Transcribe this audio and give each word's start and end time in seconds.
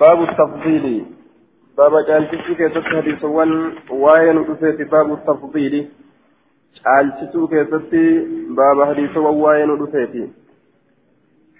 باب 0.00 0.22
التفضيل. 0.22 1.04
باب 1.78 1.92
جالسيسو 2.08 2.54
كيست 2.54 2.84
حديثوان 2.84 3.72
وين 3.90 4.38
رفيت 4.38 4.90
باب 4.92 5.12
التفضيل. 5.12 5.88
جالسيسو 6.84 7.46
كيست 7.46 7.94
باب 8.58 8.84
حديثوان 8.88 9.34
وين 9.34 9.70
رفيت 9.70 10.30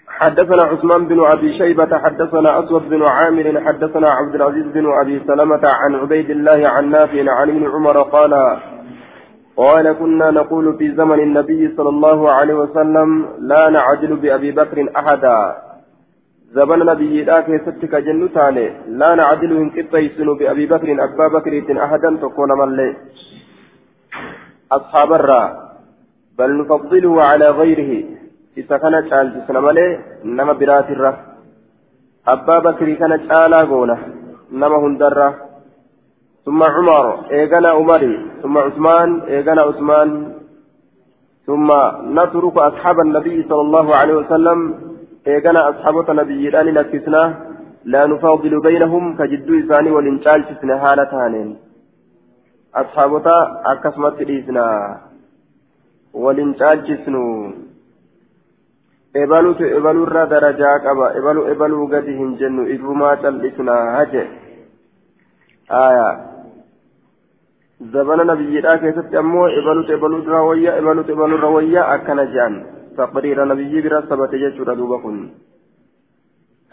حدثنا 0.07 0.63
عثمان 0.63 1.07
بن 1.07 1.19
أبي 1.25 1.57
شيبة 1.57 1.97
حدثنا 1.97 2.59
أسود 2.59 2.89
بن 2.89 3.03
عامر 3.03 3.61
حدثنا 3.65 4.09
عبد 4.09 4.35
العزيز 4.35 4.65
بن 4.65 4.85
أبي 5.01 5.21
سلمة 5.27 5.61
عن 5.63 5.95
عبيد 5.95 6.29
الله 6.29 6.69
عن 6.69 6.89
نافع 6.89 7.31
عن 7.31 7.49
ابن 7.49 7.63
عمر 7.71 8.01
قال 8.01 8.33
قال 9.57 9.93
كنا 9.93 10.31
نقول 10.31 10.77
في 10.77 10.95
زمن 10.95 11.19
النبي 11.19 11.75
صلى 11.77 11.89
الله 11.89 12.31
عليه 12.31 12.53
وسلم 12.53 13.29
لا 13.39 13.69
نعدل 13.69 14.15
بأبي 14.15 14.51
بكر 14.51 14.89
أحدا. 14.97 15.64
زمن 16.55 16.79
نبي 16.91 17.23
لا 17.23 17.37
كيستك 17.45 17.93
جن 18.05 18.21
تاني. 18.35 18.65
لا 18.99 19.09
نعدل 19.19 19.51
إن 19.61 19.69
كتيسن 19.75 20.27
بأبي 20.39 20.65
بكر 20.73 20.89
أبا 21.05 21.27
بكر 21.35 21.53
أحدا 21.85 22.09
تكون 22.21 22.51
ملي 22.59 22.89
أصحاب 24.77 25.09
الرا. 25.19 25.43
بل 26.37 26.49
نفضله 26.59 27.23
على 27.29 27.47
غيره. 27.59 27.91
إذا 28.57 28.77
كان 28.77 28.95
جسنا 29.33 29.59
ملي 29.67 29.87
نما 30.37 30.53
برات 30.59 30.89
الرا. 30.95 31.11
أبا 32.33 32.57
بكر 32.65 32.87
كان 32.99 33.13
شالا 33.27 33.59
قوله 33.71 33.99
نما 34.59 34.77
هندره 34.83 35.29
ثم 36.45 36.59
عمر 36.75 37.05
إيغانا 37.31 37.69
عمري 37.77 38.13
ثم 38.41 38.55
عثمان 38.57 39.09
إيغانا 39.33 39.61
عثمان. 39.61 40.09
ثم 41.47 41.69
نترك 42.17 42.57
أصحاب 42.57 42.97
النبي 43.05 43.35
صلى 43.49 43.61
الله 43.61 43.87
عليه 43.95 44.15
وسلم 44.21 44.59
إيغانا 45.27 45.69
أصحاب 45.69 45.95
النبي 46.09 46.47
الآن 46.49 46.67
نكسنا 46.77 47.21
لا 47.93 48.01
نفاضل 48.11 48.53
بينهم 48.67 49.03
كجدو 49.17 49.53
إساني 49.59 49.91
والإنشال 49.95 50.39
تسنا 50.47 50.75
هالتانين 50.83 51.49
أصحابتا 52.81 53.37
أكسمت 53.71 54.17
إيسنا 54.29 54.65
والإنشال 56.23 56.77
تسنو 56.87 57.25
إبالو 59.21 59.51
إبالو 59.77 60.03
الرا 60.07 60.23
درجاك 60.33 60.83
أبا 60.93 61.07
إبالو 61.17 61.41
إبالو 61.51 61.79
قد 61.93 62.07
هنجنو 62.19 62.63
إبما 62.73 63.09
تلسنا 63.21 63.75
هجي 63.97 64.23
آية 65.85 66.09
زمن 67.93 68.19
نبينا 68.27 68.75
كيست 68.81 69.15
أمو 69.21 69.41
إبلوت 69.59 69.89
إبلوت 69.95 70.27
روية 70.27 70.71
إبلوت 70.79 71.09
إبلوت 71.09 71.39
روية 71.45 71.81
أكن 71.95 72.19
جان 72.33 72.53
تقرير 72.97 73.37
نبي 73.51 73.81
برا 73.81 73.99
ثبت 74.09 74.33
يجور 74.33 74.73
دوبكن 74.79 75.15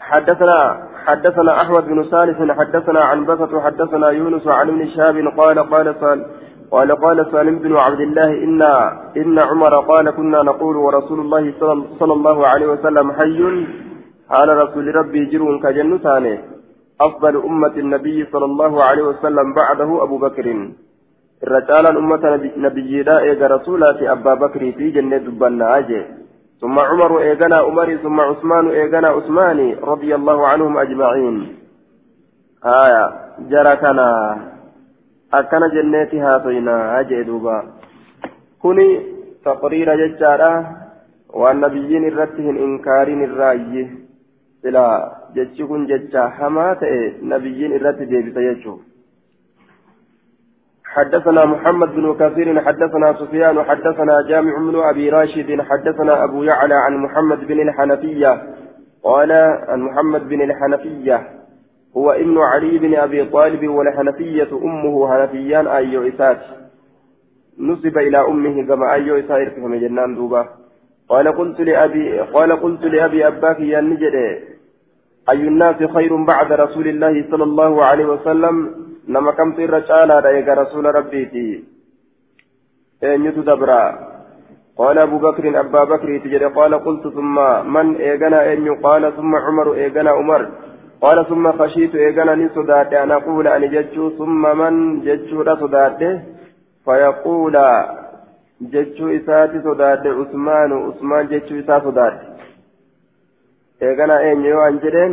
حدثنا 0.09 0.57
حدثنا 1.05 1.61
أحمد 1.61 1.83
بن 1.91 2.03
صالح 2.03 2.37
حدثنا 2.59 3.01
عن 3.09 3.25
بسط 3.25 3.51
حدثنا 3.65 4.07
يونس 4.09 4.47
عن 4.47 4.67
ابن 4.69 4.87
شهاب 4.93 5.17
قال 5.39 5.57
قال 5.73 5.95
صال 6.01 6.19
قال 6.71 6.89
قال 7.03 7.17
سالم 7.31 7.55
بن 7.59 7.75
عبد 7.75 7.99
الله 7.99 8.29
إن 8.45 8.61
إن 9.21 9.39
عمر 9.39 9.73
قال 9.91 10.05
كنا 10.17 10.43
نقول 10.43 10.75
ورسول 10.85 11.19
الله 11.19 11.53
صلى 11.99 12.13
الله 12.13 12.47
عليه 12.47 12.67
وسلم 12.67 13.11
حي. 13.11 13.39
على 14.29 14.51
رسول 14.63 14.95
ربي 14.95 15.25
جرون 15.25 15.59
كجن 15.63 15.97
ثاني 15.97 16.39
أفضل 17.01 17.35
أمة 17.49 17.75
النبي 17.83 18.25
صلى 18.31 18.45
الله 18.45 18.83
عليه 18.83 19.03
وسلم 19.03 19.47
بعده 19.53 20.03
أبو 20.03 20.17
بكر. 20.17 20.47
الرجال 21.43 21.85
أمة 21.97 22.23
نبي 22.57 23.03
لا 23.03 23.19
إيجا 23.19 23.47
رسولة 23.47 24.11
أبا 24.11 24.33
بكر 24.33 24.71
في 24.71 24.91
جنة 24.91 25.17
دبنا 25.17 25.77
أجي 25.77 26.01
ثم 26.61 26.79
عمر 26.79 27.11
إيجانا 27.21 27.55
عمر 27.55 27.95
ثم 28.03 28.19
عثمان 28.19 28.67
إيجانا 28.67 29.07
عثمان 29.07 29.75
رضي 29.83 30.15
الله 30.15 30.47
عنهم 30.47 30.77
أجمعين 30.77 31.35
آية 32.65 33.05
جركنا 33.51 34.09
أكن 35.33 35.63
جنتها 35.75 36.37
طينا 36.37 36.99
أجي 36.99 37.23
دوبا 37.23 37.57
كوني 38.61 38.89
تقرير 39.45 39.87
ججارة 40.01 40.53
والنبيين 41.33 42.03
الرتهن 42.07 42.55
إنكارين 42.57 43.23
الرأي 43.23 43.89
إلى 44.65 44.83
جتشكن 45.35 45.85
جتشا 45.85 46.23
حما 46.35 46.77
نبيين 47.21 47.71
الرت 47.73 47.99
ديبس 48.11 48.37
يجو 48.37 48.75
حدثنا 50.93 51.45
محمد 51.45 51.95
بن 51.95 52.15
كثير 52.19 52.61
حدثنا 52.61 53.13
سفيان 53.13 53.63
حدثنا 53.63 54.21
جامع 54.29 54.57
بن 54.57 54.79
أبي 54.79 55.09
راشد 55.09 55.61
حدثنا 55.61 56.23
أبو 56.23 56.43
يعلى 56.43 56.75
عن 56.75 56.97
محمد 56.97 57.47
بن 57.47 57.59
الحنفية. 57.69 58.41
قال 59.03 59.31
عن 59.67 59.81
محمد 59.81 60.29
بن 60.29 60.41
الحنفية. 60.41 61.21
هو 61.97 62.11
ابن 62.11 62.37
علي 62.37 62.77
بن 62.77 62.95
أبي 62.95 63.25
طالب 63.25 63.67
والحنفية 63.67 64.47
أمه 64.63 65.13
حنفيان 65.13 65.67
أي 65.67 66.09
إسات. 66.09 66.41
نسب 67.59 67.97
إلى 67.97 68.17
أمه 68.17 68.67
كما 68.67 68.93
أي 68.93 69.19
إسائر 69.19 69.49
فهم 69.49 69.75
جنان 69.75 70.15
دوبا. 70.15 70.45
قال 71.09 71.27
قلت 71.27 71.61
لأبي 71.61 72.19
قال 72.19 72.51
قلت 72.61 72.83
لأبي 72.83 73.27
أباك 73.27 73.59
يا 73.59 73.81
نجد. 73.81 74.15
أي 75.29 75.47
الناس 75.47 75.83
خير 75.83 76.15
بعد 76.15 76.51
رسول 76.51 76.87
الله 76.87 77.25
صلى 77.31 77.43
الله 77.43 77.85
عليه 77.85 78.05
وسلم؟ 78.05 78.82
nama 79.08 79.32
kamtu 79.32 79.62
irra 79.66 79.80
caalaadha 79.90 80.34
eega 80.36 80.60
rasuula 80.62 80.92
rabbiiti 80.98 81.46
eenyutu 83.02 83.42
dabra 83.50 83.80
قال 84.78 84.98
أبو 84.98 85.18
بكر 85.18 85.60
أبا 85.60 85.84
بكر 85.84 86.18
تجري 86.18 86.44
قال 86.44 86.74
قلت 86.74 87.08
ثم 87.08 87.36
من 87.74 87.96
إيغنا 87.96 88.52
أن 88.52 88.74
قال 88.74 89.16
ثم 89.16 89.36
عمر 89.36 89.74
إيغنا 89.74 90.10
عمر 90.10 90.48
قال 91.02 91.26
ثم 91.26 91.52
خشيت 91.52 91.94
إيغنا 91.94 92.34
نصدات 92.34 92.92
أن 92.92 93.10
أقول 93.10 93.48
أن 93.48 93.70
ججو 93.70 94.10
ثم 94.10 94.42
من 94.58 95.00
ججو 95.00 95.44
صدات 95.62 96.00
فيقول 96.84 97.56
ججو 98.60 99.08
إساتي 99.16 99.58
صدات 99.66 100.06
عثمان 100.06 100.70
عثمان 100.72 101.26
ججو 101.26 101.58
إساتي 101.60 101.84
صدات 101.84 102.16
إيغنا 103.82 104.32
أن 104.32 104.44
يو 104.44 104.60
أنجرين 104.68 105.12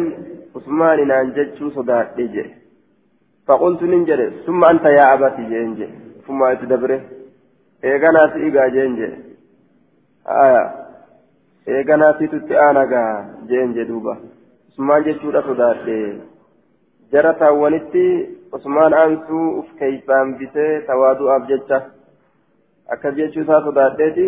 عثمان 0.55 1.11
أن 1.11 1.33
ججو 1.37 1.69
صدات 1.69 2.07
جي 2.17 2.45
فقلت 3.50 3.82
ننجر 3.82 4.20
ثم 4.46 4.64
أنت 4.64 4.84
يا 4.84 5.14
أبتي 5.14 5.42
جنجي 5.50 5.88
ثم 6.26 6.42
أتدبره 6.42 7.00
إيغانا 7.84 8.22
سيغا 8.32 8.66
جنجي 8.74 9.08
آية. 10.42 10.64
إيغانا 11.68 12.08
سيتت 12.18 12.52
آنغا 12.52 13.02
جنجي 13.50 13.84
دوبا. 13.84 14.14
عثمان 14.68 15.02
جتشورا 15.02 15.40
صداته 15.40 16.20
جرى 17.12 17.32
تاوانتي 17.40 18.06
عثمان 18.54 18.92
أنسو 18.94 19.60
أف 19.60 19.68
كيسان 19.78 20.26
بيسي 20.38 20.80
توادو 20.86 21.24
أبججة 21.36 21.78
akka 22.92 23.10
jechuu 23.10 23.42
isaa 23.42 23.62
sodaadheeti 23.64 24.24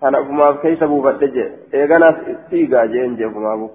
kana 0.00 0.20
ufumaaf 0.20 0.56
keessa 0.62 0.86
buufadhe 0.86 1.28
je 1.36 1.44
eeganaas 1.78 2.18
siigaa 2.48 2.86
jeen 2.94 3.14
je 3.16 3.26
ufumaafu 3.26 3.68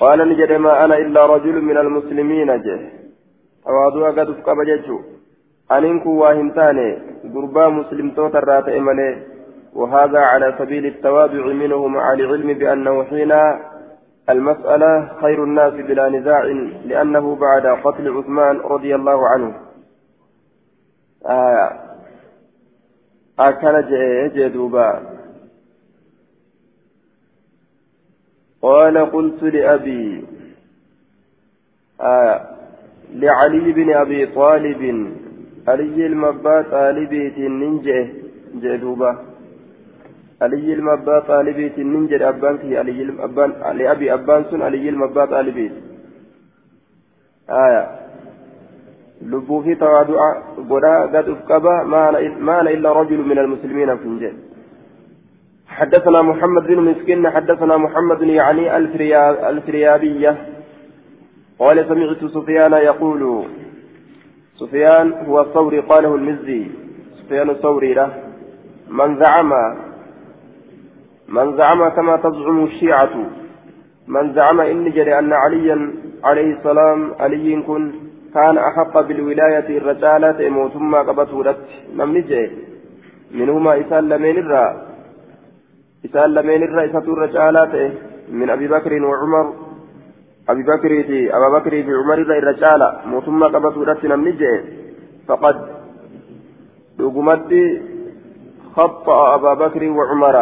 قال 0.00 0.28
نجد 0.28 0.52
ما 0.52 0.84
أنا 0.84 0.96
إلا 0.98 1.26
رجل 1.26 1.60
من 1.60 1.76
المسلمين 1.76 2.46
جه. 2.62 2.80
أوادوا 3.68 4.10
قد 4.10 4.32
فقب 4.32 4.56
ججو 4.62 5.00
أنكو 5.72 6.10
واهنتاني 6.10 6.98
قربا 7.34 7.68
مسلم 7.68 8.10
توتر 8.10 8.76
إمالي 8.78 9.22
وهذا 9.74 10.18
على 10.18 10.54
سبيل 10.58 10.86
التواضع 10.86 11.46
منه 11.46 11.86
مع 11.86 12.12
العلم 12.12 12.52
بأنه 12.52 13.04
حين 13.04 13.32
المسألة 14.30 15.08
خير 15.20 15.44
الناس 15.44 15.72
بلا 15.72 16.08
نزاع 16.08 16.42
لأنه 16.84 17.36
بعد 17.36 17.66
قتل 17.66 18.16
عثمان 18.16 18.56
رضي 18.56 18.94
الله 18.94 19.28
عنه. 19.28 19.54
آه. 21.26 21.70
أكن 23.38 23.74
جدوبا 24.34 25.13
قال 28.64 28.96
قلت 29.12 29.42
لأبي 29.42 30.24
آه 32.00 32.40
لعلي 33.14 33.72
بن 33.72 33.88
أبي 33.94 34.26
طالب 34.26 34.82
علي 35.68 36.06
المبا 36.06 36.56
طالبيت 36.62 37.38
ننجه 37.38 38.08
جدوبة 38.62 39.12
علي 40.42 40.72
المبا 40.78 41.16
طالبيت 41.20 41.78
ننجه 41.78 42.28
أبان 42.28 42.56
في 42.58 42.78
علي 42.78 43.02
الأبان 43.02 43.50
لأبي 43.78 44.14
أبان 44.14 44.44
سن 44.50 44.62
علي 44.62 44.88
المبا 44.88 45.24
طالبيت 45.24 45.72
آية. 47.50 47.84
لبو 49.22 49.62
في 49.62 49.74
تواضع 49.74 50.20
بدا 50.58 50.94
قد 51.12 51.28
أفقبا 51.28 51.82
ما 52.46 52.60
أنا 52.60 52.70
إلا 52.70 52.92
رجل 52.92 53.18
من 53.30 53.38
المسلمين 53.38 53.96
في 53.96 54.04
الجنة 54.04 54.53
حدثنا 55.74 56.22
محمد 56.22 56.66
بن 56.66 56.80
مسكين 56.80 57.30
حدثنا 57.30 57.76
محمد 57.76 58.22
يعني 58.22 58.76
الفريابية. 59.48 60.36
قال 61.58 61.88
سمعت 61.88 62.24
سفيان 62.34 62.72
يقول 62.72 63.44
سفيان 64.60 65.12
هو 65.12 65.40
الثوري 65.40 65.80
قاله 65.80 66.14
المزي. 66.14 66.66
سفيان 67.18 67.50
الثوري 67.50 67.94
له. 67.94 68.08
من 68.88 69.22
زعم 69.22 69.52
من 71.28 71.56
زعم 71.56 71.88
كما 71.88 72.16
تزعم 72.16 72.64
الشيعة. 72.64 73.14
من 74.08 74.34
زعم 74.34 74.60
إن 74.60 74.90
جري 74.90 75.18
أن 75.18 75.32
عليا 75.32 75.92
عليه 76.24 76.56
السلام 76.56 77.14
علي 77.20 77.62
كن 77.62 77.92
كان 78.34 78.58
أحق 78.58 79.00
بالولاية 79.00 79.78
الرجالة 79.78 80.48
موتما 80.48 80.98
قبطورت 80.98 81.56
نمني 81.96 82.20
جي 82.20 82.50
منهما 83.30 83.80
إسال 83.80 84.08
لمن 84.08 84.38
الرا. 84.38 84.93
إسال 86.04 86.34
لمن 86.34 86.62
الرا 86.62 86.84
إسات 86.84 87.08
الرجالة 87.08 87.74
من 88.28 88.50
أبي 88.50 88.68
بكر 88.68 88.92
وعمر 89.02 89.46
أبي 90.48 90.62
بكر 90.62 91.02
في 91.08 91.36
أبا 91.36 91.48
بكر 91.58 91.70
في 91.70 91.92
عمر 92.00 92.18
الرجالة 92.42 92.88
موتما 93.06 93.46
قبطورت 93.46 94.04
نمني 94.04 94.32
جي 94.40 94.54
فقد 95.28 95.56
دقمت 96.98 97.52
خطأ 98.76 99.34
أبا 99.34 99.54
بكر 99.54 99.82
وعمر 99.98 100.36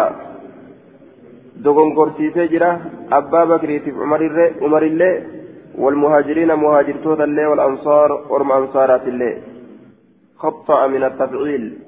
dogongorsiisee 1.65 2.49
jira 2.53 2.71
abbaa 3.19 3.47
bakriitiif 3.47 3.95
umarillee 4.67 5.15
والمهاجرين 5.79 6.55
مهاجرتوت 6.55 7.21
اللي 7.21 7.47
والأنصار 7.47 8.27
ورم 8.31 8.53
أنصارات 8.53 9.09
اللي 9.09 9.43
خطأ 10.37 10.87
من 10.87 11.05
التفعيل 11.05 11.79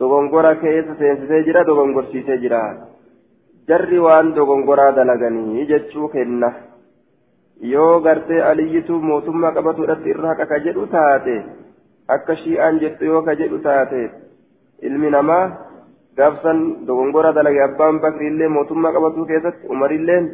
دغنغورا 0.00 0.52
كيس 0.52 0.84
سينسيسي 0.98 1.42
جرا 1.42 1.62
دغنغور 1.62 2.04
سيسي 2.04 2.36
جرا 2.36 2.62
jarri 3.68 3.98
waan 4.06 4.34
dogongoraa 4.36 4.92
dalaganii 4.96 5.66
jechuu 5.72 6.08
kenna 6.14 6.52
yoo 7.72 8.00
gartee 8.06 8.40
aliyyitu 8.50 8.98
mootummaa 9.10 9.52
qabatuudhatti 9.58 10.10
irra 10.14 10.28
haqa 10.32 10.46
ka 10.52 10.58
jedhu 10.64 10.86
taate 10.94 11.36
akka 12.16 12.36
shi'aan 12.42 12.80
jettu 12.82 13.04
yoo 13.10 13.22
ka 13.28 13.34
jedhu 13.40 13.58
taate 13.66 14.00
ilmi 14.88 15.10
namaa 15.16 15.44
gaafsan 16.16 16.58
dogongora 16.86 17.32
dalage 17.38 17.62
abbaan 17.68 18.00
bakriillee 18.06 18.48
mootummaa 18.56 18.92
qabatuu 18.96 19.24
keessatti 19.30 19.66
umarilleen 19.76 20.28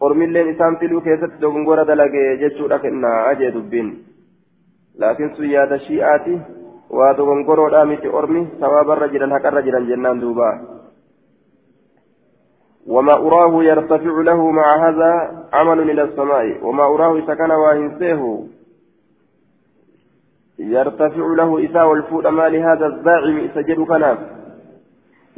ormilleen 0.00 0.48
isaan 0.54 0.76
filuu 0.80 1.00
keessatti 1.06 1.40
dogongora 1.44 1.84
dalage 1.90 2.24
jechuudha 2.42 2.78
kennaa 2.84 3.18
ajee 3.28 3.52
dubbiin 3.54 3.92
laakiin 4.98 5.34
sun 5.36 5.50
yaada 5.54 5.78
shi'aati 5.86 6.34
waa 6.98 7.14
dogongoroodhaa 7.16 7.84
miti 7.92 8.08
ormi 8.20 8.42
sawaabarra 8.60 9.08
jiran 9.14 9.32
haqarra 9.36 9.62
jiran 9.68 9.86
jennaan 9.90 10.20
duuba 10.24 10.48
وما 12.86 13.12
أراه 13.12 13.64
يرتفع 13.64 14.22
له 14.22 14.50
مع 14.50 14.88
هذا 14.88 15.42
عمل 15.52 15.90
إلى 15.90 16.02
السماء 16.02 16.64
وما 16.66 16.84
أراه 16.84 17.20
سكن 17.20 17.50
واهنسيه 17.50 18.44
يرتفع 20.58 21.26
له 21.36 21.64
إساء 21.64 21.86
والفود 21.88 22.26
ما 22.26 22.48
لهذا 22.48 22.86
الزاعم 22.86 23.38
إسجد 23.38 23.80
كناف 23.80 24.18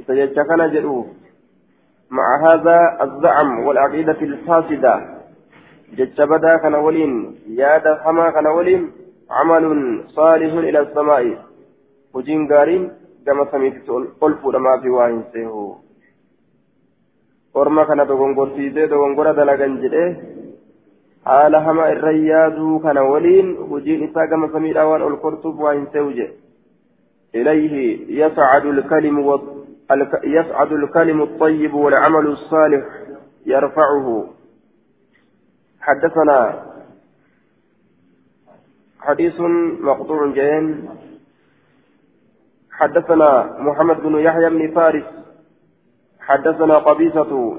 سيجد 0.07 0.35
كان 0.35 0.71
جدوه 0.73 1.07
مع 2.11 2.27
هذا 2.47 2.79
الزعم 3.03 3.67
والعقيدة 3.67 4.21
الفاسدة 4.23 5.01
جج 5.97 6.23
بدا 6.23 6.77
ولين 6.77 7.37
ياد 7.49 7.99
حما 8.05 8.31
كان 8.31 8.47
ولين 8.47 8.93
عمل 9.31 10.05
صالح 10.07 10.53
إلى 10.55 10.81
السماء. 10.81 11.39
وجين 12.15 12.53
قارين 12.53 12.93
كما 13.27 13.47
سميت 13.53 13.91
قلف 14.21 14.47
لما 14.47 14.81
في 14.83 14.89
واين 14.91 15.25
سيهو 15.33 15.84
orma 17.55 17.87
kana 17.87 18.05
dogongorsiisee 18.13 18.87
dogongora 18.93 19.35
dalagan 19.41 19.81
jedhee 19.83 20.11
haala 21.31 21.65
hama 21.67 21.91
irra 21.97 22.13
yaaduu 22.13 22.79
kana 22.87 23.05
waliin 23.13 23.57
hojiin 23.73 24.07
isaa 24.09 24.27
gama 24.33 24.53
samiidhaa 24.55 24.89
waan 24.93 25.07
ol 25.09 25.19
kortuuf 25.27 25.61
waa 25.67 25.75
hin 25.79 25.87
se'u 25.93 26.11
jedhe 26.21 27.41
ilayhi 27.43 27.85
yascadu 28.21 28.73
lkalimu 28.81 29.27
يسعد 30.25 30.73
الكلم 30.73 31.23
الطيب 31.23 31.75
والعمل 31.75 32.27
الصالح 32.27 32.85
يرفعه 33.47 34.29
حدثنا 35.81 36.39
حديث 39.01 39.41
مقطوع 39.81 40.33
جين 40.33 40.89
حدثنا 42.71 43.57
محمد 43.59 44.01
بن 44.01 44.15
يحيى 44.19 44.51
بن 44.51 44.75
فارس 44.75 45.24
حدثنا 46.27 46.79
قبيصة 46.79 47.59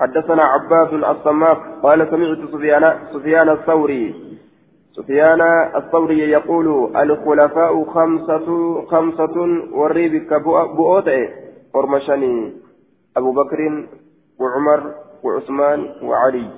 حدثنا 0.00 0.42
عباس 0.42 0.92
الصماك 0.92 1.58
قال 1.82 2.10
سمعت 2.10 2.38
سفيان 2.52 2.98
سفيان 3.12 3.48
الثوري 3.48 4.14
سفيان 4.92 5.40
الثوري 5.76 6.18
يقول 6.18 6.96
الخلفاء 6.96 7.84
خمسة 7.84 8.46
خمسة 8.86 9.36
والريبك 9.72 10.34
بؤوتئ 10.76 11.30
قرمشني 11.74 12.52
أبو 13.16 13.32
بكر 13.32 13.88
وعمر 14.40 14.94
وعثمان 15.22 15.94
وعلي. 16.02 16.50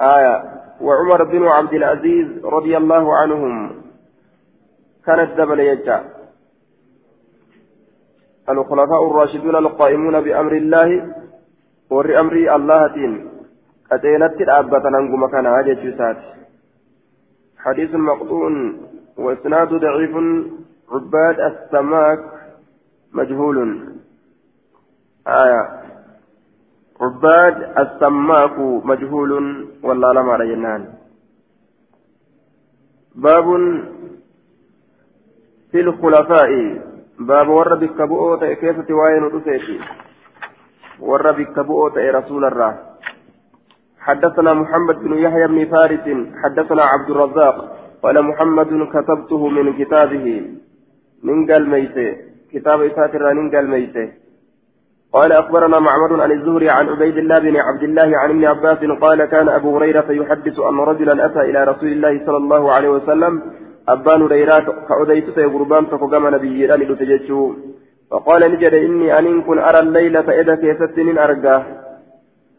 آية 0.00 0.44
وعمر 0.80 1.24
بن 1.24 1.46
عبد 1.46 1.74
العزيز 1.74 2.44
رضي 2.44 2.76
الله 2.76 3.16
عنهم 3.16 3.82
كانت 5.06 5.38
دبل 5.38 5.60
يجا. 5.60 6.04
الخلفاء 8.48 9.10
الراشدون 9.10 9.56
القائمون 9.56 10.20
بأمر 10.20 10.52
الله 10.52 11.14
ور 11.90 12.20
أمر 12.20 12.32
الله 12.56 12.86
تين 12.94 13.28
أتينت 13.92 14.40
الأبة 14.40 14.82
ننقم 14.88 15.26
كان 15.26 15.46
هاجة 15.46 16.16
حديث 17.58 17.94
مقطوع 17.94 18.72
وإسناد 19.16 19.68
ضعيف 19.68 20.16
عباد 20.92 21.40
السماك 21.40 22.18
مجهول. 23.12 23.88
آية. 25.26 25.82
عباد 27.00 27.78
السماك 27.78 28.58
مجهول 28.84 29.32
والله 29.82 30.12
لم 30.12 30.30
على 30.30 30.54
جنان. 30.54 30.88
باب 33.14 33.46
في 35.70 35.80
الخلفاء. 35.80 36.82
باب 37.26 37.48
ور 37.48 37.74
بك 37.74 38.02
بؤوت 38.02 38.44
كيف 38.44 38.76
تواين 38.88 39.22
رسيتي 39.34 39.78
ور 41.00 41.32
بك 41.32 41.56
بؤوت 41.58 41.96
رسول 41.98 42.44
الله. 42.44 42.72
حدثنا 44.06 44.54
محمد 44.54 44.96
بن 45.04 45.12
يحيى 45.24 45.46
بن 45.46 45.64
فارس 45.72 46.06
حدثنا 46.42 46.82
عبد 46.92 47.10
الرزاق 47.10 47.56
قال 48.02 48.16
محمد 48.22 48.70
كتبته 48.94 49.48
من 49.48 49.72
كتابه 49.78 50.26
من 51.22 51.46
قال 51.50 51.62
ميته. 51.70 52.10
كتاب 52.52 52.78
إسات 52.82 53.14
الرانين 53.14 53.50
قال 53.54 53.70
ميته. 53.70 54.08
قال 55.12 55.32
أخبرنا 55.32 55.78
معمر 55.78 56.22
عن 56.22 56.32
الزهري 56.32 56.70
عن 56.70 56.88
عبيد 56.88 57.16
الله 57.16 57.38
بن 57.38 57.56
عبد 57.56 57.82
الله 57.82 58.18
عن 58.18 58.30
ابن 58.30 58.44
عباس 58.44 58.78
قال 59.00 59.24
كان 59.24 59.48
أبو 59.48 59.76
هريرة 59.76 60.08
يحدث 60.10 60.60
أن 60.60 60.76
رجلا 60.80 61.26
أتى 61.26 61.40
إلى 61.40 61.64
رسول 61.64 61.92
الله 61.92 62.26
صلى 62.26 62.36
الله 62.36 62.72
عليه 62.72 62.88
وسلم 62.88 63.42
أبان 63.88 64.22
هريرة 64.22 64.84
كأوديت 64.88 65.34
سيغربان 65.34 65.84
فقام 65.86 66.34
نبي 66.34 66.66
لتججو 66.66 67.54
فقال 68.10 68.42
نجد 68.52 68.74
إني 68.74 69.18
أن 69.18 69.42
كن 69.42 69.58
أرى 69.58 69.78
الليلة 69.78 70.40
إذا 70.40 70.54
كيست 70.54 70.98
من 70.98 71.18
أرقاه 71.18 71.62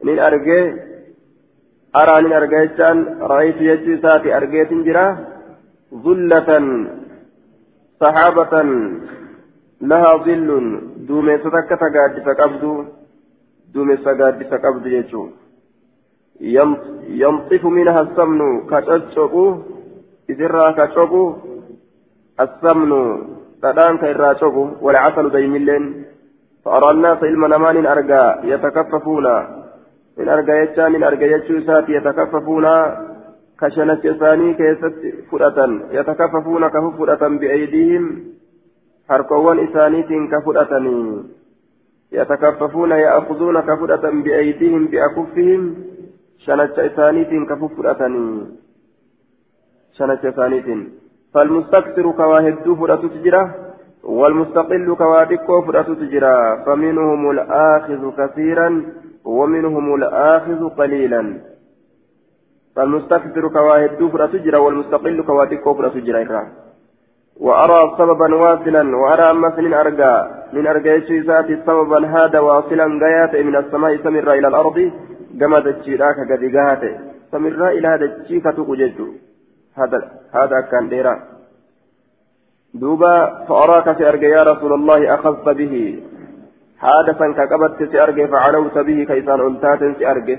من 0.03 0.19
أرقاه 0.19 0.67
أرى 1.95 2.15
من 2.23 2.33
أرقاه 2.33 2.95
رأيت 3.31 3.59
يجي 3.69 3.97
ساتي 4.01 4.37
أرقاه 4.37 4.71
جراه 4.87 5.17
ظلة 6.03 6.49
صحابة 8.01 8.53
لها 9.81 10.17
ظل 10.25 10.49
دوميسة 11.07 11.55
كتقادس 11.69 12.27
قبض 12.39 12.63
دوميسة 13.73 14.11
قادس 14.19 14.51
قبض 14.63 14.85
يجو 14.87 15.23
ينطف 17.21 17.65
منها 17.65 18.01
السمن 18.01 18.41
كتشقو 18.69 19.72
إذرا 20.29 20.71
كتشقو 20.71 21.33
السمن 22.39 22.91
تدان 23.63 23.97
كإرا 23.97 24.33
شقو 24.33 24.67
والعسل 24.81 25.29
ديملين 25.29 26.05
فأرى 26.65 26.89
الناس 26.91 27.23
علم 27.23 27.45
نمان 27.45 27.85
أرقى 27.85 28.39
يتكففون 28.43 29.25
من 30.17 30.29
أرقى 30.29 30.53
يجا 30.61 30.89
من 30.89 31.03
أرقى 31.03 31.25
يجو 31.33 31.55
يتكففون 31.97 32.65
كشنة 33.59 34.03
ثاني 34.19 34.53
كيست 34.53 34.95
فرأة 35.31 35.59
يتكففون 35.91 36.67
كففرة 36.67 37.27
بأيديهم 37.27 38.33
harkowwan 39.07 39.59
isaaniitiin 39.59 40.27
ka 40.29 40.41
fudhatanii. 40.41 41.23
Yatakaffafuuna 42.11 42.97
ya'khudhuuna 42.97 43.61
ka 43.61 43.77
fudhatan 43.77 44.23
bi'aydihim 44.23 44.87
bi'akuffihim 44.87 45.75
shanacha 46.45 46.83
shanacha 49.97 50.29
isaaniitiin 50.29 50.83
فالمستكثر 51.33 52.05
كواهدو 52.11 52.75
فرأتو 52.75 53.07
تجرا 53.07 53.43
والمستقل 54.03 54.95
كوادكو 54.95 55.61
فرأتو 55.61 55.93
تجرا. 55.93 56.35
فمنهم 56.65 57.31
الآخذ 57.31 58.03
كثيرا 58.17 58.69
ومنهم 59.25 59.95
الآخذ 59.95 60.61
قليلا. 60.79 61.21
فالمستكثر 62.75 63.47
كواهدو 63.47 64.09
فرأتو 64.09 64.37
تجرا 64.37 64.57
والمستقل 64.65 65.21
كوادكو 65.29 65.73
فرأتو 65.73 65.99
تجرا 65.99 66.43
وأرى 67.45 67.81
سببا 67.97 68.35
واصلا 68.35 68.97
وأرى 69.01 69.25
أمس 69.31 69.55
من 69.59 69.73
أرجى 69.73 70.15
من 70.53 70.67
أرجى 70.67 71.19
ذات 71.19 71.49
سببا 71.67 71.99
هذا 72.15 72.39
واصلا 72.39 72.85
غايات 73.01 73.33
من 73.47 73.55
السماء 73.55 73.97
سمر 74.05 74.33
إلى 74.33 74.47
الأرض. 74.47 74.79
gama 75.37 75.61
dachiidhaa 75.65 76.13
ka 76.13 76.25
gadi 76.29 76.49
gahaa 76.49 76.75
ta'e 76.81 76.93
samirraa 77.31 77.71
ilaa 77.77 77.97
arge 84.11 84.27
yaa 84.35 84.47
rasuulallah 84.51 84.99
akhadta 85.17 85.53
bihi 85.59 85.83
haadha 86.83 87.17
san 87.19 87.33
ka 87.37 87.47
qabatte 87.51 87.83
si 87.91 87.97
arge 88.05 88.23
facalawta 88.33 88.83
bihi 88.87 89.05
ka 89.09 89.19
isaan 89.21 89.41
ol 89.41 89.55
taaten 89.65 89.95
si 89.99 90.05
arge 90.05 90.35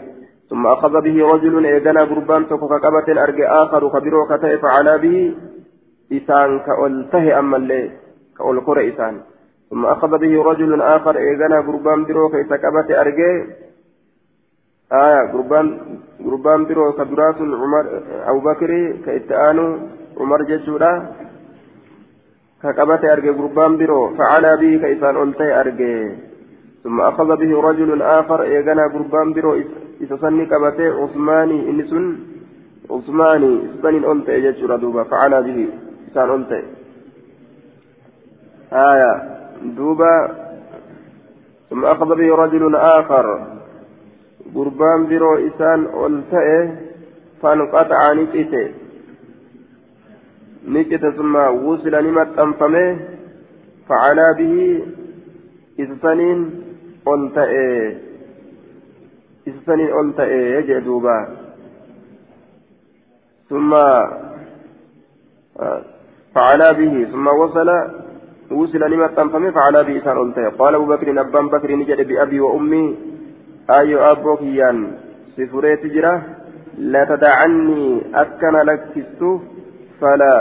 ثم 0.50 0.66
أخذ 0.66 1.00
به 1.00 1.16
رجل 1.32 1.66
إيغانا 1.66 2.04
قربان 2.04 2.48
توكو 2.48 2.68
كقبة 2.68 3.08
أرجع 3.24 3.62
آخر 3.62 3.82
كبيرو 3.88 4.26
كتئ 4.30 4.58
فعلى 4.58 4.98
به 4.98 5.16
إسان 6.12 6.50
كألته 6.66 7.38
أما 7.38 7.56
اللي 7.56 7.90
كألقر 8.38 8.88
إسان 8.88 9.14
ثم 9.70 9.86
أخذ 9.86 10.18
به 10.18 10.42
رجل 10.42 10.82
آخر 10.82 11.16
إيغانا 11.16 11.58
قربان 11.60 12.04
برو 12.04 12.28
كيسكبة 12.28 12.88
أرجع 13.00 13.30
آية 14.92 15.32
قربان 15.32 15.66
قربان 16.24 16.64
برو 16.64 16.92
كدرات 16.92 17.38
عمر 17.40 17.84
أبو 18.30 18.40
بكر 18.40 18.70
كإتآنو 19.06 19.78
عمر 20.20 20.42
ججورا 20.42 20.92
كقبة 22.62 23.12
أرجع 23.12 23.32
قربان 23.32 23.76
برو 23.76 24.14
فعلى 24.18 24.56
به 24.56 24.72
كإسان 24.82 25.16
ألته 25.22 25.60
أرجع. 25.60 26.14
ثم 26.84 27.00
أخذ 27.00 27.36
به 27.36 27.60
رجل 27.68 28.02
آخر 28.02 28.42
إيغانا 28.42 28.84
قربان 28.94 29.32
برو 29.32 29.52
إسسني 30.02 30.46
كبته 30.46 31.02
عثماني 31.02 31.70
إنسن 31.70 32.16
عثماني 32.90 33.52
إسسن 33.64 34.04
أنت 34.10 34.28
يجتر 34.28 34.76
دوبا 34.76 35.02
فعلى 35.02 35.42
به 35.42 35.68
إسان 36.08 36.30
أنت 36.30 36.52
آية 38.72 39.12
دوبا. 39.62 40.44
ثم 41.70 41.84
أخذ 41.84 42.08
به 42.16 42.36
رجل 42.36 42.76
آخر. 42.76 43.53
قربان 44.54 45.06
برو 45.08 45.34
إسان 45.48 45.80
أنت 46.06 46.32
فانقطع 47.42 48.12
نكته 48.12 48.68
نكته 50.68 51.10
ثم 51.10 51.34
وصل 51.36 51.94
نمت 52.06 52.38
أنفمه 52.38 52.96
فعلى 53.88 54.26
به 54.38 54.54
إسسنين 55.80 56.40
أنت 57.08 57.36
إسسنين 59.48 59.90
أنت 60.00 60.18
يجي 60.58 60.80
دوبا 60.80 61.18
ثم 63.50 63.70
فعلى 66.34 66.68
به 66.78 66.94
ثم 67.12 67.26
وصل 67.26 67.68
وصل 68.50 68.82
لما 68.90 69.06
تنفمي 69.06 69.50
فعلى 69.52 69.84
به 69.84 69.98
إسان 69.98 70.32
قال 70.58 70.74
أبو 70.74 70.86
بكر 70.86 71.20
أبان 71.20 71.48
بكر 71.48 71.76
نجد 71.76 72.08
بأبي 72.08 72.40
وأمي 72.40 73.13
أي 73.70 73.96
أبوك 73.96 74.42
يان 74.42 74.78
سفريت 75.36 75.86
جرة 75.86 76.22
لا 76.78 77.04
تدعني 77.04 78.02
أكن 78.14 78.54
لكست 78.68 79.20
فلا 80.00 80.34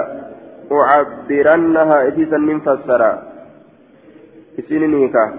أعبرنها 0.71 2.07
إذا 2.07 2.37
من 2.37 2.59
فسرا 2.59 3.11
إسنينيكا 4.59 5.33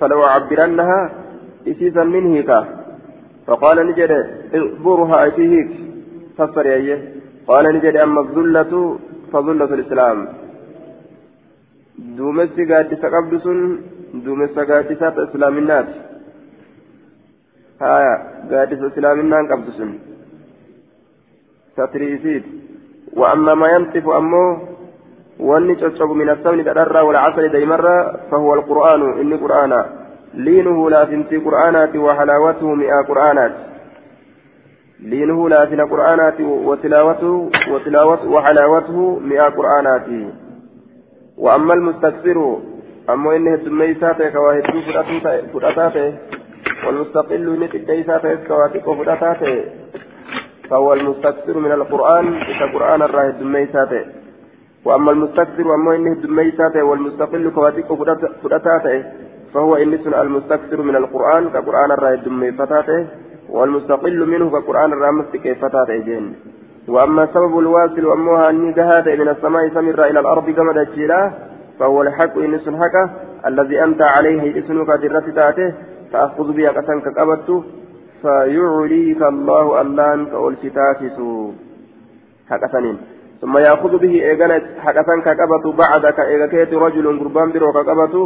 فلا 0.00 0.24
أعبرنها 0.24 1.10
إذا 1.66 2.04
من 2.04 2.24
هيكا 2.32 2.60
فقال 3.46 3.86
نجد 3.86 4.12
اغبرها 4.54 5.26
أتيهيك 5.26 5.70
فسر 6.38 6.66
يا 6.66 6.96
قال 7.48 7.64
نجد 7.74 7.96
أما 7.96 8.20
الذلة 8.20 8.98
فذلة 9.32 9.70
الإسلام 9.74 10.18
duumessi 12.16 12.64
gaaddisa 12.64 13.10
qabdu 13.12 13.38
sun 13.44 13.58
duumessa 14.24 14.64
gaaddisaa 14.64 15.10
ta 15.16 16.09
haya 17.80 18.14
gaaddisa 18.50 18.92
islaaminaan 18.92 19.48
qabdu 19.52 19.72
sun. 19.78 19.92
Satiriisiit 21.76 22.60
وأما 23.16 23.54
ما 23.54 23.68
ينطف 23.68 24.08
أمه 24.08 24.58
واني 25.40 25.74
تشرب 25.74 26.10
من 26.10 26.30
السمن 26.30 26.64
تدرى 26.64 27.00
والعسل 27.00 27.48
ديمرة 27.48 28.16
فهو 28.30 28.54
القرآن 28.54 29.20
إني 29.20 29.34
قرآنا 29.34 29.86
لينه 30.34 30.90
لا 30.90 31.04
تنتي 31.04 31.36
قرآنات 31.36 31.96
وحلاوته 31.96 32.74
مئة 32.74 33.02
قرآنات 33.08 33.52
لينه 35.00 35.48
لا 35.48 35.64
تنتي 35.64 35.82
قرآنات 35.82 36.40
وتلاوته 36.40 37.50
وتلاوته 37.70 38.30
وحلاوته 38.30 39.18
مئة 39.18 39.48
قرآنات 39.48 40.06
وأما 41.38 41.74
المستكثر 41.74 42.58
أما 43.10 43.36
إنه 43.36 43.54
الدميسات 43.54 44.22
كواهد 44.22 44.62
فرأتاته 45.52 46.14
والمستقل 46.86 47.60
نتديسات 47.64 48.24
كواهد 48.48 48.80
فرأتاته 48.86 49.64
فهو 50.70 50.92
المستكثر 50.92 51.58
من 51.58 51.72
القرآن 51.72 52.40
كقرآن 52.60 53.02
الراه 53.02 53.28
الدميسات. 53.28 53.92
وأما 54.84 55.10
المستكثر 55.10 55.74
أما 55.74 55.96
إنه 55.96 56.12
الدميسات 56.12 56.76
والمستقل 56.76 57.50
كواهد 57.50 57.84
فرأتاته 58.42 59.04
فهو 59.54 59.76
إنس 59.76 60.06
المستكثر 60.06 60.82
من 60.82 60.96
القرآن 60.96 61.48
كقرآن 61.50 61.90
الراه 61.92 62.14
الدميساته 62.14 63.06
والمستقل 63.50 64.26
منه 64.26 64.50
كقرآن 64.50 64.92
الرامس 64.92 65.26
كيفتاته 65.42 65.96
جين 65.96 66.34
وأما 66.88 67.26
سبب 67.34 67.58
الواصل 67.58 68.06
وأمها 68.06 68.50
أني 68.50 68.72
جهاد 68.72 69.08
من 69.08 69.28
السماء 69.28 69.68
سمر 69.68 70.04
إلى 70.04 70.20
الأرض 70.20 70.50
كما 70.50 70.72
دجيلا 70.72 71.32
فهو 71.78 72.02
الحق 72.02 72.38
إن 72.38 72.58
سنحك 72.58 73.10
الذي 73.46 73.84
أنت 73.84 74.02
عليه 74.02 74.58
اسمك 74.58 74.86
درة 74.86 75.24
تاته 75.34 75.74
فأخذ 76.12 76.52
بها 76.52 76.70
قسنك 76.70 77.18
قبضت 77.18 77.64
فيعليك 78.22 79.22
الله 79.22 79.80
ألان 79.80 80.26
كأول 80.26 80.56
ستاتس 80.56 81.18
حقسنين 82.50 82.96
ثم 83.40 83.58
يأخذ 83.58 83.98
به 83.98 84.14
إيغانا 84.28 84.56
حقسنك 84.84 85.28
قبضت 85.40 85.66
بعدك 85.80 86.20
إيغاكيت 86.20 86.74
رجل 86.74 87.06
قربان 87.20 87.52
بروك 87.52 87.76
قبضت 87.76 88.16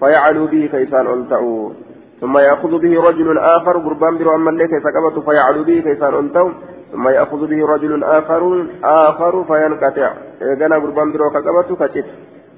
فيعلو 0.00 0.46
به 0.46 0.68
كيسان 0.72 1.06
أنتعو 1.06 1.72
ثم 2.20 2.38
يأخذ 2.38 2.78
به 2.78 3.02
رجل 3.08 3.38
آخر 3.38 3.78
قربان 3.78 4.18
برو 4.18 4.34
أما 4.34 4.50
اللي 4.50 4.68
كيس 4.68 4.86
قبضت 4.96 5.18
فيعلو 5.28 5.64
به 5.64 5.80
كيسان 5.80 6.14
أنتعو 6.14 6.50
ثم 6.92 7.08
يأخذ 7.08 7.46
به 7.46 7.66
رجل 7.66 8.04
آخر 8.04 8.66
آخر 8.84 9.44
فينقطع. 9.44 10.10
إيغانا 10.42 10.76
قربان 10.78 11.12
برو 11.12 11.30
كقبت 11.30 11.82
كتف. 11.82 12.06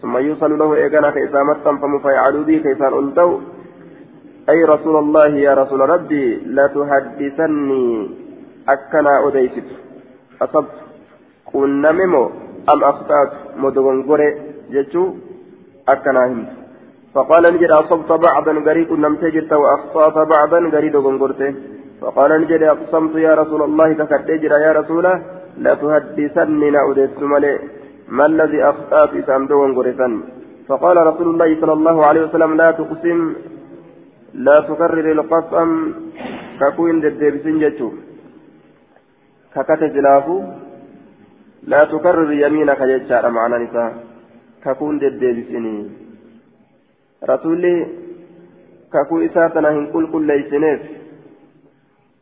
ثم 0.02 0.16
يوصل 0.16 0.58
له 0.58 0.74
إيغانا 0.74 1.10
كيسا 1.10 1.42
متم 1.42 1.78
فم 1.78 1.98
فيعلو 1.98 2.42
به 2.48 2.58
كيسان 2.64 2.92
أنتو 3.02 3.40
أي 4.52 4.64
رسول 4.64 4.96
الله 5.04 5.26
يا 5.46 5.52
رسول 5.54 5.80
ربي 5.94 6.24
لا 6.56 6.66
تحدثني 6.76 7.84
أكنا 8.74 9.12
أديست 9.26 9.68
أصبت 10.44 10.76
كنا 11.50 11.90
ممو 11.98 12.24
أم 12.72 12.80
أخطأت؟ 12.90 13.32
مدغنغوري 13.62 14.28
جتشو 14.72 15.04
أكنا 15.92 16.22
همت 16.30 16.50
فقال 17.14 17.42
نجد 17.54 17.70
أصبت 17.82 18.10
بعضا 18.28 18.52
غريب 18.68 18.90
نمتجت 19.04 19.52
وأخطأت 19.62 20.16
بعضا 20.34 20.58
غريب 20.74 20.94
غنغورته 21.04 21.54
فقال 22.00 22.30
نجد 22.42 22.62
أقسمت 22.62 23.14
يا 23.26 23.32
رسول 23.40 23.62
الله 23.68 23.88
تكتجر 24.00 24.52
يا 24.66 24.72
رسوله 24.80 25.14
لا 25.64 25.72
تحدثني 25.82 26.68
نعودت 26.76 27.18
ملئ 27.32 27.56
ما 28.16 28.26
الذي 28.26 28.60
أخطأت؟ 28.70 29.10
إسام 29.20 29.46
دون 29.46 29.70
فقال 30.68 30.96
رسول 31.10 31.26
الله 31.32 31.60
صلى 31.60 31.72
الله 31.72 32.06
عليه 32.06 32.22
وسلم 32.26 32.56
لا 32.56 32.70
تقسم. 32.70 33.20
لا 34.45 34.57
تكرر 34.69 35.07
القسم 35.11 35.71
ككوين 36.59 36.97
ددبسين 37.03 37.59
جتشو 37.63 37.89
ككت 39.53 39.81
جلافو 39.95 40.35
لا 41.71 41.81
تكرر 41.91 42.31
يمينك 42.43 42.81
جتشار 42.91 43.25
معنا 43.35 43.57
نساء 43.63 43.91
ككون 44.63 44.99
ددبسيني 45.01 45.75
رسولي 47.29 47.75
ككو 48.93 49.15
إساتنا 49.25 49.69
هن 49.75 49.85
كل 49.93 50.05
كل 50.11 50.23
ليسنيف 50.27 50.81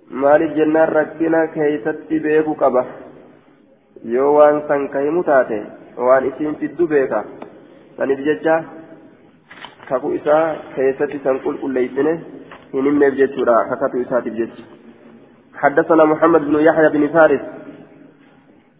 maaliif 0.09 0.55
jennaan 0.57 0.89
rakkina 0.89 1.47
keeysatti 1.53 2.19
beeku 2.19 2.55
qaba 2.55 2.81
yoo 4.13 4.33
waan 4.35 4.61
san 4.67 4.87
ka 4.89 4.99
himu 5.05 5.23
taate 5.23 5.59
waan 6.07 6.25
isiin 6.29 6.55
fiddu 6.61 6.87
beeka 6.87 7.19
saniif 7.97 8.23
jecha 8.27 8.55
kaku 9.88 10.14
isaa 10.18 10.44
keessatti 10.76 11.20
san 11.24 11.42
qulqulleeysine 11.44 12.14
hin 12.72 12.88
himneef 12.88 13.20
jechuudha 13.20 13.58
kakatu 13.72 14.06
isaatiif 14.06 14.40
jecha 14.40 14.64
حدثنا 15.54 16.04
محمد 16.04 16.42
بن 16.50 16.56
يحيى 16.60 16.88
بن 16.88 17.08
فارس 17.08 17.40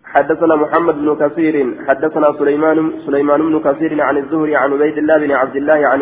حدثنا 0.05 0.55
محمد 0.57 0.95
بن 0.95 1.17
كثير 1.17 1.55
حدثنا 1.89 2.33
سليمان 2.39 2.93
سليمان 3.07 3.41
بن 3.43 3.61
كثير 3.61 4.03
عن 4.03 4.17
الزهري 4.17 4.57
عن 4.57 4.73
عبيد 4.73 4.99
الله 4.99 5.19
بن 5.19 5.33
عبد 5.33 5.57
الله 5.57 5.87
عن 5.87 6.01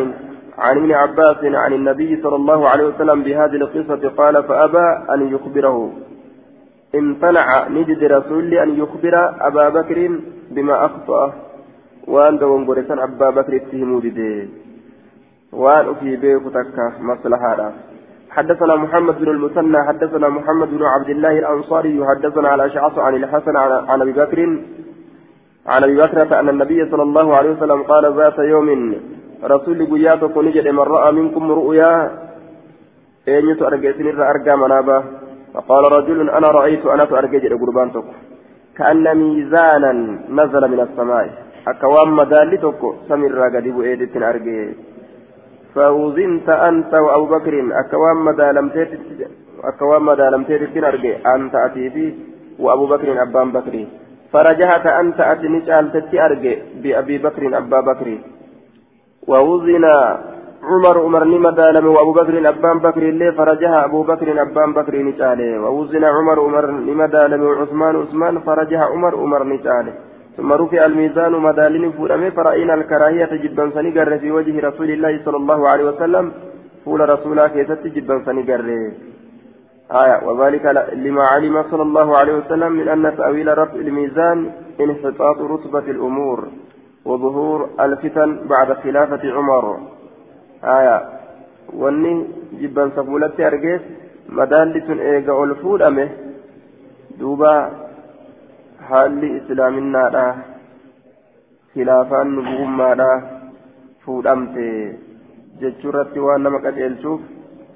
عن 0.59 0.76
ابن 0.76 0.92
عباس 0.92 1.44
عن 1.44 1.73
النبي 1.73 2.23
صلى 2.23 2.37
الله 2.37 2.68
عليه 2.68 2.85
وسلم 2.85 3.23
بهذه 3.23 3.56
القصة 3.56 4.09
قال 4.09 4.42
فأبى 4.42 4.87
أن 5.14 5.21
يخبره 5.35 5.92
امتنع 6.94 7.68
نجد 7.68 8.04
رسول 8.04 8.54
أن 8.54 8.71
يخبر 8.78 9.14
أبا 9.40 9.68
بكر 9.68 9.99
بما 10.50 10.87
أخطأ 10.87 11.35
وأن 12.09 12.64
برسان 12.66 12.99
أبا 12.99 13.30
بكر 13.30 13.56
اتهموا 13.56 14.00
بده 14.00 14.62
وأن 15.52 15.94
في 15.94 16.16
بيك 16.16 16.42
تكا 16.42 16.92
مصلحة 17.00 17.73
حدثنا 18.30 18.76
محمد 18.76 19.18
بن 19.18 19.28
المثنى 19.28 19.78
حدثنا 19.88 20.28
محمد 20.28 20.68
بن 20.68 20.82
عبد 20.82 21.09
الله 21.09 21.38
الأنصاري 21.38 22.04
حدثنا 22.06 22.49
على 22.49 22.66
أشعث 22.66 22.99
عن 22.99 23.14
الحسن 23.14 23.56
عن 23.90 24.02
أبي 24.02 24.12
بكر 24.12 24.38
عن 25.66 25.85
أبي 25.85 25.97
بكر 25.97 26.40
أن 26.40 26.49
النبي 26.49 26.90
صلى 26.90 27.02
الله 27.02 27.37
عليه 27.37 27.50
وسلم 27.50 27.82
قال 27.82 28.16
ذات 28.16 28.38
يوم 28.38 28.97
رسول 29.44 29.87
قياتك 29.92 30.38
نجد 30.38 30.68
من 30.68 30.78
رأى 30.78 31.12
منكم 31.12 31.52
رؤيا 31.52 32.11
أين 33.28 33.56
تأرجسن 33.59 34.21
أرجى 34.21 34.56
منابا 34.56 35.04
فقال 35.54 35.92
رجل 35.92 36.30
أنا 36.30 36.49
رأيت 36.50 36.87
أنا 36.87 37.04
تأرجى 37.04 37.49
قربانتك 37.49 38.04
كأن 38.76 39.04
ميزانا 39.18 39.92
نزل 40.38 40.62
من 40.73 40.80
السماء. 40.80 41.26
أكوام 41.68 42.16
مدالي 42.16 42.56
تكو 42.56 42.94
سمر 43.09 43.40
قد 43.54 43.66
بؤيدة 43.68 44.28
أرجي. 44.28 44.91
فوزنت 45.74 46.48
أنت 46.48 46.92
وأبو 46.94 47.26
بكر 47.34 47.54
أكوام 47.80 48.24
مدالمتيت 48.24 48.90
أكوام 49.64 50.06
مدالمتيت 50.06 50.76
أرجي. 50.76 51.12
أنت 51.34 51.54
أتيبي 51.54 52.06
وأبو 52.58 52.86
بكر 52.86 53.22
أبان 53.22 53.48
بكري. 53.52 53.88
فرجعت 54.32 54.86
أنت 54.86 55.20
أتني 55.20 55.60
شالتتي 55.66 56.16
أرجي 56.26 56.54
بأبي 56.82 57.18
بكر 57.18 57.42
أبا 57.58 57.80
بكر 57.80 58.08
ووزن 59.28 59.84
عمر 60.70 60.96
عمر 61.04 61.24
نما 61.24 61.50
دالم 61.50 61.86
وأبو 61.86 62.12
بكر 62.12 62.48
أبان 62.48 62.78
بكر 62.78 63.02
اللي 63.02 63.32
فرجها 63.32 63.84
أبو 63.84 64.02
بكر 64.02 64.42
أبان 64.42 64.72
بكر 64.72 64.94
نشاله 65.08 65.60
ووزن 65.62 66.04
عمر 66.04 66.40
عمر 66.40 66.64
نما 66.70 67.06
دالم 67.06 67.42
وعثمان 67.42 67.96
عثمان 68.02 68.38
فرجها 68.38 68.84
عمر 68.92 69.12
عمر 69.22 69.42
نشاله 69.44 69.94
ثم 70.36 70.52
رفع 70.52 70.84
الميزان 70.86 71.32
مدالين 71.32 71.92
فورمي 71.92 72.30
فرأينا 72.30 72.74
الكراهية 72.74 73.32
جبا 73.42 73.70
سنقر 73.74 74.18
في 74.18 74.30
وجه 74.30 74.54
رسول 74.68 74.90
الله 74.90 75.20
صلى 75.24 75.36
الله 75.36 75.68
عليه 75.68 75.84
وسلم. 75.84 76.32
فول 76.84 77.00
رسولا 77.08 77.46
كيست 77.48 77.86
جبا 77.86 78.22
سنقر 78.26 78.60
آية 80.02 80.16
وذلك 80.26 80.64
لما 81.04 81.22
علم 81.22 81.56
صلى 81.70 81.82
الله 81.82 82.08
عليه 82.16 82.34
وسلم 82.34 82.72
من 82.72 82.88
أن 82.88 83.16
تأويل 83.16 83.58
رفع 83.58 83.74
الميزان 83.74 84.38
انحطاط 84.80 85.38
رتبة 85.52 85.86
الأمور 85.94 86.38
وظهور 87.04 87.68
الفتن 87.80 88.30
بعد 88.48 88.72
خلافة 88.72 89.22
عمر. 89.36 89.64
آية 90.64 90.96
fuulatti 93.06 93.44
argees 93.44 93.82
madaalli 94.28 94.80
sun 94.86 94.98
eega 94.98 95.32
ol 95.34 95.54
fuudhame 95.62 96.04
duuba 97.18 97.52
haalli 98.88 99.28
islaaminaadha 99.38 100.24
khilaafaan 101.72 102.34
nubuwummaadha 102.36 103.08
fuudhamte 104.04 104.66
jechuurratti 105.62 106.24
waan 106.26 106.46
nama 106.46 106.60
qaceelchuuf 106.66 107.20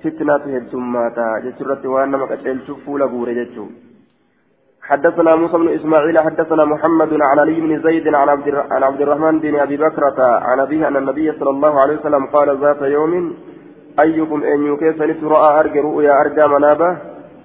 fitnaatu 0.02 0.54
heddummaata 0.54 1.26
jechuurratti 1.46 1.92
waan 1.94 2.14
nama 2.14 2.30
qaceelchuuf 2.32 2.86
fuula 2.86 3.12
guure 3.16 3.34
jechuu 3.40 3.68
حدثنا 4.90 5.36
موسى 5.36 5.56
بن 5.58 5.68
اسماعيل 5.68 6.18
حدثنا 6.18 6.64
محمد 6.64 7.12
عن 7.28 7.38
علي 7.38 7.60
بن 7.60 7.72
زيد 7.86 8.14
عن 8.14 8.28
عبد 8.28 8.48
عن 8.74 8.82
عبد 8.82 9.00
الرحمن 9.00 9.40
بن 9.40 9.54
ابي 9.64 9.76
بكرة 9.76 10.18
عن 10.48 10.60
ابيه 10.60 10.88
ان 10.88 10.96
النبي 10.96 11.32
صلى 11.38 11.50
الله 11.50 11.80
عليه 11.80 11.96
وسلم 11.98 12.26
قال 12.26 12.48
ذات 12.60 12.82
يوم 12.82 13.12
ايكم 14.00 14.42
ان 14.52 14.66
يكيف 14.72 15.24
راى 15.34 15.60
ارجى 15.60 15.80
رؤيا 15.80 16.12
ارجى 16.20 16.46
منابه 16.54 16.90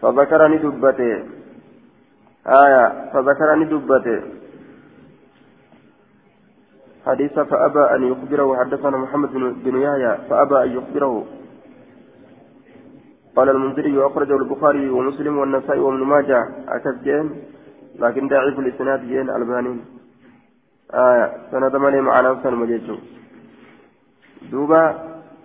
فذكرني 0.01 0.57
دبته 0.57 1.40
آية 2.47 3.11
فذكرني 3.13 3.65
دبته. 3.65 4.21
حديث 7.05 7.39
فأبى 7.39 7.83
أن 7.95 8.03
يخبره 8.11 8.57
حدثنا 8.59 8.97
محمد 8.97 9.29
بن 9.63 9.81
يحيى 9.81 10.17
فأبى 10.29 10.63
أن 10.63 10.71
يخبره. 10.77 11.25
قال 13.35 13.49
المنذري 13.49 13.97
وأخرجه 13.97 14.35
البخاري 14.35 14.89
ومسلم 14.89 15.37
والنسائي 15.37 15.79
وابن 15.79 16.03
ماجه. 16.03 16.47
أكد 16.67 17.07
لكن 17.99 18.27
ضعيف 18.27 18.59
الإسناد 18.59 19.07
جين 19.07 19.29
الباني 19.29 19.79
آية 20.93 21.25
سند 21.51 21.75
مالي 21.75 22.01
مع 22.01 22.21
نفسا 22.21 22.49
مجيجو 22.49 22.95
دوبا 24.51 24.83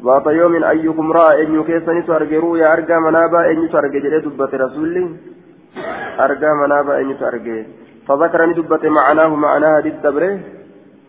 ذات 0.05 0.27
يوم 0.27 0.65
أيكم 0.65 1.13
رأى 1.13 1.43
أن 1.43 1.55
يكيسني 1.61 2.03
ترجروا 2.03 2.59
يا 2.59 2.73
أرجى 2.73 2.97
منابا 2.99 3.51
أن 3.51 3.69
جلي 3.95 4.21
دبة 4.21 4.53
رسولي. 4.65 5.07
أرجى 6.21 6.51
منابا 6.63 7.01
أن 7.01 7.11
يترجى 7.11 7.67
فذكرني 8.09 8.53
دبة 8.55 8.89
معناه 8.89 9.29
معناها 9.29 9.81
دي 9.81 9.89
الدبرة. 9.89 10.39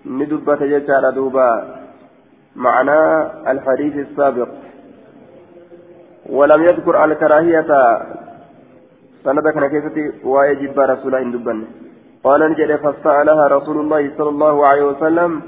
ندبة 0.06 0.56
جيجا 0.56 1.10
دوبا. 1.10 1.49
معنى 2.56 2.99
الحديث 3.51 3.95
السابق. 3.95 4.49
ولم 6.30 6.63
يذكر 6.63 7.06
الكراهية. 7.06 7.71
سندك 9.23 9.58
نكيستي 9.58 10.12
ويجب 10.23 10.80
رسول 10.80 11.32
دبن. 11.32 11.65
قال 12.23 12.41
نجد 12.51 12.75
فاستألها 12.75 13.47
رسول 13.47 13.77
الله 13.80 14.12
صلى 14.17 14.30
الله 14.30 14.67
عليه 14.67 14.84
وسلم. 14.84 15.41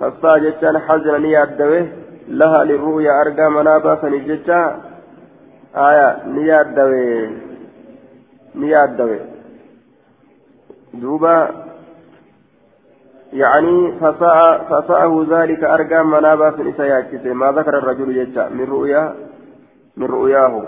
فاستاجتان 0.00 0.78
حزنا 0.78 1.18
نيادوه 1.18 1.86
لها 2.28 2.64
للرؤيا 2.64 3.12
أرقى 3.20 3.50
منابا 3.50 3.92
سنجتا 4.02 4.80
آية 5.76 6.16
نيادوه 8.56 9.06
نيادوه 9.06 9.36
دوبا 10.94 11.50
يعني 13.32 13.92
فساء 14.00 14.64
فساءه 14.70 15.26
ذلك 15.30 15.64
أرقى 15.64 16.04
منابا 16.04 16.50
سنسياكسه 16.50 17.32
ما 17.32 17.52
ذكر 17.52 17.78
الرجل 17.78 18.16
يجتا 18.16 18.48
من 18.48 18.64
رؤيا 18.64 19.14
من 19.96 20.06
رؤياه 20.06 20.62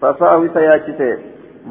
فساءه 0.00 0.50
سياكسه 0.54 1.18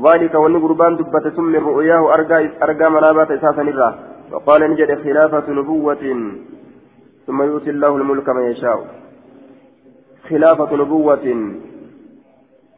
ذلك 0.06 0.36
وان 0.36 0.62
قربان 0.62 0.96
دبت 0.96 1.28
ثم 1.36 1.44
من 1.44 1.60
رؤياه 1.60 2.14
أرقى 2.14 2.50
أرقى 2.64 2.92
منابات 2.92 3.32
إساسا 3.32 3.64
نرى 3.64 4.00
وقال 4.32 4.72
نجد 4.72 5.04
خلافة 5.04 5.52
نبوة 5.52 6.04
ثم 7.28 7.42
يؤتي 7.42 7.70
الله 7.70 7.96
الملك 7.98 8.30
من 8.30 8.44
يشاء 8.52 8.88
خلافة 10.30 10.76
نبوة 10.76 11.26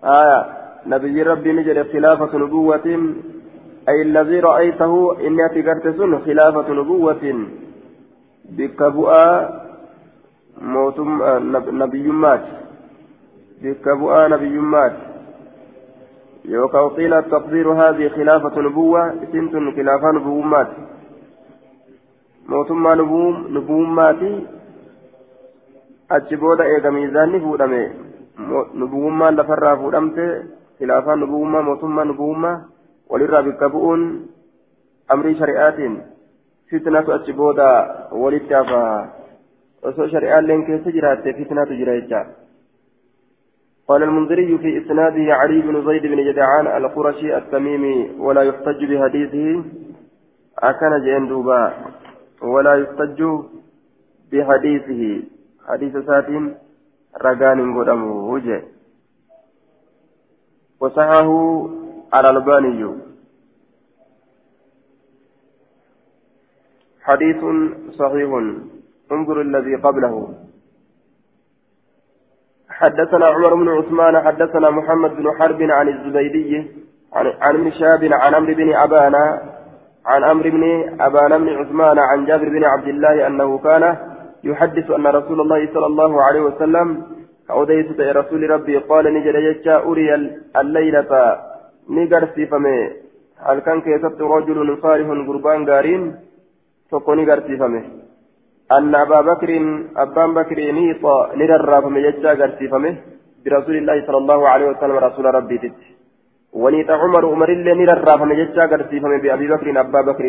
آية 0.04 0.60
نبي 0.86 1.24
ربي 1.24 1.52
نجد 1.52 1.92
خلافة 1.92 2.38
نبوة. 2.38 2.88
أي 3.90 4.02
الذي 4.02 4.40
رأيته 4.40 4.94
إني 5.28 5.46
أتقرت 5.46 5.88
سن 5.98 6.20
خلافة 6.20 6.74
نبوة. 6.74 7.24
بكبؤة 8.50 9.50
موتم 10.62 11.10
نبي 11.84 12.08
مات. 12.08 12.46
بكبؤة 13.62 14.28
نبي 14.28 14.60
مات. 14.60 14.96
يوكا 16.46 16.88
قيل 16.88 17.14
التقدير 17.14 17.72
هذه 17.72 18.08
خلافة 18.08 18.62
نبوة. 18.62 19.14
سنت 19.32 19.54
خلافة 19.76 20.12
نبومات 20.12 20.68
موتما 22.50 22.96
نبوم 22.96 23.48
نبوماتي 23.50 24.48
أجبودا 26.12 26.64
إيغا 26.64 26.90
ميزاني 26.90 27.40
فودامي 27.40 27.90
نبوما 28.76 29.32
لفرا 29.32 29.76
فودامتي 29.76 30.44
خلافة 30.80 31.16
نبوما 31.16 31.62
موتما 31.62 32.04
نبوما 32.04 32.66
وللرا 33.10 33.42
بكبؤون 33.42 34.28
أمر 35.12 35.34
شريعات 35.34 35.80
فتنة 36.72 37.16
أجبودا 37.16 37.72
ولتافا 38.12 39.10
وسو 39.84 40.08
شريعة 40.08 40.40
لين 40.40 40.66
كيف 40.66 40.88
جرات 40.88 41.28
فتنة 41.28 41.70
جريتها 41.80 42.28
قال 43.90 44.04
المنذري 44.04 44.58
في 44.58 44.78
إسناده 44.78 45.34
علي 45.34 45.62
بن 45.62 45.86
زيد 45.86 46.06
بن 46.06 46.32
جدعان 46.32 46.68
القرشي 46.68 47.38
التميمي 47.38 48.12
ولا 48.20 48.42
يحتج 48.42 48.86
بحديثه. 48.86 49.64
أكن 50.60 50.92
جندوبا 51.06 51.74
ولا 52.42 52.74
يحتج 52.76 53.24
بحديثه. 54.32 55.24
حديث 55.68 55.98
ساتين 55.98 56.56
رجان 57.22 57.80
قدم 57.80 58.02
وجه. 58.12 58.64
وصحه 60.80 61.30
على 62.14 62.30
الباني 62.30 62.82
حديث 67.04 67.42
صحيح. 68.00 68.30
انظر 69.12 69.42
الذي 69.42 69.76
قبله. 69.76 70.34
حدثنا 72.70 73.26
عمر 73.26 73.56
بن 73.56 73.70
عثمان 73.70 74.22
حدثنا 74.22 74.70
محمد 74.70 75.12
بن 75.16 75.32
حرب 75.40 75.62
عن 75.62 75.90
الزبيدي 75.90 76.68
عن 77.14 77.56
ابن 77.56 77.72
شهاب 77.72 78.04
عن 78.04 78.34
عمرو 78.36 78.54
بن 78.54 78.76
أبانا 78.76 79.42
عن 80.06 80.24
عمرو 80.24 80.50
بن 80.50 80.64
أبان 81.02 81.38
بن 81.44 81.50
عثمان 81.50 82.00
عن 82.00 82.26
جابر 82.26 82.50
بن 82.50 82.64
عبد 82.64 82.88
الله 82.88 83.28
أنه 83.28 83.58
كان 83.58 83.98
يحدث 84.44 84.92
أن 84.92 85.08
رسول 85.08 85.42
الله 85.42 85.74
صلى 85.74 85.86
الله 85.86 86.24
عليه 86.24 86.42
وسلم 86.42 87.04
أوديت 87.52 88.00
رسول 88.00 88.50
ربي 88.50 88.78
قال 88.78 89.06
نجد 89.16 89.36
يجا 89.48 89.76
أري 89.90 90.16
الليلة. 90.62 91.12
نقرسي 91.90 92.46
فمي 92.52 92.78
هل 93.48 93.60
كان 93.66 93.82
كيست 93.82 94.22
رجل 94.22 94.78
صالح 94.84 95.08
قربان 95.28 95.70
قارين؟ 95.70 96.04
فقني 96.92 97.24
قرسي 97.30 97.58
فمي 97.62 97.82
أن 98.78 98.96
أبا 98.96 99.22
بكر 99.30 99.50
أبان 100.04 100.30
بكر 100.38 100.58
نيط 100.78 101.04
نرر 101.40 101.74
فمي 101.84 102.00
يجا 102.08 102.32
قرسي 102.40 102.68
فمي 102.72 102.92
برسول 103.46 103.76
الله 103.82 103.98
صلى 104.08 104.18
الله 104.24 104.40
عليه 104.52 104.68
وسلم 104.72 104.98
رسول 105.08 105.26
ربي 105.38 105.58
تت. 105.64 105.80
ونيت 106.54 106.90
عمر 107.02 107.26
عمر 107.26 107.50
اللي 107.50 107.74
نرى 107.74 108.14
فمجتشا 108.20 108.64
قرسيفم 108.72 109.12
بأبي 109.24 109.48
بكر 109.48 109.68
أبا 109.80 110.02
بكر 110.02 110.26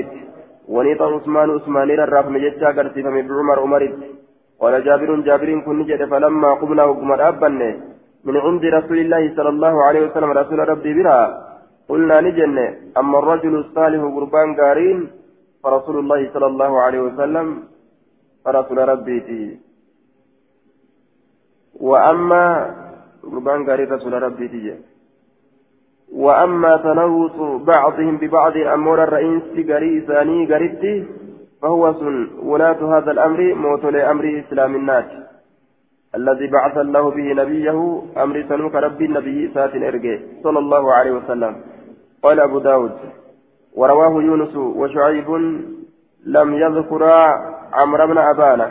ونيت 0.74 1.02
عثمان 1.02 1.48
عثمان 1.50 1.88
نرى 1.88 2.22
فمجتشا 2.24 2.68
قرسيفم 2.76 3.14
بعمر 3.28 3.58
عمر 3.64 3.82
قال 4.60 4.74
جابر 4.84 5.10
جابر 5.28 5.50
كن 5.66 5.78
جد 5.88 6.02
فلما 6.10 6.50
قمنا 6.60 6.84
وقم 6.84 7.10
أبنه 7.12 7.70
من 8.26 8.36
عند 8.44 8.64
رسول 8.64 8.98
الله 9.04 9.22
صلى 9.36 9.50
الله 9.54 9.74
عليه 9.86 10.02
وسلم 10.06 10.30
رسول 10.40 10.58
ربي 10.72 10.90
بها 10.98 11.20
قلنا 11.88 12.16
نجن 12.26 12.56
أما 13.00 13.16
الرجل 13.18 13.54
الصالح 13.64 14.00
قربان 14.16 14.48
قارين 14.60 14.98
فرسول 15.62 15.96
الله 15.98 16.20
صلى 16.34 16.46
الله 16.46 16.72
عليه 16.80 17.00
وسلم 17.00 17.46
فرسول 18.44 18.78
ربي 18.92 19.20
تي. 19.20 19.42
وأما 21.80 22.44
قربان 23.22 23.60
قارين 23.68 23.88
رسول 23.96 24.12
ربي 24.22 24.48
تي. 24.48 24.66
وأما 26.12 26.72
تنوص 26.76 27.36
بعضهم 27.72 28.14
ببعض 28.16 28.56
أمور 28.76 28.98
الرئيس 29.04 29.46
قري 29.70 30.00
ثاني 30.08 30.38
قريتي. 30.52 30.94
فهو 31.62 31.94
سن 31.94 32.30
ولاة 32.42 32.98
هذا 32.98 33.10
الأمر 33.10 33.54
موت 33.54 33.84
لأمر 33.84 34.44
إسلام 34.44 34.74
الناس. 34.74 35.04
الذي 36.14 36.46
بعث 36.46 36.76
الله 36.78 37.10
به 37.10 37.32
نبيه 37.42 38.02
أمر 38.16 38.44
سنوك 38.48 38.74
ربي 38.74 39.04
النبي 39.04 39.50
سات 39.54 39.74
إرجي 39.74 40.14
صلى 40.42 40.58
الله 40.58 40.94
عليه 40.94 41.12
وسلم. 41.12 41.56
قال 42.22 42.40
أبو 42.40 42.58
داود 42.58 42.92
ورواه 43.76 44.22
يونس 44.22 44.56
وشعيب 44.56 45.28
لم 46.26 46.54
يذكر 46.54 47.02
عمرو 47.72 48.06
بن 48.06 48.18
أبانة. 48.18 48.66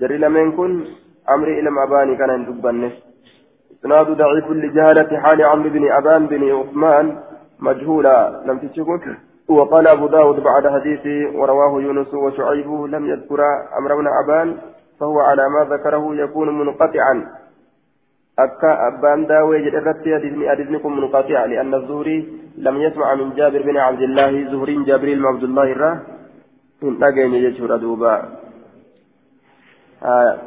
جري 0.00 0.18
لمن 0.18 0.52
كن 0.52 0.84
عمرو 1.28 1.52
إلى 1.58 1.70
أباني 1.84 2.16
كان 2.16 2.30
يدبنه 2.42 2.90
إسناد 3.72 4.06
ضعيف 4.10 4.50
لجهالة 4.50 5.20
حال 5.20 5.42
عمرو 5.42 5.70
بن 5.70 5.92
أبان 5.92 6.26
بن 6.26 6.42
عثمان 6.50 7.06
مجهولا. 7.60 8.42
لم 8.46 8.58
تشكك؟ 8.58 9.06
وقال 9.48 9.86
أبو 9.86 10.06
داود 10.06 10.40
بعد 10.40 10.68
حديثه 10.68 11.38
ورواه 11.38 11.82
يونس 11.82 12.14
وشعيب 12.14 12.70
لم 12.70 13.06
يذكر 13.06 13.40
عمرو 13.72 13.96
بن 13.96 14.06
أبان 14.24 14.56
فهو 15.00 15.20
على 15.20 15.48
ما 15.48 15.74
ذكره 15.74 16.16
يكون 16.16 16.58
منقطعا. 16.58 17.14
أكا 18.38 18.88
أبان 18.88 19.26
داوي 19.26 19.70
جدرت 19.70 20.06
أدنكم 20.52 20.92
منقطع 20.96 21.44
لأن 21.44 21.74
الزهري 21.74 22.18
لم 22.56 22.76
يسمع 22.76 23.14
من 23.14 23.34
جابر 23.34 23.62
بن 23.62 23.76
عبد 23.76 24.00
الله 24.00 24.50
زهري 24.52 24.84
جابر 24.84 25.14
بن 25.14 25.26
عبد 25.26 25.42
الله 25.42 25.72
الراه 25.72 26.00
من 26.82 27.04
أجن 27.04 27.34
يجور 27.34 27.76
دوبا. 27.76 28.14
آه. 30.02 30.38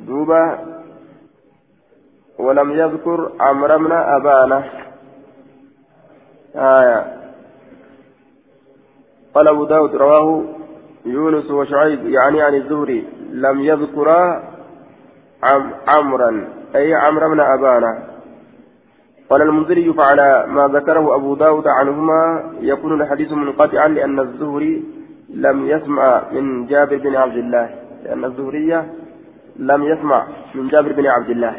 دوبا. 0.00 0.44
ولم 2.38 2.70
يذكر 2.70 3.32
عمرو 3.40 3.78
بن 3.78 3.92
أبانة. 3.92 4.85
آية. 6.56 7.16
قال 9.34 9.48
أبو 9.48 9.64
داود 9.64 9.96
رواه 9.96 10.44
يونس 11.06 11.50
وشعيب 11.50 12.08
يعني 12.08 12.42
عن 12.42 12.54
الزهري 12.54 13.04
لم 13.32 13.60
يذكرا 13.60 14.42
عم 15.42 15.70
عمرا 15.88 16.48
أي 16.76 16.94
عمرو 16.94 17.28
بن 17.30 17.40
أبانا. 17.40 18.02
قال 19.30 19.42
المنذري 19.42 19.92
فعلى 19.92 20.46
ما 20.48 20.68
ذكره 20.68 21.14
أبو 21.16 21.34
داود 21.34 21.66
عنهما 21.66 22.52
يكون 22.60 23.02
الحديث 23.02 23.32
منقطعا 23.32 23.88
لأن 23.88 24.20
الزهري 24.20 24.84
لم 25.30 25.66
يسمع 25.66 26.22
من 26.32 26.66
جابر 26.66 26.96
بن 26.96 27.16
عبد 27.16 27.36
الله. 27.36 27.70
لأن 28.04 28.24
الزهرية 28.24 28.92
لم 29.56 29.82
يسمع 29.82 30.26
من 30.54 30.68
جابر 30.68 30.92
بن 30.92 31.06
عبد 31.06 31.30
الله. 31.30 31.54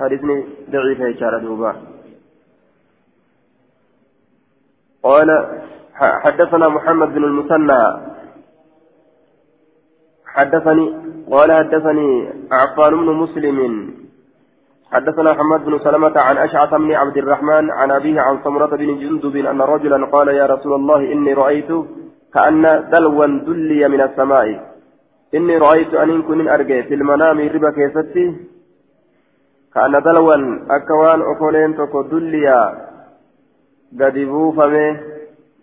حديثني 0.00 0.44
ضعيف 0.70 1.16
إشارة 1.16 1.38
دوبا. 1.38 1.89
قال 5.02 5.28
حدثنا 5.94 6.68
محمد 6.68 7.14
بن 7.14 7.24
المثنى. 7.24 7.82
حدثني 10.26 10.86
قال 11.30 11.52
حدثني 11.52 12.32
عفان 12.52 12.92
بن 12.96 13.12
مسلم. 13.22 13.90
حدثنا 14.92 15.32
محمد 15.32 15.64
بن 15.64 15.78
سلمة 15.78 16.20
عن 16.20 16.38
أشعث 16.38 16.74
بن 16.74 16.92
عبد 16.92 17.16
الرحمن 17.16 17.70
عن 17.70 17.90
أبيه 17.90 18.20
عن 18.20 18.38
سمرة 18.44 18.66
بن 18.66 18.98
جندب 18.98 19.36
أن 19.36 19.60
رجلا 19.60 20.06
قال 20.06 20.28
يا 20.28 20.46
رسول 20.46 20.72
الله 20.74 21.12
إني 21.12 21.32
رأيت 21.32 21.70
كأن 22.34 22.90
دلوا 22.92 23.26
دلي 23.26 23.88
من 23.88 24.00
السماء. 24.00 24.46
إني 25.34 25.56
رأيت 25.58 25.94
أن 25.94 26.22
كن 26.22 26.48
أرجع 26.48 26.80
في 26.80 26.94
المنام 26.94 27.38
ربا 27.54 27.70
كيستي. 27.70 28.26
كأن 29.74 30.02
دلوا 30.02 30.36
أكوان 30.70 31.20
أكولين 31.22 31.76
تكو 31.76 32.02
دليا. 32.02 32.89
قد 34.00 34.18
بوفمه 34.18 35.00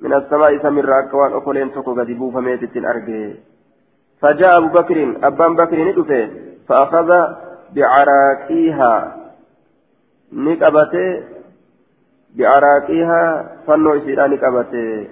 من 0.02 0.14
السماء 0.14 0.58
سمر 0.64 1.00
أكوان 1.00 1.34
أكولين 1.34 1.72
تكو 1.72 1.94
قد 1.94 2.12
بوفمه 2.12 2.56
تتن 2.56 2.86
أرجع 2.86 3.34
فجاء 4.22 4.58
أبو 4.58 4.68
بكر 4.68 4.98
أبان 5.24 5.56
بكر 5.56 5.78
ندفه 5.84 6.30
فأخذ 6.68 7.10
بعراقيها 7.76 8.94
نكبته 10.34 11.24
بعراقيها 12.36 13.24
فنو 13.68 13.98
إسيرا 13.98 14.28
نكبته 14.28 15.08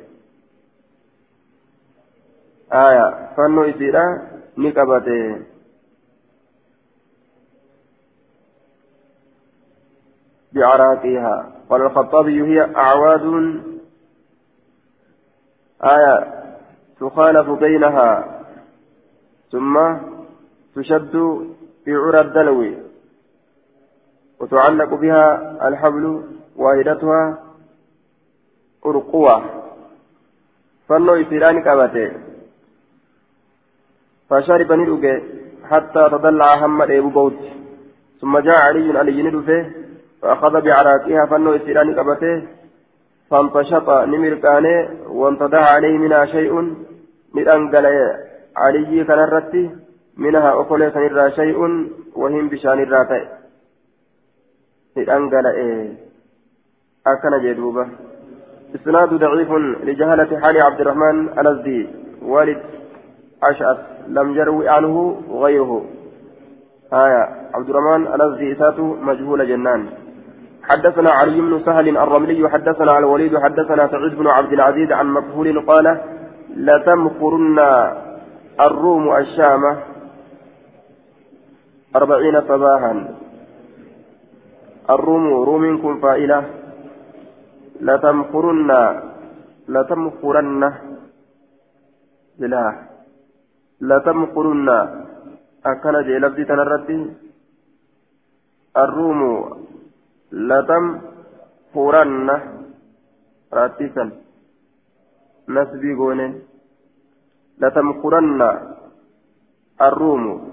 آية 2.74 3.08
فنو 3.38 3.64
إسيرا 3.64 4.06
نكبته 4.58 5.38
بعراقيها 10.54 11.55
قال 11.70 11.82
الخطابي 11.82 12.44
هي 12.44 12.76
أعواد 12.76 13.26
آية 15.84 16.36
تخالف 17.00 17.50
بينها 17.50 18.42
ثم 19.52 19.98
تشد 20.76 21.12
في 21.86 21.96
عرى 21.96 22.20
الدلو 22.22 22.74
وتعلق 24.40 24.94
بها 24.94 25.58
الحبل 25.68 26.24
واحدتها 26.56 27.44
أرقوة. 28.86 29.44
فنو 30.88 31.16
إسيران 31.16 31.62
كابته. 31.62 32.12
فشرب 34.30 34.72
ندوك 34.72 35.06
حتى 35.64 36.10
تضلع 36.12 36.66
هم 36.66 36.82
أبو 36.82 37.10
بوت. 37.10 37.40
ثم 38.22 38.40
جاء 38.40 38.62
علي 38.62 39.00
علي 39.00 39.24
ندوفه 39.24 39.85
فأخذ 40.26 40.62
بعراقها 40.62 41.26
فنو 41.26 41.56
إسيران 41.56 41.96
كابته 41.96 42.44
فانتشط 43.30 43.90
نمركانه 43.90 44.90
وانتدع 45.20 45.62
عليه 45.76 45.98
منها 45.98 46.26
شيء 46.26 46.54
من 47.36 47.48
أنقل 47.48 47.86
علي 48.58 49.04
كان 49.04 49.20
الرتي 49.20 49.70
منها 50.18 50.50
أقول 50.50 50.92
سنرى 50.94 51.32
شيء 51.32 51.58
وهم 52.16 52.50
بشان 52.50 52.80
الراتي 52.84 53.22
أنقل 54.98 55.48
إيه 55.48 55.94
أكن 57.08 57.34
جدوبة. 57.44 57.88
إسناد 58.76 59.10
ضعيف 59.10 59.52
لجهلة 59.84 60.40
حال 60.40 60.62
عبد 60.62 60.82
الرحمن 60.82 61.40
الأزدي 61.40 61.90
والد 62.22 62.62
أشعث 63.44 63.78
لم 64.08 64.36
يروي 64.36 64.70
عنه 64.70 65.22
غيره. 65.30 65.86
آية 66.94 67.24
عبد 67.54 67.70
الرحمن 67.70 68.08
الأزدي 68.16 68.52
إساته 68.52 68.94
مجهول 68.94 69.48
جنان. 69.48 70.05
حدثنا 70.70 71.12
علي 71.12 71.42
بن 71.42 71.54
سهل 71.66 71.98
الرملي 71.98 72.50
حدثنا 72.50 72.98
الوليد 72.98 73.38
حدثنا 73.38 73.88
سعيد 73.88 74.14
بن 74.16 74.28
عبد 74.28 74.54
العزيز 74.54 74.92
عن 74.92 75.08
مكحول 75.08 75.66
قال 75.66 75.86
لتمخرن 76.56 77.60
الروم 78.68 79.06
الشام 79.16 79.64
أربعين 81.96 82.42
صباحا. 82.42 82.94
الروم 84.90 85.26
روم 85.50 85.82
kun 85.82 86.00
فاعل. 86.02 86.44
لتمخرن 87.82 88.72
لتمخرن 89.68 90.74
بلا 92.40 92.66
لتمخرن 93.82 94.70
akkan 95.66 95.96
je 96.08 96.18
لفظي 96.20 96.44
الروم 98.78 99.22
لتمخرن 100.36 102.30
راتيسا 103.54 104.12
نسبي 105.50 105.94
قونين 105.94 106.34
لتمكرن 107.58 108.42
الروم 109.82 110.52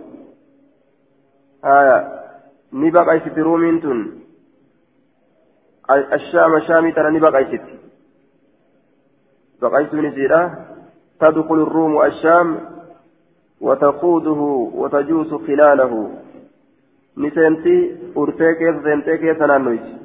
آية 1.64 1.98
نبقى 2.72 3.16
يست 3.16 3.38
رومين 3.38 3.80
تن 3.82 3.98
الشام 5.90 6.60
شامي 6.68 6.92
ترى 6.92 7.10
نبقى 7.18 7.42
يست 7.42 7.66
بقى 9.62 9.82
يست 9.84 9.94
نسيرة 9.94 10.66
تدخل 11.20 11.54
الروم 11.54 12.02
الشام 12.02 12.48
وتقوده 13.60 14.40
وتجوس 14.74 15.34
خلاله 15.46 15.92
نسنتي 17.16 17.76
أرتي 18.16 18.54
كيس 18.54 18.76
سنتي 18.84 19.16
كيس 19.16 19.40
نانويت 19.40 20.02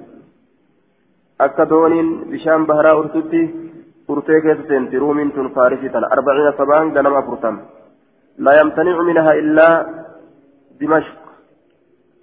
akka 1.39 1.69
dooniin 1.69 2.09
bishaan 2.31 2.65
baharaa 2.65 2.97
urtutti 2.97 3.41
urtee 4.09 4.41
keessa 4.41 4.63
seenti 4.67 4.99
ruumiin 4.99 5.31
tun 5.31 5.51
faarisii 5.55 5.89
tana 5.89 6.07
arbaciina 6.15 6.53
sabaan 6.57 6.91
ganama 6.95 7.19
afurtam 7.21 7.59
laa 8.45 8.55
yamtanicu 8.59 9.03
minhaa 9.09 9.35
illaa 9.41 9.75
dimashq 10.79 11.19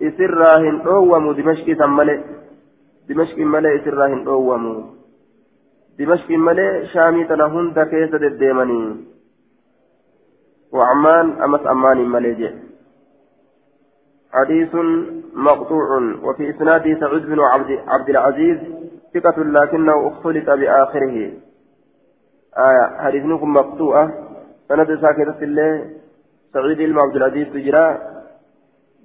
isirraa 0.09 0.59
hin 0.65 0.81
dhoowwamu 0.87 1.37
dimashqii 1.39 1.79
san 1.83 1.95
malee 1.99 2.19
dimashqiin 3.09 3.55
malee 3.55 3.75
isirraa 3.79 4.11
hin 4.15 4.27
dhoowwamu 4.27 4.75
dimashqiin 5.99 6.47
malee 6.49 6.71
shaamii 6.93 7.29
tana 7.33 7.51
hunda 7.57 7.91
keessa 7.95 8.23
deddeemanii 8.27 8.87
وعمان 10.75 11.27
أمس 11.45 11.67
أمان 11.67 11.99
مليجئ 12.15 12.53
حديث 14.35 14.75
مقطوع 15.35 15.89
وفي 16.23 16.51
إسناده 16.51 17.01
سعود 17.01 17.27
بن 17.27 17.41
عبد, 17.41 17.81
عبد 17.89 18.09
العزيز 18.09 18.59
ثقة 19.15 19.43
لكنه 19.43 20.09
اختلط 20.09 20.51
بآخره. 20.51 21.33
آية 22.59 22.85
حديثكم 22.99 23.53
مقطوعة. 23.53 24.11
سند 24.69 25.01
ساكتة 25.01 25.43
الله. 25.43 25.91
سعيد 26.53 26.79
بن 26.79 26.99
عبد 26.99 27.17
العزيز 27.17 27.47
تجرى 27.49 27.99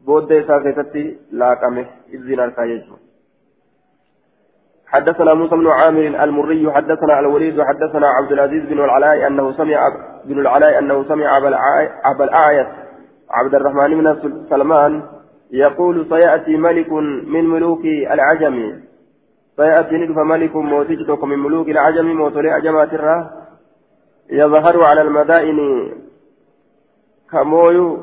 بود 0.05 0.29
ساكتة 0.47 1.15
لاقمه. 1.31 1.85
إذن 2.13 2.39
الكايجو 2.39 2.95
حدثنا 4.87 5.33
موسى 5.33 5.55
بن 5.55 5.67
عامر 5.67 6.23
المري 6.23 6.71
حدثنا 6.71 7.19
الوليد 7.19 7.61
حدثنا 7.61 8.07
عبد 8.07 8.31
العزيز 8.31 8.63
بن 8.65 8.79
العلاء 8.79 9.27
أنه 9.27 9.51
سمع 9.51 9.79
بن 10.25 10.39
العلاء 10.39 10.79
أنه 10.79 11.03
سمع 11.03 11.37
أبا 12.05 12.23
الأعيس 12.23 12.67
عبد 13.29 13.55
الرحمن 13.55 14.01
بن 14.01 14.45
سلمان 14.49 15.03
يقول 15.51 16.05
سيأتي 16.09 16.57
ملك 16.57 16.91
من 17.33 17.43
ملوك 17.49 17.85
العجم. 17.85 18.81
سيأتي 19.57 19.95
ندف 19.95 20.17
ملك 20.17 20.55
موتجتك 20.55 21.23
من 21.23 21.39
ملوك 21.39 21.69
العجم 21.69 22.05
موتولي 22.05 22.49
عجمات 22.51 22.93
الراه 22.93 23.29
يظهر 24.29 24.83
على 24.83 25.01
المدائن 25.01 25.59
كمويو 27.31 27.97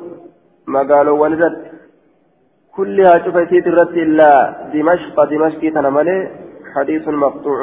مقالوا 0.67 1.19
ولدت 1.19 1.57
كلها 2.77 3.19
شفيتي 3.25 3.59
الرت 3.59 3.95
إلا 4.05 4.31
دمشق 4.73 5.25
دمشق 5.25 5.61
تنملي. 5.75 6.19
حديث 6.75 7.09
مقطوع 7.09 7.59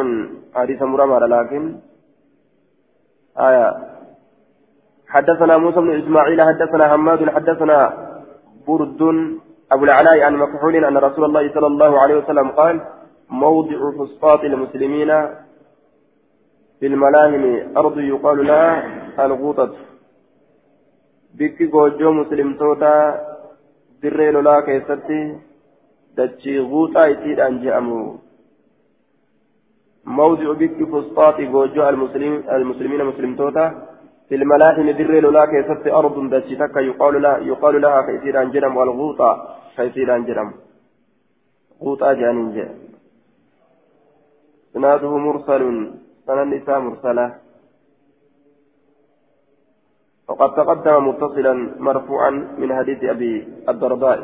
حديث 0.56 0.82
مرمى 0.82 1.18
لكن 1.28 1.76
آية. 3.38 3.74
حدثنا 5.08 5.58
موسى 5.58 5.80
بن 5.80 5.92
إسماعيل 6.02 6.42
حدثنا 6.42 6.84
حماد 6.92 7.30
حدثنا 7.30 7.80
برد. 8.68 9.02
أبو 9.74 9.84
العلاء 9.86 10.20
عن 10.20 10.36
مكحول 10.36 10.76
أن 10.86 10.98
رسول 10.98 11.26
الله 11.26 11.54
صلى 11.54 11.68
الله 11.68 12.00
عليه 12.00 12.16
وسلم 12.16 12.48
قال 12.60 12.76
موضع 13.30 13.80
فسطاط 13.98 14.42
المسلمين 14.44 15.10
في 16.80 16.86
الملاهم 16.92 17.44
أرض 17.78 17.98
يقال 18.00 18.48
لها 18.48 18.70
الغوطة. 19.26 19.72
بك 21.40 21.58
جوجو 21.74 22.12
مسلم 22.12 22.54
توتا 22.60 22.96
دري 24.04 24.32
لولا 24.32 24.56
كيستي 24.66 25.22
دتشي 26.18 26.60
غوطة 26.60 27.06
يتيد 27.12 27.40
أن 27.40 27.56
جأمو 27.64 28.02
موضع 30.06 30.48
بك 30.62 30.78
فسطاط 30.92 31.38
جوجو 31.54 31.90
المسلمين 31.90 32.50
المسلمين 32.58 33.06
مسلم 33.06 33.36
توتا 33.36 33.66
في 34.30 34.36
الملاحم 34.36 34.88
در 35.00 35.12
لولا 35.24 35.46
كيست 35.46 35.86
أرض 35.88 36.16
دشتك 36.34 36.76
يقال 36.90 37.22
لها 37.22 37.38
يقال 37.38 37.82
لها 37.82 38.02
كيسير 38.08 38.42
أنجرم 38.42 38.78
والغوطة 38.78 39.32
كيسير 39.76 40.16
أنجرم 40.16 40.54
غوطة 41.82 42.14
جانين 42.14 42.70
سناده 44.74 45.18
مرسل 45.18 45.64
سنن 46.28 46.40
النساء 46.40 46.80
مرسلة. 46.80 47.36
وقد 50.28 50.56
تقدم 50.56 51.08
متصلا 51.08 51.54
مرفوعا 51.80 52.30
من 52.30 52.76
حديث 52.76 53.04
أبي 53.04 53.48
الدرداء. 53.70 54.20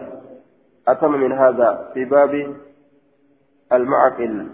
أتم 0.87 1.11
من 1.11 1.31
هذا 1.31 1.91
في 1.93 2.05
باب 2.05 2.55
المعقل 3.73 4.47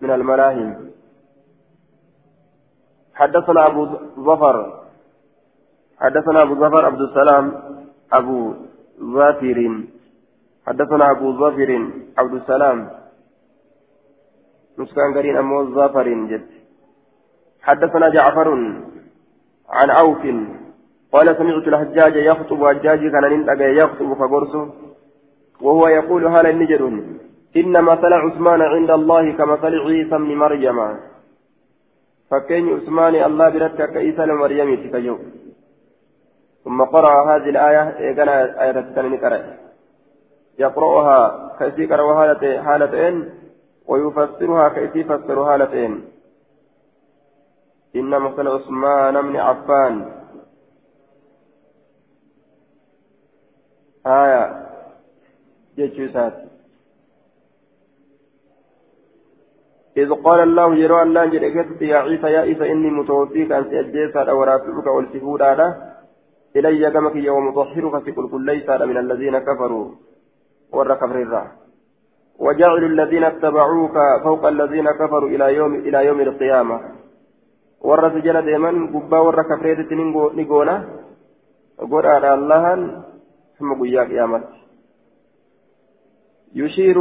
من 0.00 0.10
الملاهم. 0.10 0.90
حدثنا 3.14 3.66
أبو 3.66 3.82
ظفر. 4.18 4.56
حدثنا 5.98 6.42
أبو 6.42 6.54
ظفر 6.54 6.84
عبد 6.86 7.00
السلام 7.00 7.44
أبو 8.12 8.54
ظافر 9.00 9.58
حدثنا 10.66 11.10
أبو 11.10 11.32
ظافر 11.38 11.70
عبد 12.18 12.34
السلام. 12.34 12.90
نسكان 14.78 15.14
قرين 15.14 15.36
أمو 15.36 15.74
ظافر 15.74 16.08
جد. 16.30 16.46
حدثنا 17.62 18.08
جعفر 18.08 18.48
عن 19.68 19.90
عوف. 19.90 20.22
قال 21.12 21.36
سمعت 21.36 21.66
الحجاج 21.68 22.16
يخطب 22.16 22.66
حجاجي 22.66 23.10
كان 23.10 23.24
ننتقى 23.32 23.76
يخطب 23.80 24.14
فقرصه. 24.14 24.70
وهو 25.60 25.88
يقول 25.88 26.26
هل 26.26 26.46
النجر؟ 26.46 26.82
إن 27.56 27.84
مثل 27.84 28.12
عثمان 28.12 28.60
عند 28.62 28.90
الله 28.90 29.32
كمثل 29.32 29.74
عيسى 29.86 30.16
بن 30.18 30.34
مريم. 30.34 30.78
فكين 32.32 32.64
عثمان 32.74 33.14
الله 33.14 33.48
برتك 33.48 33.90
كعيسى 33.94 34.22
لمريم 34.26 34.68
تكيو 34.82 35.18
ثم 36.64 36.82
قرأ 36.82 37.14
هذه 37.30 37.48
الآية 37.54 37.98
إيقنا 37.98 38.62
آية 38.62 38.72
تتنين 38.80 39.16
قرأ 39.24 39.61
يقرأها 40.58 41.18
كيسي 41.58 41.86
قرأ 41.86 42.34
حالتين 42.62 43.30
ويفسرها 43.86 44.68
كيسي 44.68 45.04
فسر 45.04 45.46
حالتين. 45.46 46.04
إن 47.96 48.10
مثل 48.10 48.48
عثمان 48.48 49.22
بن 49.22 49.36
عفان. 49.36 50.12
آية. 54.06 54.62
جيتشوسات 55.76 56.34
إذ 59.96 60.10
قال 60.14 60.40
الله 60.40 60.74
جرى 60.74 61.02
الله 61.02 61.26
جرى 61.26 61.88
يا 61.88 61.96
عيسى 61.96 62.26
يا 62.26 62.40
عيسى 62.40 62.72
إني 62.72 62.90
متوفيك 62.90 63.52
أن 63.52 63.64
سأجيسا 63.70 64.32
ورافعك 64.32 64.86
والسفود 64.86 65.42
على 65.42 65.66
إلي 66.56 66.90
كمك 66.90 67.16
يوم 67.16 67.48
مطهرك 67.48 68.02
سكل 68.06 68.28
كل 68.30 68.46
ليس 68.46 68.68
من 68.68 68.96
الذين 68.96 69.38
كفروا. 69.38 69.88
ور 70.72 70.94
كفر 70.94 71.16
وجعل 72.38 72.84
الذين 72.84 73.24
اتبعوك 73.24 73.96
فوق 74.24 74.46
الذين 74.46 74.90
كفروا 74.90 75.28
إلى 75.28 75.54
يوم 75.54 75.74
إلى 75.74 76.06
يوم 76.06 76.20
القيامة. 76.20 76.80
ور 77.80 78.10
سجل 78.10 78.42
دائما 78.42 78.70
قبا 78.94 79.18
ور 79.18 79.42
كفريت 79.42 79.78
قول 81.90 82.06
على 82.06 82.34
الله 82.34 82.64
ثم 83.58 83.82
قيا 83.82 84.02
قيامت. 84.02 84.44
يشير 86.54 86.98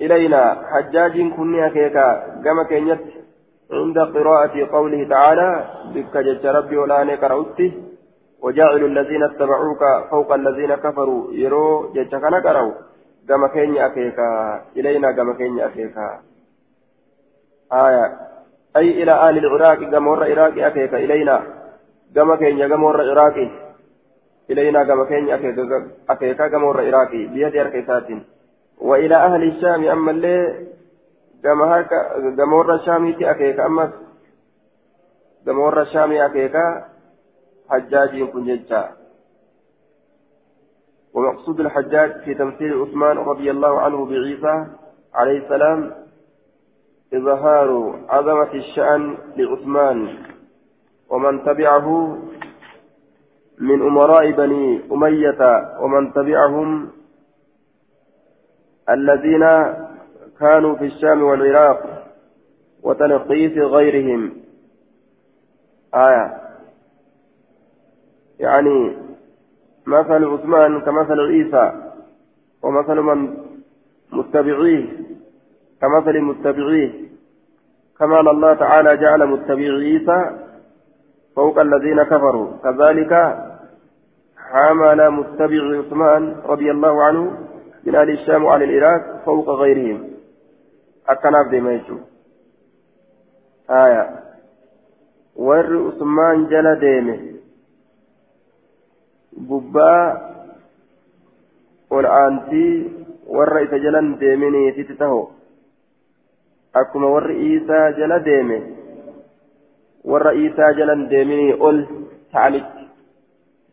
إلينا 0.00 0.42
حجاج 0.72 1.14
كني 1.36 1.66
أكيكا 1.66 2.06
كما 2.44 2.62
كينيت. 2.68 3.24
عند 3.72 3.98
قراءة 3.98 4.66
قوله 4.72 5.08
تعالى 5.08 5.50
بك 5.94 6.16
جج 6.16 6.46
ربي 6.46 6.76
ولا 6.76 7.04
نكرأتي 7.04 7.93
وجعل 8.44 8.84
الذين 8.84 9.22
اتبعوك 9.22 9.82
فوق 10.10 10.32
الذين 10.32 10.74
كفروا 10.74 11.32
يرو 11.32 11.92
جج 11.92 12.10
كان 12.10 12.42
كرأوا 12.42 12.72
كما 13.28 13.48
كيني 13.48 13.86
أكيكا. 13.86 14.62
إلينا 14.76 15.12
كما 15.12 15.34
كيني 15.34 15.66
أكيكا. 15.66 16.20
آية. 17.72 18.06
أي 18.76 19.02
إلى 19.02 19.30
آل 19.30 19.38
العراق 19.38 19.78
كما 19.90 20.10
ور 20.10 20.24
عراق 20.24 20.54
أكيكا. 20.58 20.96
إلينا. 20.96 21.42
كما 22.14 22.36
كيني 22.36 22.68
كما 22.68 22.86
ور 22.86 23.10
عراق 23.10 23.36
إلينا 24.50 24.84
كما 24.84 25.04
كيني 25.04 25.34
أكيكا. 26.10 26.48
كما 26.48 26.66
ور 26.68 26.80
عراق 26.80 27.10
بيد 27.10 27.56
أركيسات. 27.56 28.08
وإلى 28.78 29.16
أهل 29.16 29.42
الشام 29.42 29.84
أما 29.84 30.10
اللي 30.10 30.66
كما 31.42 31.80
هكا. 31.80 32.18
جمهور 32.18 32.74
الشام 32.74 33.14
أكيك 33.22 33.60
أما 33.60 33.92
جمهور 35.46 35.82
الشام 35.82 36.12
أكيك 36.12 36.56
حجاج 37.74 38.14
يكون 38.14 38.44
ججا 38.46 38.90
ومقصود 41.14 41.60
الحجاج 41.60 42.20
في 42.24 42.34
تمثيل 42.34 42.80
عثمان 42.80 43.16
رضي 43.18 43.50
الله 43.50 43.80
عنه 43.80 44.04
بعيسى 44.06 44.66
عليه 45.14 45.38
السلام 45.38 45.90
إظهار 47.14 48.00
عظمة 48.08 48.54
الشأن 48.54 49.18
لعثمان 49.36 50.08
ومن 51.10 51.44
تبعه 51.44 52.18
من 53.58 53.82
أمراء 53.82 54.30
بني 54.30 54.92
أمية 54.92 55.70
ومن 55.80 56.12
تبعهم 56.12 56.90
الذين 58.90 59.44
كانوا 60.40 60.74
في 60.76 60.84
الشام 60.84 61.22
والعراق 61.22 62.04
وتنقيس 62.82 63.58
غيرهم. 63.58 64.32
آية. 65.94 66.43
يعني 68.40 68.96
مثل 69.86 70.24
عثمان 70.24 70.80
كمثل 70.80 71.20
عيسى 71.20 71.92
ومثل 72.62 73.00
من 73.00 73.36
متبعيه 74.12 74.86
كمثل 75.80 76.20
متبعيه. 76.20 77.04
كما 77.98 78.20
أن 78.20 78.28
الله 78.28 78.54
تعالى 78.54 78.96
جعل 78.96 79.26
متبعي 79.26 79.70
عيسى 79.70 80.30
فوق 81.36 81.58
الذين 81.58 82.02
كفروا. 82.02 82.48
كذلك 82.64 83.12
حمل 84.36 85.10
متبع 85.10 85.78
عثمان 85.78 86.36
رضي 86.44 86.70
الله 86.70 87.02
عنه 87.02 87.48
من 87.84 87.94
أهل 87.94 88.10
الشام 88.10 88.44
وعلى 88.44 88.64
العراق 88.64 89.24
فوق 89.24 89.50
غيرهم. 89.50 90.10
أكناف 91.08 91.48
دي 91.50 91.60
ميشو 91.60 91.98
آية. 93.70 94.10
ور 95.36 95.86
عثمان 95.86 96.46
جل 96.46 96.80
ديمه. 96.80 97.34
Gubbaa 99.48 100.06
ol 101.90 102.04
aantii 102.04 102.74
warra 103.38 103.60
isa 103.66 103.78
jalan 103.78 104.14
deeminiititti 104.20 104.96
taho 105.02 105.20
akkuma 106.82 107.10
warri 107.14 107.36
iisaa 107.48 107.92
jala 107.98 108.18
deeme 108.24 108.58
warra 110.12 110.32
iisaa 110.42 110.72
jalan 110.78 111.10
deeminii 111.10 111.56
ol 111.58 111.82
ta'anitti 112.32 112.86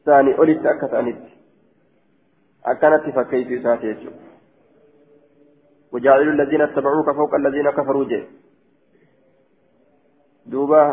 isaanii 0.01 0.35
olitti 0.37 0.67
akka 0.73 0.91
ta'anitti 0.95 1.31
akkanatti 2.73 3.15
fakkeessu 3.19 3.53
isaati 3.61 3.93
jechuudha 3.93 4.29
وجاعل 5.91 6.27
الذين 6.29 6.61
اتبعوك 6.61 7.09
فوق 7.15 7.35
الذين 7.35 7.69
كفروا 7.69 8.05
جه 8.05 8.23
دوبا 10.45 10.83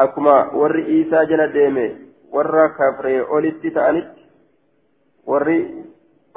أكما 0.00 0.52
ور 0.52 0.76
إيسا 0.78 1.24
جل 1.24 1.52
ديمي 1.52 2.11
warra 2.34 2.68
kafree 2.78 3.20
olitti 3.38 3.74
ta'anitti 3.78 4.22
warri 5.26 5.58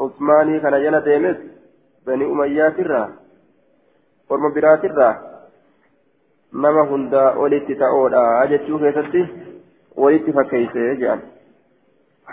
usmaanii 0.08 0.60
kana 0.65 0.79
jala 0.86 1.05
deemes 1.05 1.38
bani 2.05 2.25
umayyaatirraa 2.34 3.08
orma 4.29 4.49
biraatirraa 4.58 5.13
nama 6.65 6.84
hundaa 6.91 7.29
olitti 7.45 7.79
ta'oodha 7.84 8.25
jechuu 8.51 8.79
keessatti 8.84 9.23
walitti 10.03 10.38
fakkeeyse 10.39 10.89
jedhan 10.89 11.23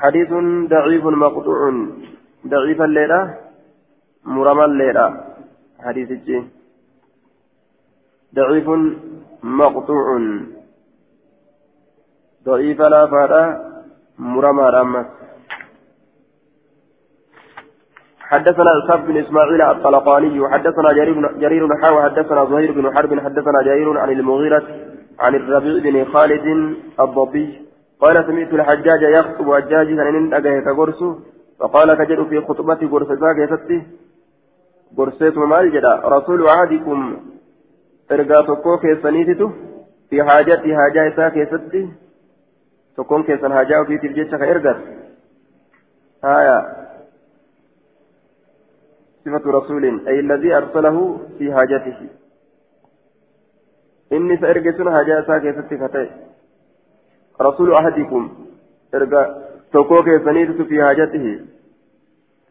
حديث 0.03 0.31
ضعيف 0.75 1.05
مقطوع 1.05 1.61
ضعيف 2.47 2.83
الليلة 2.83 3.21
مرمى 4.25 4.65
الليلة 4.65 5.07
حديث 5.85 6.11
الجين 6.11 6.51
ضعيف 8.35 8.69
مقطوع 9.43 10.07
ضعيف 12.45 12.81
لا 12.81 13.07
فارا 13.07 13.73
مرمى 14.19 14.63
رمس 14.63 15.07
حدثنا 18.21 18.71
إسحاق 18.79 19.01
بن 19.07 19.17
إسماعيل 19.17 19.63
الطلقاني 19.63 20.41
وحدثنا 20.41 20.93
جرير 20.93 21.39
جرير 21.39 21.69
حاوى 21.83 22.03
حدثنا 22.03 22.45
زهير 22.45 22.73
بن 22.73 22.97
حرب 22.97 23.21
حدثنا 23.21 23.63
جرير 23.63 23.99
عن 23.99 24.11
المغيرة 24.11 24.63
عن 25.21 25.35
الربيع 25.35 25.83
بن 25.83 26.13
خالد 26.13 26.47
الضبي 27.01 27.63
قال 28.01 28.25
سمعت 28.27 28.53
الحجاج 28.55 29.03
يخطب 29.03 29.55
حجاجا 29.55 29.93
أن 30.09 30.35
أجاه 30.35 30.61
كغرسه 30.61 31.19
فقال 31.61 31.95
كجد 31.95 32.27
في 32.29 32.41
خطبة 32.41 32.87
غرسة 32.93 33.33
كيستي 33.33 33.83
غرسيت 34.99 35.39
مال 35.39 35.73
جدا. 35.73 35.95
رسول 36.05 36.49
عهدكم 36.49 37.17
إرقاتكو 38.13 38.79
كيسانيتتو 38.79 39.51
في 40.11 40.23
حاجتي 40.23 40.77
حاجة 40.77 41.09
إساء 41.09 41.29
كيستي 41.29 42.02
tokkoon 42.97 43.25
keessan 43.25 43.53
hajaa 43.53 43.81
ofiitiif 43.81 44.15
jecha 44.17 44.39
ka 44.39 44.47
ergan. 44.47 44.79
Haya 46.23 46.57
صفة 49.25 49.51
رسول 49.51 50.09
أي 50.09 50.21
الذي 50.21 50.55
أرسله 50.57 51.19
في 51.39 51.55
حاجته 51.55 51.99
إني 54.13 54.37
سأرجسون 54.37 54.91
حاجة 54.91 55.25
ساكي 55.27 55.53
ستفتي 55.53 56.11
رسول 57.41 57.75
أحدكم 57.75 58.23
إرجع 58.95 59.35
توكوك 59.73 60.07
سنيدت 60.25 60.63
في 60.63 60.85
حاجته 60.85 61.41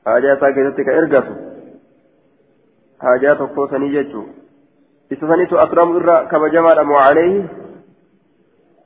حاجة 0.05 0.39
ساكي 0.39 0.71
ستك 0.71 0.89
إرجس 0.89 1.27
حاجة 3.01 3.33
توكو 3.33 3.67
سنيجتو 3.67 4.23
إذا 5.11 5.27
سنيت 5.27 5.53
أكرم 5.53 5.95
إرى 5.95 6.27
كما 6.31 6.47
جمع 6.47 6.99
عليه 7.01 7.47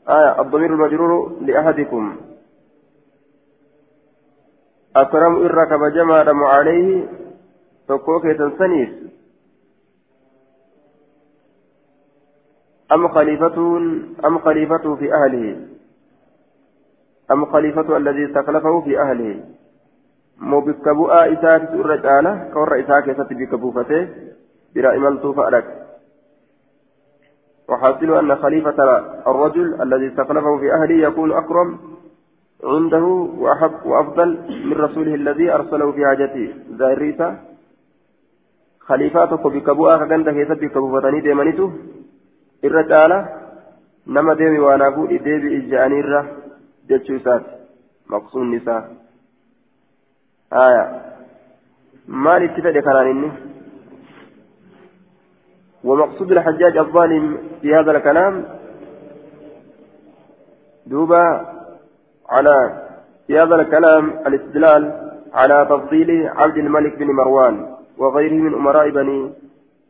آية 0.09 0.41
الضمير 0.41 0.73
المجرور 0.73 1.31
لأحدكم. 1.41 2.15
أكرم 4.95 5.35
إرك 5.35 5.73
بجمع 5.73 6.23
دم 6.23 6.43
عليه 6.43 7.07
تكوك 7.87 8.23
تنسنيس 8.23 8.89
أم 12.91 13.07
خليفة 13.07 13.77
أم 14.25 14.39
خليفته 14.39 14.95
في 14.95 15.13
أهله؟ 15.13 15.67
أم 17.31 17.45
خليفة 17.45 17.97
الذي 17.97 18.25
استخلفه 18.25 18.81
في 18.81 19.01
أهله؟ 19.01 19.43
مو 20.37 20.59
بكبوء 20.61 21.33
إساءة 21.33 21.73
الرجالة 21.73 22.49
كور 22.53 22.79
إساءة 22.79 22.99
كيست 22.99 23.33
بكبوفته 23.33 24.07
برا 24.75 24.95
إمالتو 24.95 25.33
فأرك 25.33 25.85
وحاصل 27.69 28.17
أن 28.17 28.36
خليفة 28.36 28.78
الرجل 29.28 29.82
الذي 29.82 30.08
استخلفه 30.08 30.58
في 30.58 30.67
أهله 30.73 31.08
يكون 31.08 31.32
أكرم 31.32 31.80
عنده 32.63 33.04
وأحب 33.38 33.86
وأفضل 33.86 34.30
من 34.65 34.73
رسوله 34.73 35.15
الذي 35.15 35.51
أرسله 35.54 35.91
في 35.91 36.06
حاجته 36.06 36.54
ظاهريسا 36.80 37.39
خليفاتك 38.80 39.47
بكبوء 39.47 39.97
كغنده 39.97 40.32
كيسب 40.32 40.60
بكبوفتني 40.60 41.21
ديمانيتو. 41.21 41.69
الرجال 42.63 43.12
نما 44.08 44.34
ديمي 44.34 44.60
وأنا 44.60 44.91
فود 44.95 45.10
ديبي 45.10 45.58
إجاني 45.58 45.99
الرا 45.99 46.21
جتشو 46.89 47.17
سات. 47.25 47.43
مقصود 48.10 48.45
نساء. 48.54 48.84
آية. 50.54 50.84
ما 52.08 52.39
لتفيد 52.39 52.78
كرانيني 52.86 53.30
ومقصود 55.86 56.32
الحجاج 56.32 56.78
الظالم 56.78 57.38
في 57.62 57.76
هذا 57.76 57.91
الكلام 57.91 58.45
دوبا 60.86 61.45
على 62.30 62.86
في 63.28 63.39
هذا 63.39 63.56
الكلام 63.56 64.10
الاستدلال 64.28 65.12
على 65.34 65.67
تفضيل 65.69 66.28
عبد 66.28 66.58
الملك 66.58 66.98
بن 66.98 67.06
مروان 67.06 67.76
وغيره 67.98 68.34
من 68.34 68.54
أمراء 68.54 68.89
بني 68.89 69.34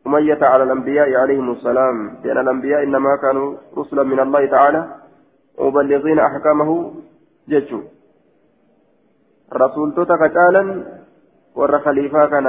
أمية 0.06 0.38
على 0.42 0.62
الأنبياء 0.62 1.14
عليهم 1.14 1.52
السلام 1.52 2.14
لأن 2.24 2.38
الأنبياء 2.38 2.82
إنما 2.82 3.16
كانوا 3.16 3.56
رسلا 3.78 4.02
من 4.02 4.20
الله 4.20 4.46
تعالى 4.46 4.88
مبلغين 5.60 6.18
أحكامه 6.18 6.92
ججوا 7.48 7.82
رسول 9.52 9.94
توتا 9.94 10.16
كتالا 10.16 10.84
ور 11.54 11.78
خليفة 11.78 12.26
كان 12.26 12.46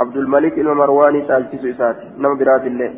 عبد 0.00 0.16
الملك 0.16 0.52
إلما 0.58 0.74
مرواني 0.74 1.20
تالتسو 1.28 1.66
إساتي 1.70 2.06
نما 2.18 2.34
برات 2.38 2.64
الله 2.70 2.90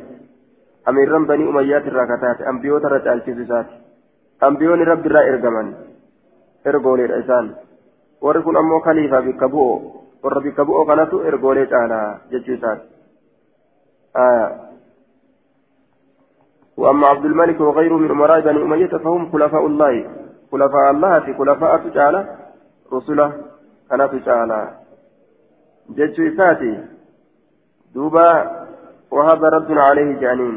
أميرا 0.89 1.19
بني 1.19 1.45
أميات 1.51 1.85
الراكتات 1.91 2.39
أنبيوت 2.51 2.85
الرا 2.85 2.99
تالتسو 3.07 3.43
إساتي 3.43 3.77
أنبيون 4.49 4.81
رب 4.83 5.07
الرا 5.07 5.21
إرقمان 5.31 5.69
إرقولي 6.67 7.05
الإسان 7.05 7.47
وركن 8.25 8.57
أمو 8.57 8.81
خليفة 8.87 9.21
بكبوء 9.21 9.79
ور 10.25 10.39
بكبوء 10.45 10.79
قناتو 10.89 11.17
إرقولي 11.29 11.67
تعالى 11.67 12.01
ججو 12.33 12.55
إساتي 12.55 12.89
آه 14.17 14.49
وأما 16.77 17.07
عبد 17.07 17.25
الملك 17.25 17.61
وغيره 17.61 17.97
من 17.97 18.11
أمراء 18.11 18.41
بني 18.41 18.63
أمية 18.63 18.87
فهم 19.05 19.33
خلفاء 19.33 19.67
الله 19.67 19.95
خلفاء 20.53 20.91
الله 20.91 21.21
في 21.21 21.35
خلفاء 21.35 21.89
تعالى 21.89 22.21
رسله 22.93 23.29
كانت 23.91 24.15
تعالى 24.27 24.86
جتشو 25.91 26.23
إساتي. 26.29 26.85
دوبا 27.95 28.29
وهذا 29.11 29.49
رد 29.49 29.71
عليه 29.73 30.21
جانين. 30.21 30.57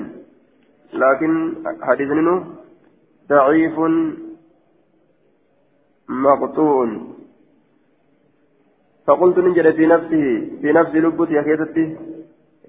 لكن 0.94 1.56
حديث 1.82 2.10
منه 2.10 2.46
ضعيف 3.30 3.76
مقطوع. 6.10 6.88
فقلت 9.08 9.38
نجد 9.38 9.76
في 9.76 9.86
نفسه 9.88 10.26
في 10.62 10.72
نفس 10.72 10.96
لبتي 10.96 11.40
أخيتي 11.40 11.98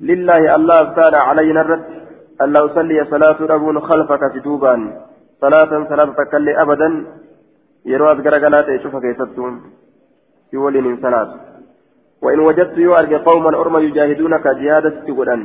لله 0.01 0.55
الله 0.57 0.95
كان 0.95 1.15
علينا 1.15 1.61
الرد 1.61 1.85
أن 2.43 2.53
لا 2.53 2.65
أصلي 2.65 3.05
صلاة 3.05 3.39
رب 3.53 3.79
خلفك 3.79 4.23
ستوبا 4.35 4.75
صلاة 5.41 5.89
صلاة 5.89 6.11
تكلي 6.19 6.63
أبدا. 6.63 6.91
يروى 7.85 8.13
أذكر 8.13 8.35
قناة 8.45 8.69
يشوفك 8.71 9.05
يستون 9.05 9.55
يولي 10.53 10.81
من 10.81 10.97
صلاة 11.03 11.31
وإن 12.23 12.41
وجدت 12.41 12.79
يؤرق 12.79 13.13
قوما 13.29 13.51
أرمى 13.61 13.81
يجاهدونك 13.85 14.47
جهادة 14.47 14.91
تقولن. 15.07 15.43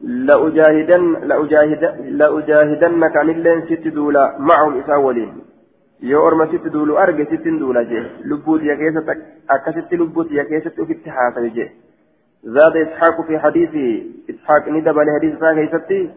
لأجاهدن 0.00 1.12
لأجاهد 1.28 1.82
لأجاهدنك 2.20 3.16
عن 3.16 3.28
اللين 3.30 3.60
ست 3.68 3.88
دولا 3.88 4.36
معهم 4.38 4.80
إساولين 4.80 5.32
orma 6.14 6.46
sitti 6.50 6.68
duulu 6.70 6.98
arge 6.98 7.24
sittin 7.30 7.58
duula 7.58 7.84
jee 7.84 8.04
lubbuu 8.24 8.58
tiyya 8.58 8.76
keessatti 8.76 9.12
akkasitti 9.48 9.96
lubbuu 9.96 10.24
tiyya 10.24 10.44
keessatti 10.44 10.82
ofitti 10.82 11.10
haasayu 11.10 11.50
jee 11.56 11.70
زاد 12.46 12.76
إسحاق 12.76 13.26
في 13.26 13.38
حديثه. 13.38 14.04
إسحاق 14.30 14.68
ندب 14.68 14.98
لحديث 14.98 15.38
ساكي 15.40 15.66
ستي 15.66 16.10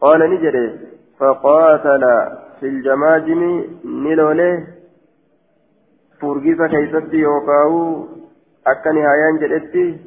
قال 0.00 0.20
نجري. 0.30 0.78
فقاتل 1.18 2.04
في 2.60 2.66
الجماجم 2.66 3.64
نلوله 3.84 4.66
فرقيسة 6.20 6.66
كيستي 6.66 7.16
يوكاو. 7.16 8.06
أكا 8.66 8.92
نهايان 8.92 9.38
جدتي 9.42 10.00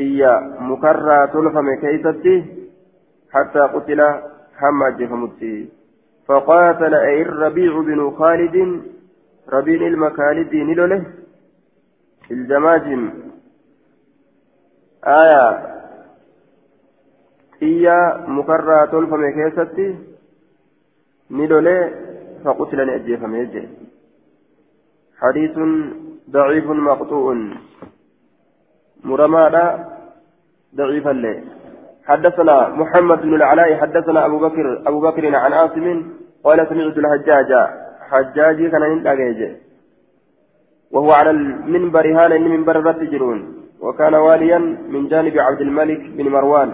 إيا 0.00 0.32
مكرى 0.60 1.26
تلفم 1.26 1.74
كيستي 1.82 2.44
حتى 3.32 3.60
قتل 3.60 4.00
حمى 4.58 4.86
جفمتي 4.98 5.68
فقاتل 6.26 6.94
أي 6.94 7.22
الربيع 7.22 7.80
بن 7.80 8.10
خالد 8.18 8.56
ربيع 9.48 9.86
المخالد 9.86 10.54
نلوله 10.54 11.02
الجماجم 12.30 13.02
آية 15.04 15.48
إيا 17.62 18.24
مكرى 18.28 18.86
تلفم 18.92 19.22
كيستي 19.36 19.88
نلوله 21.30 21.78
فقتل 22.44 22.86
نأجيفم 22.86 23.34
يجي 23.34 23.68
حديث 25.20 25.58
ضعيف 26.30 26.66
مقطوع. 26.70 27.34
مرمى 29.04 29.44
ضعيفا 30.76 31.10
له. 31.10 31.42
حدثنا 32.04 32.68
محمد 32.68 33.22
بن 33.22 33.34
العلاء 33.34 33.76
حدثنا 33.76 34.26
أبو 34.26 34.38
بكر 34.38 34.82
أبو 34.86 35.00
بكر 35.00 35.36
عن 35.36 35.52
عاصم 35.52 35.86
قال 36.44 36.58
سمعت 36.68 36.96
الحجاج. 36.98 37.50
حجاج 38.10 38.70
كان 38.70 38.82
ينتهج 38.92 39.56
وهو 40.90 41.10
على 41.12 41.30
المنبر 41.30 42.06
هالا 42.18 42.38
من 42.38 42.50
منبر 42.50 42.78
الرتجرون 42.78 43.38
وكان 43.80 44.14
واليا 44.14 44.58
من 44.92 45.08
جانب 45.08 45.38
عبد 45.38 45.60
الملك 45.60 46.00
بن 46.16 46.28
مروان. 46.28 46.70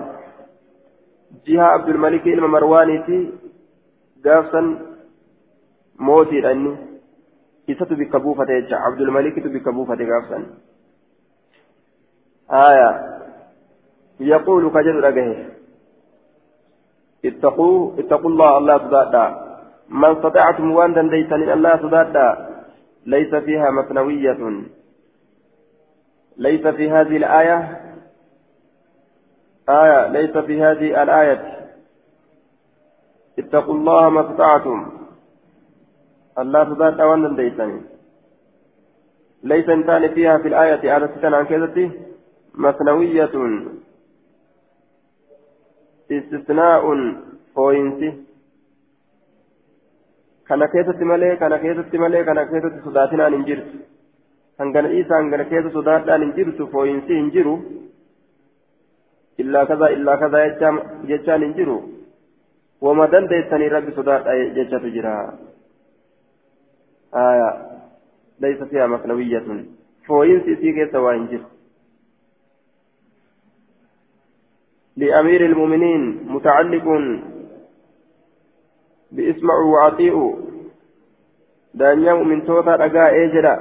جهة 1.46 1.62
عبد 1.62 1.88
الملك 1.88 2.24
بن 2.24 2.44
مروان 2.44 2.90
قافا 4.24 4.62
موتي 5.98 6.40
لأني 6.40 6.91
إساتو 7.72 7.94
بك 7.94 8.16
بوفة 8.16 8.46
عبد 8.72 9.00
الملك 9.00 9.38
بك 9.38 9.68
بوفة 9.68 9.98
قافا 10.10 10.46
آية 12.50 12.90
يقول 14.20 14.70
كجد 14.70 14.96
رجه 15.04 15.46
اتقوا 17.24 18.00
اتقوا 18.00 18.30
الله 18.30 18.58
الله 18.58 18.78
صدادا 18.78 19.26
من 19.88 20.04
استطعتم 20.04 20.72
وان 20.72 20.92
دنديتني 20.94 21.52
الله 21.52 21.76
صدادا 21.76 22.48
ليس 23.06 23.34
فيها 23.34 23.70
مثنوية 23.70 24.62
ليس 26.36 26.66
في 26.66 26.90
هذه 26.90 27.16
الآية 27.16 27.80
آية 29.68 30.08
ليس 30.08 30.38
في 30.38 30.62
هذه 30.62 31.02
الآية 31.02 31.68
اتقوا 33.38 33.74
الله 33.74 34.08
ما 34.08 34.20
استطعتم 34.20 35.01
الله 36.39 36.64
صدادا 36.64 37.05
وان 37.05 37.22
دنديتني 37.22 37.80
ليس 39.43 39.68
انتان 39.68 40.14
فيها 40.14 40.39
في 40.39 40.49
الآية 40.49 40.83
آية 40.83 41.07
ستة 41.07 41.37
عن 41.37 41.45
كذا 41.45 41.91
مثنوية 42.55 43.35
استثناء 46.11 46.83
malee 51.11 51.37
kana 51.39 51.59
keessatti 51.59 51.99
malee 51.99 52.24
kana 52.24 52.47
keessatti 52.47 52.85
sodaatinaan 52.85 53.35
hin 53.37 53.45
jirtu 53.49 53.78
hangana 54.59 54.89
isa 55.01 55.14
hangana 55.14 55.45
keessa 55.53 55.70
sodaadhaan 55.76 56.22
hin 56.24 56.35
jirtu 56.39 56.66
fooyinsi 56.72 57.14
hin 57.18 57.30
jiru 57.37 57.55
illaa 59.45 59.66
kaza 59.70 59.89
illaa 59.97 60.16
kaza 60.24 60.43
jechaan 61.11 61.43
hin 61.47 61.55
jiru 61.61 61.76
wama 62.89 63.07
dandeessanii 63.14 63.72
rabbi 63.76 63.97
sodaadha 64.01 64.37
jechatu 64.59 64.93
jira 64.97 65.14
maknawiyyatun 68.88 69.66
fooyinsi 70.06 70.52
isii 70.52 70.72
keessa 70.72 71.00
waa 71.00 71.14
hin 71.14 71.26
jiru 71.28 71.48
لأمير 74.96 75.46
المؤمنين 75.46 76.28
متعلق 76.28 76.86
باسمعوا 79.12 79.72
وأطيعوا. 79.74 80.36
دانيا 81.74 82.12
من 82.12 82.44
توتا 82.44 82.76
رجاء 82.76 83.24
إجرا 83.24 83.56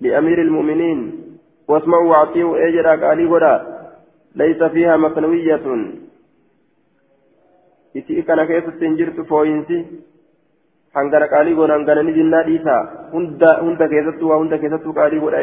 لأمير 0.00 0.42
المؤمنين 0.42 0.98
واسمعوا 1.68 2.10
وأطيعوا 2.10 2.68
إجرا 2.68 3.08
قالي 3.08 3.26
ولا 3.26 3.54
ليس 4.34 4.62
فيها 4.62 4.96
مثنوية 4.96 5.66
kana 8.26 8.46
keessatti 8.46 8.86
hin 8.86 8.96
jirtu 8.96 9.24
fooyinsi 9.28 9.76
hangana 10.98 11.32
qaalii 11.32 11.58
godha 11.58 11.74
hangana 11.78 12.02
ni 12.02 12.12
jinnaa 12.20 12.44
dhiisaa? 12.48 12.82
Hunda 13.16 13.56
hunda 13.64 13.88
keessattuu 13.88 14.30
waa 14.30 14.40
hunda 14.44 14.58
keessattuu 14.58 14.96
qaalii 15.00 15.24
godha 15.26 15.42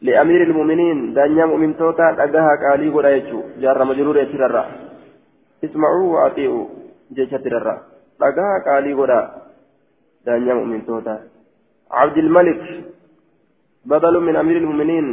دانيا 0.00 1.44
مؤمن 1.46 1.76
توتا 1.76 2.06
أجاها 2.24 2.52
قالي 2.64 2.88
قد 2.88 3.04
يجو 3.04 3.40
جار 3.62 3.84
مجرور 3.84 4.16
يترى 4.18 4.64
اسمعوا 5.64 6.08
وأطيعوا 6.14 6.66
جيش 7.16 7.30
ترى 7.44 7.74
أجاها 8.28 8.56
قالي 8.66 8.92
قد 8.98 9.12
دانيا 10.26 10.54
مؤمن 10.54 10.86
توتا 10.86 11.14
عبد 11.90 12.18
الملك 12.24 12.62
بدل 13.92 14.14
من 14.26 14.36
أمير 14.36 14.56
المؤمنين 14.56 15.06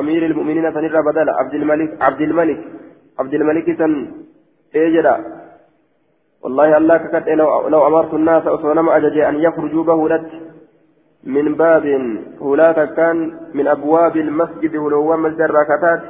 أمير, 0.00 0.22
المؤمنين 0.30 0.66
تنرى 0.74 1.00
بدل 1.08 1.28
عبد 1.40 1.54
الملك 1.60 1.90
عبد 2.06 2.20
الملك 2.20 2.60
عبد 3.18 3.34
الملك 3.34 3.66
سن 3.78 3.94
إيجرا 4.74 5.14
والله 6.44 6.76
الله 6.76 6.96
ككت 6.96 7.28
لو, 7.28 7.68
لو 7.68 7.86
أمرت 7.86 8.14
الناس 8.14 8.46
أصونما 8.46 8.96
أجدي 8.96 9.28
أن 9.28 9.36
يخرجوا 9.46 9.84
بهولت 9.84 10.26
من 11.24 11.54
باب 11.54 11.84
هولاتا 12.42 12.84
كان 12.84 13.16
من 13.54 13.66
أبواب 13.66 14.16
المسجد 14.16 14.76
هلوا 14.76 15.16
مسجد 15.16 15.40
راكتات 15.58 16.02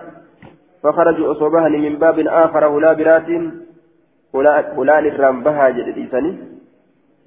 فخرجوا 0.82 1.32
أصوبها 1.32 1.68
من 1.68 1.98
باب 1.98 2.18
آخر 2.18 2.66
هلا 2.66 2.92
برات 2.92 3.28
هلا 4.34 4.98
الرام 4.98 5.42
بها 5.42 5.68
جديساني 5.70 6.32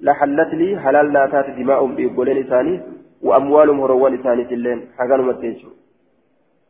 لحلت 0.00 0.54
لي 0.54 0.80
حلال 0.80 1.12
ناتات 1.12 1.46
دماء 1.58 1.86
بيقولين 1.86 2.46
إساني 2.46 2.74
وأموالهم 3.22 3.80
هروان 3.80 4.14
إساني 4.20 4.44
سلين 4.50 4.78
حقانوا 4.98 5.24
متنشو 5.28 5.68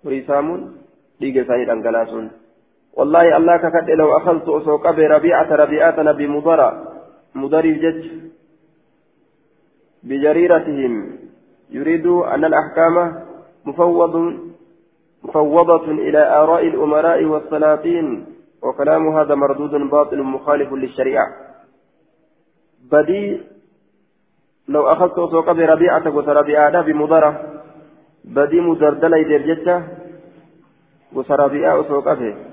وريسامون 0.04 0.60
ديق 1.20 1.44
إساني 1.44 1.62
الأنقلاسون 1.62 2.30
والله 2.98 3.36
الله 3.36 3.56
ككد 3.56 3.90
لو 3.90 4.16
أخذت 4.16 4.48
أسوق 4.48 4.90
بربيعة 4.90 5.56
ربيعة 5.56 6.02
نبي 6.02 6.26
مضرة 6.26 6.70
مضري 7.34 7.68
الجج 7.68 8.10
بجريرتهم 10.02 11.18
يريد 11.70 12.06
أن 12.06 12.44
الأحكام 12.44 13.22
مفوض 13.64 14.14
مفوضة 15.22 15.84
إلى 15.90 16.18
آراء 16.18 16.66
الأمراء 16.66 17.24
والسلاطين 17.24 18.26
وكلام 18.62 19.08
هذا 19.16 19.34
مردود 19.34 19.70
باطل 19.70 20.22
مخالف 20.22 20.72
للشريعة. 20.72 21.26
بدي 22.92 23.40
لو 24.68 24.86
أخذت 24.86 25.14
سوق 25.14 25.52
بربيعة 25.52 26.16
وسربيعة 26.16 26.82
بمضرة 26.82 27.60
بدي 28.24 28.60
مدردلة 28.60 29.16
يدرجتها 29.16 29.88
وسربيعة 31.12 31.88
سوق 31.88 32.12
به 32.12 32.47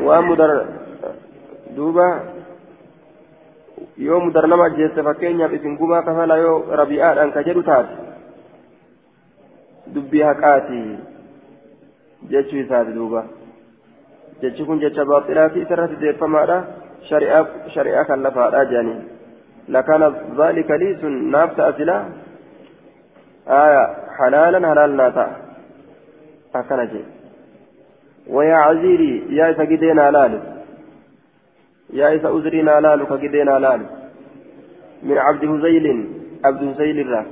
ومدر 0.00 0.66
دوبا 1.76 2.20
yoo 3.98 4.20
mudar 4.20 4.48
nama 4.48 4.64
ajjeesse 4.64 5.02
fakkeenyaaf 5.04 5.52
isin 5.52 5.76
gumaa 5.76 6.02
kafala 6.02 6.36
yoo 6.36 6.64
rabi'aadhaan 6.80 7.32
ka 7.34 7.42
jedhu 7.48 7.62
taate 7.62 7.94
dubbii 9.94 10.24
haqaati 10.28 10.80
jechuu 12.32 12.60
isaati 12.64 12.94
duuba 12.98 13.22
jechi 14.42 14.64
kun 14.64 14.80
jecha 14.84 15.04
baaxilaati 15.10 15.64
isarratti 15.64 16.00
deeffamaadha 16.02 16.58
shari'aa 17.74 18.04
kan 18.10 18.22
lafaadha 18.26 18.64
jedhanii 18.72 19.00
lakana 19.76 20.12
zaalika 20.36 20.80
lii 20.82 20.94
sun 21.00 21.14
naaf 21.34 21.56
ta'a 21.56 21.72
silaa 21.80 22.02
aya 23.62 23.82
halaalan 24.18 24.64
halaal 24.70 24.94
wayaa 28.30 28.64
caziirii 28.66 29.22
yaa 29.38 29.50
isa 29.50 29.66
gideenaa 29.66 30.10
laalu 30.10 30.40
يا 31.92 32.14
إذا 32.14 32.28
أزرنا 32.36 32.80
لالو 32.80 33.06
كجدنا 33.06 33.58
لالو 33.64 33.86
من 35.02 35.18
عبد 35.18 35.44
هزيل 35.44 35.86
عبد 36.44 36.62
هزيل 36.68 36.96
الرا. 37.00 37.22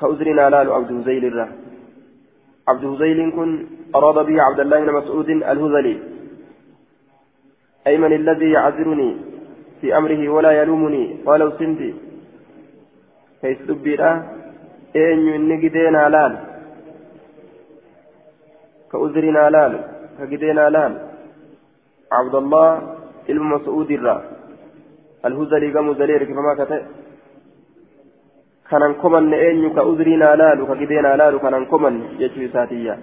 كأزرنا 0.00 0.50
لالو 0.50 0.74
عبد 0.74 0.90
هزيل 0.92 1.24
الرا. 1.24 1.48
عبد 2.68 2.84
هزيل 2.84 3.18
كن 3.36 3.50
أراد 3.94 4.26
به 4.26 4.42
عبد 4.42 4.60
الله 4.60 4.78
بن 4.80 4.92
مسعود 4.92 5.28
الهذلي. 5.30 5.96
أي 7.86 7.96
من 7.98 8.12
الذي 8.12 8.50
يعذرني 8.50 9.10
في 9.80 9.96
أمره 9.98 10.28
ولا 10.28 10.52
يلومني 10.60 11.04
قالوا 11.26 11.56
سندي 11.58 11.94
كيس 13.40 13.58
دبيرا 13.68 14.10
أين 14.96 15.18
ينقدينا 15.18 16.02
لال 16.14 16.32
كأذرنا 18.92 19.50
لال 19.50 19.72
كقدينا 20.18 20.64
لال 20.70 20.92
عبد 22.12 22.34
الله 22.34 22.68
المسعود 23.30 23.90
الرا. 23.90 24.16
الهزلي 25.26 25.68
قام 25.74 25.88
زلير 26.00 26.24
كما 26.24 26.54
كتب. 26.58 26.82
eenyu 29.36 29.70
ka 29.76 29.82
uzriinaa 29.90 30.36
laalu 30.36 30.66
ka 30.68 30.74
gideenaa 30.80 31.16
laalu 31.16 31.40
kanan 31.40 31.66
komanne 31.66 32.04
jechuu 32.20 32.44
isaatiyya 32.48 32.96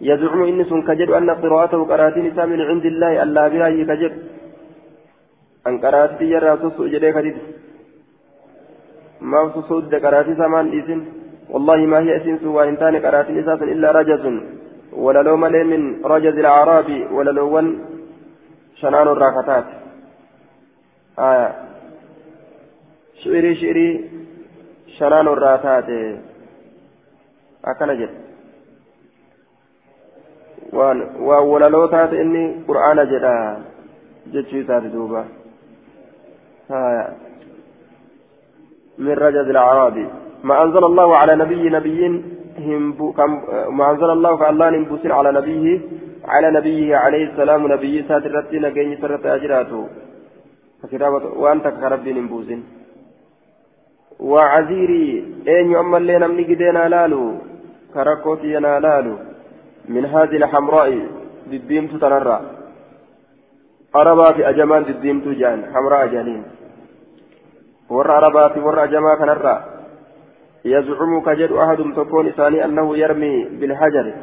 يزعم 0.00 0.42
إن 0.42 0.64
سن 0.64 0.82
كجد 0.82 1.10
أن 1.10 1.30
قراءته 1.30 1.80
قراتين 1.84 2.26
من 2.34 2.60
عند 2.60 2.84
الله 2.92 3.22
ألا 3.22 3.48
بها 3.48 3.68
كجد. 3.90 4.12
أن 5.66 5.78
قراتي 5.78 6.24
يرى 6.24 6.56
سوسو 6.62 6.86
جدي 6.86 7.12
كجد. 7.12 7.36
ما 9.20 9.40
سوسو 9.54 9.80
قراتي 10.04 10.34
سمان 10.34 10.66
إذن. 10.78 11.00
والله 11.52 11.76
ما 11.86 11.98
هي 12.02 12.16
أسنس 12.16 12.42
وإن 12.42 12.78
تاني 12.78 12.98
قراتين 12.98 13.38
إساسا 13.38 13.64
إلا 13.64 13.88
رجز 13.98 14.24
ولا 14.26 14.63
لو 14.96 15.36
ملي 15.36 15.64
من 15.64 16.04
رجز 16.04 16.38
الأعراب 16.38 16.88
ولا 17.12 17.30
لو 17.30 17.62
شنان 18.80 19.08
الراكتات 19.08 19.64
آية 21.18 21.48
شعري 23.22 23.54
شعري 23.60 24.10
شنان 24.98 25.26
الراتات 25.28 25.88
أكن 27.64 27.90
جد. 28.00 28.24
waan 30.74 30.98
walaloo 31.22 31.86
taate 31.86 32.18
inni 32.18 32.42
qur'aana 32.66 33.06
jedha 33.12 33.34
jechuu 34.34 34.62
isaati 34.64 34.90
duuba 34.94 35.22
من 38.98 39.14
رجز 39.26 39.48
الأعرابي 39.48 40.06
ما 40.44 40.62
أنزل 40.62 40.84
الله 40.84 41.16
على 41.16 41.36
نبي 41.36 41.68
نبي 41.68 42.00
ما 43.78 43.90
أنزل 43.90 44.10
الله 44.10 44.36
كالله 44.36 44.70
نبوسين 44.70 45.12
على 45.12 45.32
نبيه 45.32 45.80
على 46.24 46.50
نبيه 46.50 46.96
عليه 46.96 47.24
السلام 47.30 47.72
نبي 47.72 48.00
رتنا 48.10 48.70
كين 48.70 48.98
سرت 49.00 49.26
أجراته. 49.26 49.88
كتابة 50.92 51.24
وأنت 51.40 51.66
كربي 51.80 52.12
نبوسين 52.12 52.64
وعزيري 54.20 55.04
أين 55.48 55.70
يؤمن 55.72 56.02
لنا 56.06 56.26
من 56.26 56.44
جدنا 56.44 56.88
لالو 56.88 57.22
كركوتي 57.94 58.54
لالو 58.56 59.14
من 59.88 60.04
هذه 60.06 60.36
الحمراء 60.36 60.90
دديمت 61.50 61.92
تنرى 62.02 62.40
أربا 63.96 64.32
في 64.32 64.48
أجمان 64.48 64.84
دديمت 64.84 65.28
جان 65.28 65.58
حمراء 65.74 66.06
جانين. 66.06 66.42
ور 67.90 68.08
أربا 68.18 68.48
في 68.48 68.60
ور 68.60 68.84
أجما 68.84 69.14
كنرى 69.14 69.73
يزعم 70.64 71.20
كجد 71.20 71.52
أحد 71.52 71.76
تكون 71.96 72.30
ثاني 72.30 72.64
أنه 72.64 72.96
يرمي 72.96 73.44
بالحجر 73.44 74.14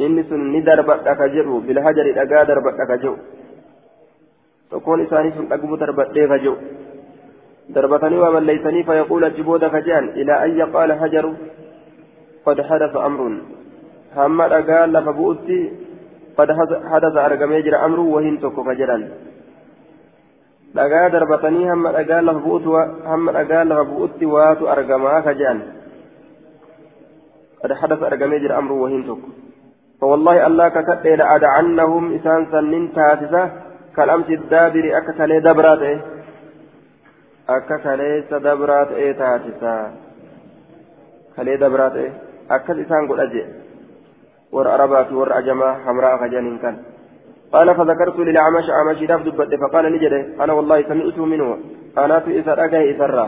إني 0.00 0.22
سن 0.22 0.52
ندرب 0.52 0.90
أكجر 0.90 1.48
بالحجر 1.66 2.06
أجا 2.22 2.42
درب 2.42 2.66
أكجو 2.66 3.14
تكون 4.70 5.06
ثاني 5.06 5.30
سن 5.30 5.52
أقوم 5.52 5.76
درب 5.76 6.00
أكجو 6.00 6.54
دربتني 7.68 8.18
ومن 8.18 8.42
ليتني 8.42 8.82
فيقول 8.82 9.24
الجبود 9.24 9.64
كجان 9.64 10.04
إلى 10.08 10.44
أن 10.44 10.58
يقال 10.58 10.92
حجر 10.92 11.34
قد 12.46 12.60
حدث 12.60 12.96
أمر 12.96 13.38
lafa 14.16 15.12
bu'utti 15.12 15.58
qad 16.36 16.48
hadasa 16.90 17.24
argamee 17.24 17.62
jira 17.62 17.84
amruu 17.84 18.16
wahiin 18.16 18.40
tokko 18.40 18.64
ka 18.64 18.74
jedhan 18.74 19.02
dhagaa 20.74 21.10
darbatanii 21.10 21.68
hamma 21.68 21.92
dhagaa 21.92 22.22
lafa 23.68 23.84
bu'utti 23.84 24.26
waatu 24.26 24.68
argamaa 24.68 25.22
ka 25.22 25.34
jedhan 25.34 25.75
hadasa 27.62 28.06
argamee 28.06 28.40
jira 28.40 28.58
amruu 28.58 28.82
wahiin 28.84 29.04
tokko 29.06 29.46
فوالله 30.00 30.46
الله 30.46 30.68
ككد 30.68 31.06
لأدعنهم 31.06 32.14
إسان 32.14 32.46
سنين 32.52 32.92
تاسسة 32.92 33.42
كالأمس 33.96 34.28
الدابر 34.30 34.84
أكا 34.98 35.12
كالي 35.18 35.40
دبرات 35.40 35.80
إيه؟ 35.82 36.00
أكا 37.48 37.76
كالي 37.84 38.24
سدبرات 38.30 38.90
إيه 38.92 39.12
تاسسة؟ 39.12 39.74
كالي 41.36 41.56
دبرات 41.56 41.94
إيه؟ 41.96 42.12
أكا 42.50 42.72
إسان 42.82 43.08
قل 43.08 43.20
أجي. 43.20 43.44
ور 44.52 44.74
أربات 44.74 45.12
ور 45.12 45.38
أجما 45.38 45.68
حمراء 45.84 46.12
خجان 46.20 46.58
كان. 46.58 46.76
قال 47.52 47.68
فذكرت 47.74 48.18
للأعمش 48.18 48.66
أعمش 48.70 49.00
داف 49.08 49.22
دبت 49.22 49.54
فقال 49.62 49.84
نجده 49.92 50.44
أنا 50.44 50.52
والله 50.52 50.82
سمعت 50.82 51.18
منه. 51.18 51.58
أنا 51.98 52.20
في 52.20 52.40
إسر 52.40 52.64
أجاه 52.64 52.82
إسرا 52.92 53.26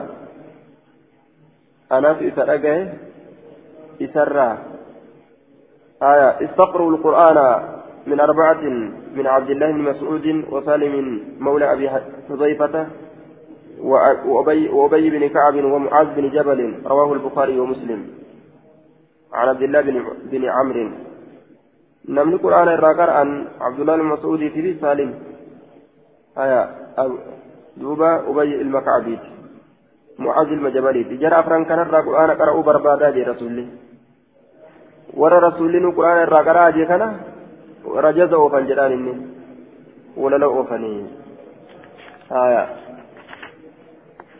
أنا 1.93 2.15
في 2.15 2.29
إسر 2.29 2.55
أجاه 2.55 3.08
إسرا 4.03 4.59
آية 6.03 6.29
استقروا 6.45 6.91
القرآن 6.91 7.39
من 8.07 8.21
أربعة 8.21 8.63
من 9.15 9.27
عبد 9.27 9.51
الله 9.51 9.71
بن 9.73 9.83
مسعود 9.83 10.45
وسالم 10.51 11.23
مولى 11.41 11.73
أبي 11.73 11.91
حذيفة 12.29 12.87
وأبي, 13.81 15.11
بن 15.11 15.29
كعب 15.29 15.55
ومعاذ 15.55 16.07
بن 16.07 16.31
جبل 16.31 16.83
رواه 16.87 17.13
البخاري 17.13 17.61
ومسلم 17.61 18.07
عن 19.33 19.49
عبد 19.49 19.63
الله 19.63 19.81
بن, 19.81 20.05
بن 20.31 20.45
عمرو 20.45 20.91
namni 22.09 22.39
quraana 22.41 22.73
irraa 22.77 22.95
qara'an 22.97 23.31
abdullahi 23.61 24.03
mas'uudii 24.03 24.51
fi 24.51 24.79
saalim 24.81 25.11
haya 26.35 26.61
duuba 27.77 28.25
ubay 28.31 28.49
ilma 28.49 28.81
ka'abiiti 28.81 29.29
mu'aaz 30.19 30.49
ilma 30.49 30.73
jabaliiti 30.73 31.21
jara 31.21 31.45
afran 31.45 31.69
kanarraa 31.69 32.03
quraana 32.09 32.39
qara'uu 32.41 32.65
barbaadaa 32.65 33.13
jee 33.13 33.29
rasulli 33.29 33.65
rasulli 35.17 35.81
nu 35.81 35.93
quraana 35.93 36.23
irraa 36.23 36.45
qara'aa 36.45 36.73
jee 36.73 36.87
kana 36.87 37.09
rajaza 38.07 38.37
oofan 38.39 38.67
jedhaan 38.67 38.93
inni 38.93 39.15
walala 40.17 40.47
oofanii 40.47 41.07
haya 42.31 42.69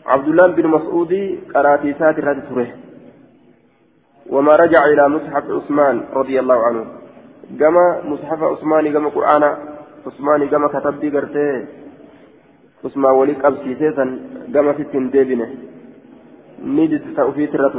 عبد 0.09 0.27
الله 0.27 0.47
بن 0.47 0.67
مسعود 0.67 1.13
قراتي 1.53 1.93
ساتر 1.93 2.33
تره 2.49 2.67
وما 4.29 4.53
رجع 4.55 4.81
إلى 4.85 5.09
مصحف 5.09 5.45
عثمان 5.51 5.95
رضي 6.13 6.39
الله 6.39 6.59
عنه 6.65 6.85
gama 7.57 8.01
mushafa 8.05 8.49
usmaanii 8.49 8.91
gama 8.91 9.09
qur'aana 9.11 9.57
usmaanii 10.05 10.49
gama 10.49 10.69
katabbii 10.69 11.09
gartee 11.09 11.67
usmaan 12.83 13.17
walii 13.17 13.35
qabsiisee 13.35 13.93
san 13.95 14.11
gama 14.53 14.73
sitti 14.77 14.97
hin 14.97 15.07
deebine 15.13 15.47
ni 16.75 16.87
didta 16.91 17.25
ufiitirra 17.25 17.69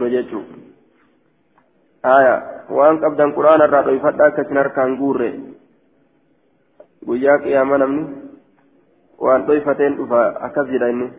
qabdan 2.03 3.35
qur'aana 3.39 3.65
irraa 3.69 3.83
dhoyfadha 3.89 4.27
akkasin 4.27 4.57
harkaan 4.57 4.97
guurre 4.97 5.31
guyyaa 7.07 7.39
qiyaama 7.39 7.79
namni 7.79 8.05
waan 9.19 9.47
dhoyfateen 9.47 9.97
dhufa 9.97 10.21
akkas 10.49 10.71
jedha 10.73 10.89
inni 10.95 11.11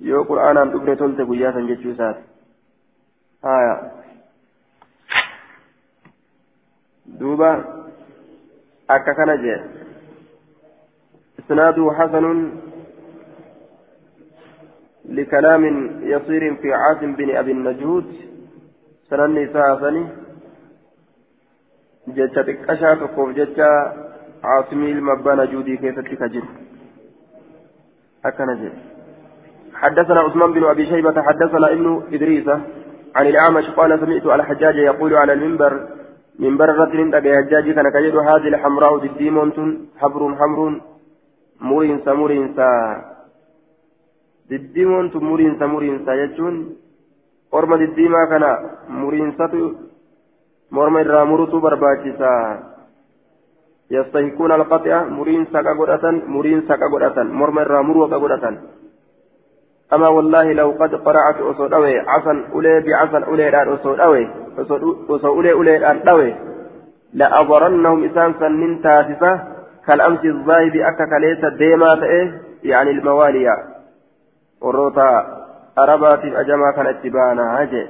yoo 0.00 0.24
qur'aanaan 0.30 0.72
dhufne 0.72 0.96
tolte 0.96 1.24
guyyaa 1.24 1.52
san 1.52 1.68
jechuu 1.72 1.92
isaati 1.96 2.22
aya 3.42 3.76
دوبا 7.06 7.64
أكا 8.90 9.12
كان 9.12 9.42
جاء 9.42 9.60
إسناده 11.38 11.92
حسن 11.92 12.52
لكلام 15.04 15.64
يصير 16.02 16.54
في 16.54 16.74
عاصم 16.74 17.12
بن 17.14 17.36
أبي 17.36 17.52
النجود 17.52 18.33
سنني 19.08 19.46
سافني 19.52 20.04
جتة 22.08 22.42
تكشا 22.42 22.94
تقوف 22.94 23.28
جتة 23.38 23.68
عاصمي 24.44 24.90
المبانى 24.92 25.46
جودي 25.46 25.76
كيف 25.76 25.98
تكجر 25.98 26.44
أكا 28.26 28.44
نجي 28.44 28.70
حدثنا 29.74 30.20
عثمان 30.20 30.52
بن 30.52 30.64
أبي 30.64 30.86
شيبة 30.86 31.22
حدثنا 31.22 31.72
ابن 31.72 32.02
إدريس 32.12 32.48
عن 33.16 33.26
الأعمش 33.26 33.66
قال 33.70 34.00
سمعت 34.00 34.26
على 34.26 34.44
حجاج 34.44 34.76
يقول 34.76 35.14
على 35.14 35.32
المنبر 35.32 35.88
من 36.38 36.56
برة 36.56 36.92
لندق 36.94 37.24
يجاجي 37.38 37.72
كان 37.74 37.90
كجد 37.90 38.16
هذه 38.16 38.48
الحمراء 38.48 39.06
ديمون 39.06 39.88
حبر 40.00 40.34
حمر 40.38 40.80
مرينسا 41.60 42.12
مرينسا 42.12 42.68
ديمون 44.50 45.10
مرينسا 45.14 45.66
مرينسا 45.66 46.12
يجون 46.14 46.54
kana 48.28 48.50
muriinsatu 48.88 49.78
morma 50.70 51.00
irraa 51.00 51.24
murutu 51.24 51.60
barbaachisa 51.60 52.30
yastahikuuna 53.90 54.54
alqaxi'a 54.54 55.04
muriin 55.10 55.46
saqa 55.52 55.74
godhatan 55.74 56.22
muriin 56.26 56.66
saqa 56.66 56.88
godhatan 56.90 57.28
morma 57.30 57.62
irraa 57.62 57.82
muruu 57.82 58.04
akka 58.06 58.18
godhatan 58.18 58.56
أما 59.84 60.08
والله 60.08 60.52
لو 60.52 60.70
قد 60.80 60.94
قرأت 60.94 61.38
أصدوي 61.40 61.98
عسن 61.98 62.44
أولي 62.52 62.80
بعسن 62.80 63.22
أولي 63.22 63.48
الآن 63.48 63.68
أصدوي 63.68 64.28
أصدوي 64.58 65.28
أولي 65.28 65.52
أولي 65.52 65.76
الآن 65.76 66.02
دوي 66.02 66.34
لأضرنهم 67.12 68.04
إسان 68.04 68.34
سنين 68.40 68.82
تاسسة 68.82 69.32
كالأمس 69.86 70.24
الظاهب 70.24 70.74
أكا 70.76 71.04
كليسة 71.04 71.48
ديما 71.48 71.94
تأيه 72.00 72.42
يعني 72.64 72.90
الموالية 72.90 73.56
وروتا 74.60 75.43
أربات 75.78 76.24
أجما 76.24 76.70
كان 76.76 76.86
اتبانا 76.86 77.62
هجي 77.62 77.86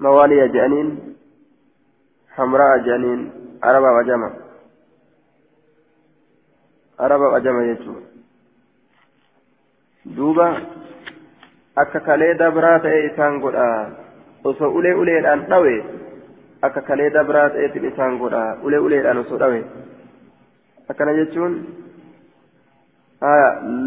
موالية 0.00 0.46
جانين 0.46 1.16
حمراء 2.30 2.78
جانين 2.78 3.32
أربا 3.64 3.90
وجما 3.90 4.30
أربا 7.00 7.26
وجما 7.34 7.64
يجو 7.64 7.94
دوبا 10.06 10.48
akka 11.74 12.00
kalee 12.06 12.38
dabraa 12.38 12.78
ta'e 12.78 12.98
isaan 13.10 13.40
godha 13.42 13.66
osoo 14.46 14.70
ulee 14.78 14.94
uleedhaan 14.94 15.40
dhawe 15.50 15.72
akka 16.62 16.80
kalee 16.86 17.10
dabraa 17.10 17.48
ta'eetiin 17.54 17.88
isaan 17.88 18.18
godha 18.18 18.42
ulee 18.62 18.78
uleedhaan 18.78 19.18
osoo 19.22 19.38
dhawe 19.42 19.58
akkana 20.90 21.16
jechuun 21.18 21.56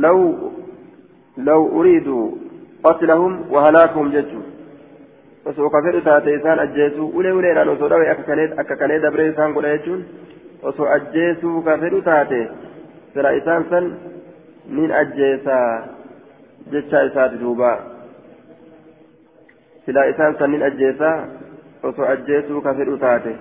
law 0.03 0.19
law 1.47 1.61
uriidu 1.79 2.17
ka 5.75 5.81
fedhu 5.85 6.01
taate 6.07 6.33
isaan 6.37 6.59
ajjeesuu 6.65 7.09
ulee 7.19 7.31
uleedhaan 7.39 7.69
osoo 7.75 7.89
dhawe 7.89 8.09
akka 8.63 8.75
kalee 8.81 8.99
dabree 9.05 9.27
isaan 9.33 9.53
godha 9.57 9.75
jechuun 9.75 10.01
osoo 10.71 10.87
ajjeesuu 10.95 11.61
ka 11.67 11.77
fedhu 11.83 12.01
taate 12.09 12.39
sira 13.13 13.31
isaan 13.41 13.65
san 13.69 13.85
nin 14.79 14.91
ajjeesaa 15.01 15.67
jecha 16.71 17.03
isaati 17.09 17.39
duuba 17.43 17.71
silaa 19.85 20.03
isaan 20.13 20.35
sannin 20.39 20.63
ajjeesaa 20.69 21.15
osoo 21.83 22.07
ajjeesuu 22.15 22.61
ka 22.61 22.73
fedhu 22.79 22.97
taate 23.03 23.35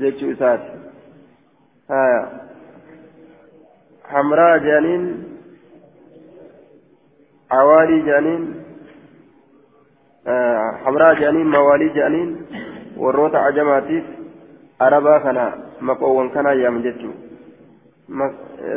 jechuu 0.00 0.30
isaati 0.30 0.70
haya 1.88 2.20
hamraa 4.14 4.58
jedhaniin 4.64 5.04
awaalii 7.50 8.02
jedhaniin 8.08 8.44
hamraa 10.84 11.14
jedhaniin 11.20 11.48
mawaalii 11.56 11.90
jedhaniin 11.98 12.30
warroota 13.04 13.44
ajamaatiif 13.50 14.04
arabaa 14.88 15.20
kana 15.20 15.44
maqoowwan 15.90 16.30
kanaa 16.38 16.56
yaamu 16.62 16.82
jechuu 16.88 17.14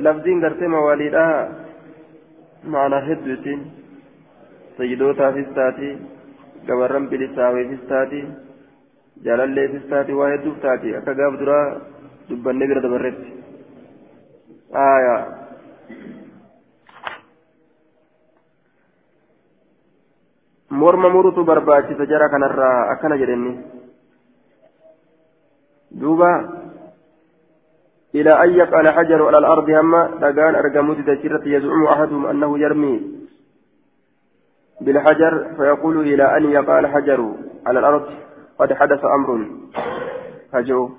lafdiin 0.07 0.41
gartee 0.45 0.67
mawaaliidhaa 0.78 1.34
معنى 2.63 2.95
هدوتين 2.95 3.59
سيدوتا 4.78 5.32
فيستاتي 5.32 5.97
gabarran 6.67 7.05
bilisaaweefis 7.11 7.84
taati 7.89 8.20
jaalalleefis 9.26 9.86
taati 9.91 10.13
waa 10.20 10.28
hedduuf 10.34 10.57
taati 10.65 10.95
akka 10.99 11.13
gaaf 11.20 11.38
duraa 11.41 11.67
dubbanne 12.30 12.67
bira 12.72 12.82
dabarretti 12.86 13.30
aya 14.88 15.15
morma 20.70 21.09
murutu 21.09 21.43
barbaachisa 21.43 22.05
jara 22.05 22.30
kanarraa 22.30 22.91
akkana 22.93 23.17
jedhenni. 23.17 23.59
Duuba 25.91 26.59
إلى 28.15 28.43
أن 28.43 28.49
يقع 28.49 28.80
الحجر 28.80 29.28
على 29.28 29.38
الأرض 29.38 29.70
هما 29.70 30.09
دقان 30.22 30.55
أرقموت 30.55 30.97
تجرة 30.97 31.41
يزعم 31.45 31.84
أحدهم 31.84 32.26
أنه 32.26 32.59
يرمي 32.59 33.20
بالحجر 34.82 35.53
فيقول 35.57 35.99
إلى 35.99 36.38
أن 36.38 36.51
يقع 36.51 36.80
الحجر 36.80 37.34
على 37.65 37.80
الأرض 37.80 38.05
قد 38.59 38.74
حدث 38.74 39.05
أمر 39.05 39.47
فجو 40.51 40.89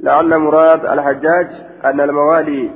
لعل 0.00 0.38
مراد 0.38 0.86
الحجاج 0.86 1.48
أن 1.84 2.00
الموالي 2.00 2.70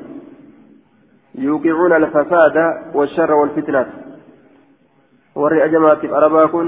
يوقعون 1.34 1.92
الفساد 1.92 2.56
والشر 2.94 3.32
والفتنة 3.32 4.03
ورئ 5.34 5.68
جماعة 5.68 6.02
أرباكن 6.18 6.66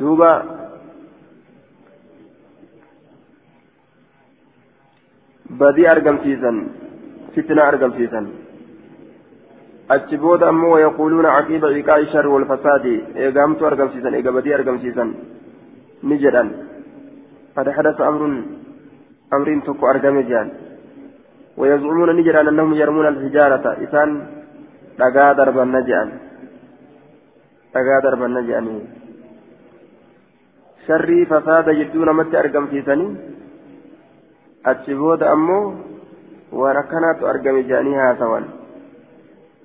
دوبا 0.00 0.32
badii 5.60 5.86
argamsiisan 5.94 6.56
fitna 7.34 7.62
argamsiisan 7.70 8.26
achi 9.94 10.16
booda 10.22 10.48
ammoo 10.52 10.72
wayaquuluuna 10.74 11.34
caqiiba 11.36 11.68
ciqaa'i 11.76 12.06
sharri 12.12 12.30
walfasaadi 12.34 12.94
eegaamtu 13.24 13.62
argamsiisan 13.70 14.14
eega 14.18 14.32
badii 14.36 14.54
argamsiisan 14.58 15.08
ni 16.08 16.16
jedhan 16.22 16.48
qad 17.56 17.66
hadasa 17.76 18.02
amrun 18.10 18.34
amriin 19.36 19.60
tokko 19.66 19.84
argame 19.92 20.22
jedhan 20.30 20.50
ويزعمون 21.60 22.10
نجرا 22.18 22.40
أنهم 22.50 22.72
يرمون 22.82 23.06
الحجارة 23.12 23.66
إسان 23.84 24.08
نجأن 25.64 26.08
دقا 27.74 27.98
دربا 28.04 28.26
نجأن 28.26 28.66
شري 30.86 31.18
فساد 31.30 31.66
جدون 31.70 32.08
متى 32.16 32.38
أرقم 32.40 32.66
في 32.66 32.82
سنين 32.82 33.12
achi 34.70 34.94
booda 34.94 35.26
ammoo 35.34 35.74
waan 36.54 36.76
akkanaatu 36.82 37.26
argame 37.26 37.62
jedhanii 37.66 37.98
haasawan 38.00 38.44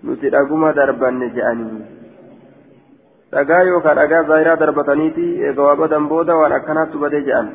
nuti 0.03 0.29
dhaguma 0.33 0.73
darbanne 0.73 1.27
jedhanii 1.35 1.83
dhagaa 3.33 3.61
yookaan 3.69 3.99
dhagaa 3.99 4.23
zaahiraa 4.29 4.55
darbataniiti 4.63 5.25
eega 5.49 5.61
waa 5.67 5.75
badan 5.81 6.07
booda 6.13 6.39
waan 6.39 6.55
akkanaatu 6.57 7.01
badee 7.03 7.21
jedhan 7.27 7.49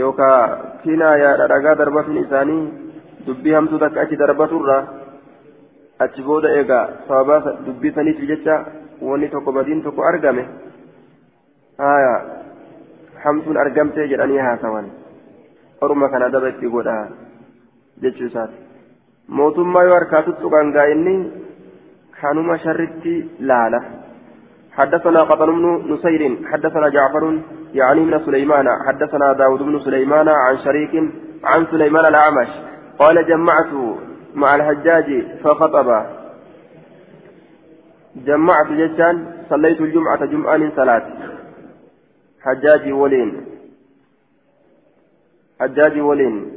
yookaan 0.00 0.50
kinaa 0.82 1.16
yaadha 1.22 1.48
dhagaa 1.54 1.74
darbatuun 1.82 2.20
isaanii 2.24 2.62
dubbii 3.26 3.56
hamtuu 3.58 3.80
takka 3.84 4.04
achi 4.04 4.20
darbaturra 4.24 4.78
achi 6.04 6.26
booda 6.28 6.54
eega 6.58 6.80
sababaa 7.08 7.56
dubbii 7.66 7.94
saniif 7.98 8.24
jecha 8.32 8.56
wanni 9.10 9.28
tokko 9.34 9.52
badiin 9.58 9.84
tokko 9.86 10.08
argame 10.12 10.42
haya 11.84 12.14
hamtuun 13.24 13.62
argamtee 13.64 14.08
jedhanii 14.12 14.42
haasawan. 14.48 14.90
orma 15.80 16.08
kana 16.12 16.28
daba 16.28 16.48
itti 16.52 16.68
godha 16.74 16.94
jechuu 18.02 18.26
isaati 18.30 18.58
mootummaa 19.38 19.84
yoo 19.88 19.94
harkaa 19.98 20.22
tuttuqan 20.26 20.72
gaa 20.76 20.90
inni 20.94 21.14
kanuma 22.20 22.62
sharritti 22.66 23.16
laala 23.52 23.82
حدثنا 24.78 25.20
قطن 25.30 25.50
بن 25.56 25.66
نسير 25.92 26.22
حدثنا 26.50 26.88
جعفر 26.88 27.24
يعني 27.74 28.00
من 28.00 28.14
سليمان 28.26 28.66
حدثنا 28.86 29.32
داود 29.32 29.62
بن 29.62 29.80
سليمان 29.86 30.28
عن 30.28 30.56
شريك 30.64 30.94
عن 31.44 31.66
سليمان 31.72 32.04
الأعمش 32.06 32.50
قال 33.00 33.16
جمعت 33.30 33.72
مع 34.34 34.54
الحجاج 34.54 35.26
فخطب. 35.44 36.06
جمعت 38.16 38.66
جشان 38.66 39.32
صليت 39.50 39.80
الجمعة 39.80 40.24
جمعة 40.24 40.76
صلاة 40.76 41.06
حجاج 42.42 42.92
ولين. 42.92 43.46
حجاج 45.60 46.00
ولين. 46.00 46.52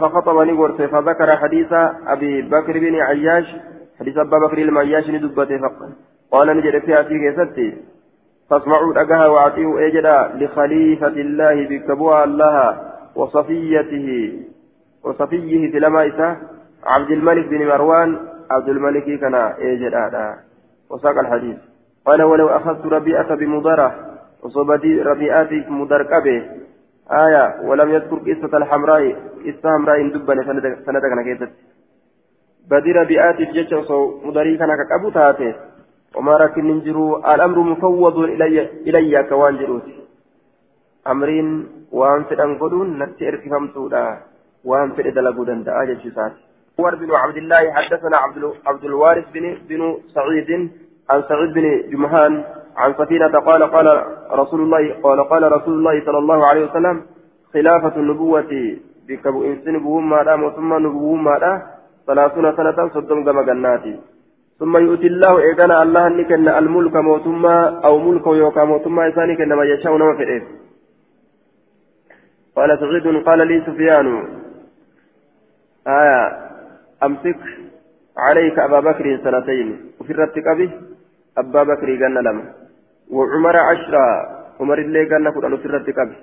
فخطبني 0.00 0.52
ورث 0.52 0.82
فذكر 0.82 1.36
حديث 1.36 1.72
أبي 2.06 2.42
بكر 2.42 2.72
بن 2.78 2.94
عياش 2.94 3.56
حديث 4.00 4.18
أبا 4.18 4.38
بكر 4.38 4.58
المعياش 4.58 5.10
ندبته 5.10 5.58
فقط. 5.58 5.90
قال 6.30 6.56
نجد 6.56 6.78
فيها 6.84 7.02
في 7.02 7.18
كيستي 7.18 7.76
فاسمعوا 8.50 9.00
أجها 9.00 9.26
وأعطيه 9.26 9.86
أجدا 9.86 10.44
لخليفة 10.44 11.06
الله 11.06 11.68
بكبوها 11.68 12.24
الله 12.24 12.92
وصفيته. 13.16 14.32
وصفيه 15.06 15.70
في 15.70 15.78
لما 15.78 16.02
عبد 16.84 17.10
الملك 17.10 17.46
بن 17.46 17.66
مروان 17.66 18.10
عبد 18.50 18.68
الملك 18.68 19.20
كان 19.20 19.34
أجدا 19.34 20.38
وساق 20.90 21.18
الحديث. 21.18 21.56
قال 22.06 22.22
ولو 22.22 22.48
أخذت 22.48 22.86
ربيعة 22.86 23.34
بمضرة 23.34 23.88
وصبتي 24.42 25.02
ربيعتي 25.02 25.64
مدركبه 25.68 26.38
آية 27.10 27.44
ولم 27.68 27.88
يذكر 27.90 28.16
قصة 28.16 28.56
الحمراء 28.56 29.04
قصة 29.46 29.68
حمراء 29.74 30.08
دبن 30.08 30.38
سنة 30.86 31.00
كان 31.00 31.20
كيست 31.24 31.52
بدر 32.70 33.04
بآت 33.04 33.38
الجيش 33.40 33.70
مدري 34.24 34.58
كان 34.58 34.70
كأبو 34.88 35.10
تاتي. 35.10 35.54
وما 36.16 36.36
ركن 36.36 36.64
ننجروا 36.64 37.34
الأمر 37.34 37.58
مفوض 37.58 38.18
إلي 38.18 38.58
إلي 38.86 39.22
كوان 39.22 39.56
جروتي 39.56 39.96
أمرين 41.06 41.48
وان 41.92 42.24
فدان 42.24 42.58
قدون 42.58 42.98
نتي 43.02 43.28
إركفم 43.28 43.68
سودا. 43.74 44.04
وان 44.66 44.88
فد 44.96 45.06
دلقو 45.14 45.44
دندا 45.44 45.72
آجة 45.82 45.98
شسات 46.04 46.32
عمر 46.78 46.94
بن 46.94 47.10
عبد 47.22 47.36
الله 47.36 47.62
حدثنا 47.76 48.16
عبد 48.24 48.52
عبد 48.66 48.84
الوارث 48.84 49.26
بن 49.34 49.44
بن 49.68 49.80
سعيد 50.14 50.50
عن 51.10 51.22
سعيد 51.28 51.52
بن 51.52 51.64
جمهان 51.92 52.32
عن 52.76 52.94
سفينة 52.98 53.34
قال 53.48 53.62
قال 53.74 53.86
رسول 54.40 54.60
الله 54.60 54.82
قال 55.02 55.18
قال 55.28 55.52
رسول 55.52 55.74
الله 55.78 56.04
صلى 56.06 56.18
الله 56.18 56.46
عليه 56.46 56.64
وسلم 56.66 57.02
خلافة 57.54 57.96
النبوة 57.96 58.52
بكبو 59.08 59.44
إنسان 59.44 59.78
بهم 59.78 60.10
ما 60.10 60.50
ثم 60.56 60.70
نبوهم 60.86 61.24
ما 61.24 61.62
ثلاثون 62.06 62.56
سنة 62.56 62.88
صدم 62.94 63.24
كما 63.24 63.42
جناتي. 63.42 63.94
ثم 64.58 64.76
يؤتي 64.76 65.06
الله 65.06 65.38
إيقانا 65.38 65.82
الله 65.82 66.08
نكن 66.08 66.48
الملك 66.48 66.96
موتما 66.96 67.56
أو 67.84 67.98
ملك 67.98 68.26
يوكا 68.26 68.64
موتما 68.64 69.08
إساني 69.08 69.36
كنما 69.36 69.64
يشاء 69.64 69.96
نما 69.96 70.16
فئه. 70.16 70.42
قال 72.56 72.78
سعيد 72.80 73.06
قال 73.26 73.40
لي 73.48 73.56
سفيان 73.66 74.06
آية 75.86 76.48
أمسك 77.04 77.40
عليك 78.18 78.58
أبا 78.58 78.80
بكر 78.80 79.18
سنتين 79.24 79.90
وفي 80.00 80.12
الرتك 80.12 80.46
أبي 80.46 80.70
أبا 81.38 81.62
بكر 81.62 81.86
قلنا 81.86 82.20
لما. 82.20 82.44
وعمر 83.10 83.56
عشرة 83.56 84.04
عمر 84.60 84.78
اللي 84.78 85.04
قلنا 85.04 85.30
كل 85.30 85.58
في 85.58 85.66
الرتك 85.66 85.98
أبي 85.98 86.16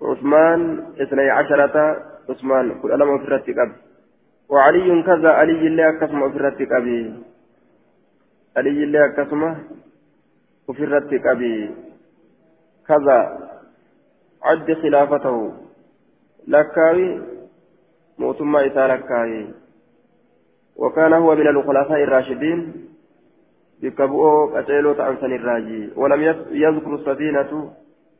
وعثمان 0.00 0.84
اثني 1.00 1.30
عشرة 1.30 1.76
عثمان 2.30 2.80
كل 2.80 2.90
لما 2.98 3.18
في 3.18 3.24
الرتك 3.24 3.58
أبي 3.58 3.72
وعلي 4.48 5.02
كذا 5.02 5.28
علي 5.30 5.66
اللي 5.66 5.88
أكسم 5.88 6.30
في 6.30 6.36
الرتك 6.36 6.72
أبي 6.72 7.14
علي 8.56 8.84
اللي 8.84 9.04
أكسم 9.04 9.54
وفي 10.68 10.84
الرتك 10.84 11.26
أبي 11.26 11.70
كذا 12.88 13.18
عد 14.42 14.72
خلافته. 14.82 15.52
لكاوي 16.48 17.20
موتما 18.18 18.66
إسا 18.66 18.86
لكاوي 18.86 19.54
وكان 20.76 21.12
هو 21.12 21.34
من 21.34 21.48
الخلفاء 21.48 22.02
الراشدين 22.02 22.88
بكبؤه 23.82 24.56
قتيلو 24.56 24.92
تأنسن 24.92 25.32
الراجي 25.32 25.90
ولم 25.96 26.22
يذكر 26.50 26.94
السفينة 26.94 27.72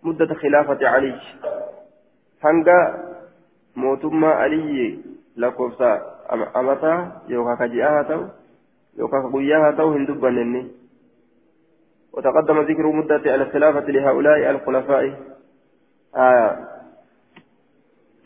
مدة 0.02 0.34
خلافة 0.34 0.88
علي 0.88 1.20
هنگا 2.44 2.78
موتما 3.76 4.28
علي 4.28 4.98
لكوفسا 5.36 6.16
أمتا 6.56 7.22
يوكا 7.28 7.54
كجئها 7.54 8.02
تو 8.02 8.22
يوكا 8.98 9.20
كقوياها 9.20 9.70
تو 9.70 9.92
هندبا 9.92 10.30
وتقدم 12.12 12.60
ذكر 12.60 12.86
مدة 12.92 13.34
الخلافة 13.34 13.86
لهؤلاء 13.90 14.50
الخلفاء 14.50 15.04
آية 16.16 16.75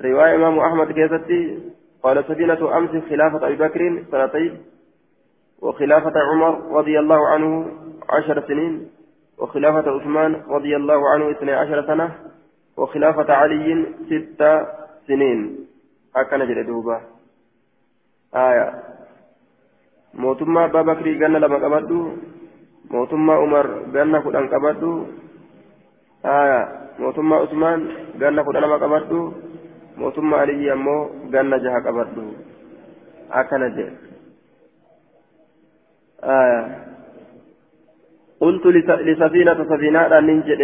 رواية 0.05 0.35
إمام 0.35 0.59
أحمد 0.59 0.93
كيستي 0.93 1.59
قال 2.03 2.25
سفينة 2.25 2.77
أمس 2.77 2.91
خلافة 2.91 3.47
أبي 3.47 3.57
بكر 3.57 4.05
سنتين 4.11 4.63
وخلافة 5.63 6.13
عمر 6.17 6.79
رضي 6.79 6.99
الله 6.99 7.29
عنه 7.29 7.67
عشر 8.09 8.47
سنين 8.49 8.91
وخلافة 9.39 9.91
عثمان 9.91 10.43
رضي 10.49 10.77
الله 10.77 11.09
عنه 11.09 11.31
اثني 11.31 11.53
عشر 11.53 11.87
سنة 11.87 12.11
وخلافة 12.77 13.33
علي 13.35 13.87
ست 14.09 14.43
سنين. 15.07 15.67
هكذا 16.17 16.45
جل 16.45 16.67
دوبا. 16.67 17.01
آية. 18.35 18.83
موتما 20.15 20.65
أبا 20.65 20.83
بكر 20.83 21.25
قلنا 21.25 21.39
لما 21.39 21.57
قبضوا 21.57 22.11
موتما 22.91 23.35
عمر 23.35 23.67
قلنا 23.67 24.21
كدن 24.21 24.49
قبضوا. 24.49 25.05
آية. 26.25 26.81
mootummaa 27.01 27.41
usmaan 27.49 27.81
ganna 28.21 28.45
kudha 28.45 28.61
lama 28.61 28.79
qabadhu 28.79 29.21
mootummaa 29.97 30.41
aliyyi 30.41 30.71
ammoo 30.71 31.11
ganna 31.31 31.59
jaha 31.59 31.81
qabadhu. 31.81 32.23
Akkana 33.31 33.69
jedhe. 33.71 34.11
قلت 38.41 38.67
لسفينة 38.67 39.59
سفينة 39.65 40.21
ننجد 40.21 40.61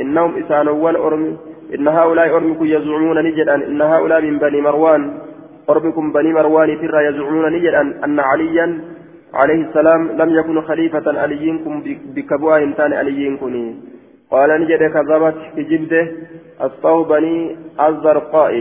إنهم 0.00 0.30
إسانوان 0.36 0.96
أرمي 0.96 1.36
إن 1.74 1.88
هؤلاء 1.88 2.36
أرمكم 2.36 2.64
يزعمون 2.64 3.18
نجدا 3.24 3.54
إن 3.54 3.80
هؤلاء 3.82 4.20
من 4.22 4.38
بني 4.38 4.60
مروان 4.60 5.02
أرمكم 5.70 6.12
بني 6.12 6.32
مروان 6.32 6.68
ترى 6.80 7.06
يزعمون 7.06 7.52
نجدا 7.52 7.80
أن 8.04 8.20
عليا 8.20 8.80
عليه 9.34 9.60
السلام 9.68 10.02
لم 10.20 10.30
يكن 10.38 10.60
خليفة 10.60 11.20
عليينكم 11.20 11.82
بكبوها 12.14 12.58
إنسان 12.58 12.92
عليينكم 12.92 13.74
قال 14.34 14.50
نجد 14.60 14.82
كذبت 14.94 15.38
كجبده 15.56 16.02
أصطاه 16.66 17.04
بني 17.04 17.56
الزرقاء. 17.86 18.54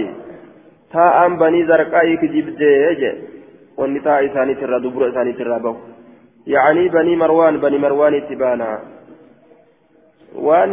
تاء 0.93 1.17
بني 1.41 1.59
زرقاء 1.69 2.15
كجبده 2.21 2.71
يجي. 2.87 3.11
والنتاء 3.77 4.25
إساني 4.25 4.53
ترى 4.59 4.79
دبر 4.83 5.01
إساني 5.09 5.33
ترى 5.33 5.59
بو. 5.59 5.75
يعني 6.47 6.83
بني 6.95 7.15
مروان 7.15 7.57
بني 7.63 7.77
مروان 7.77 8.13
تبانا 8.29 8.71
وان 10.35 10.71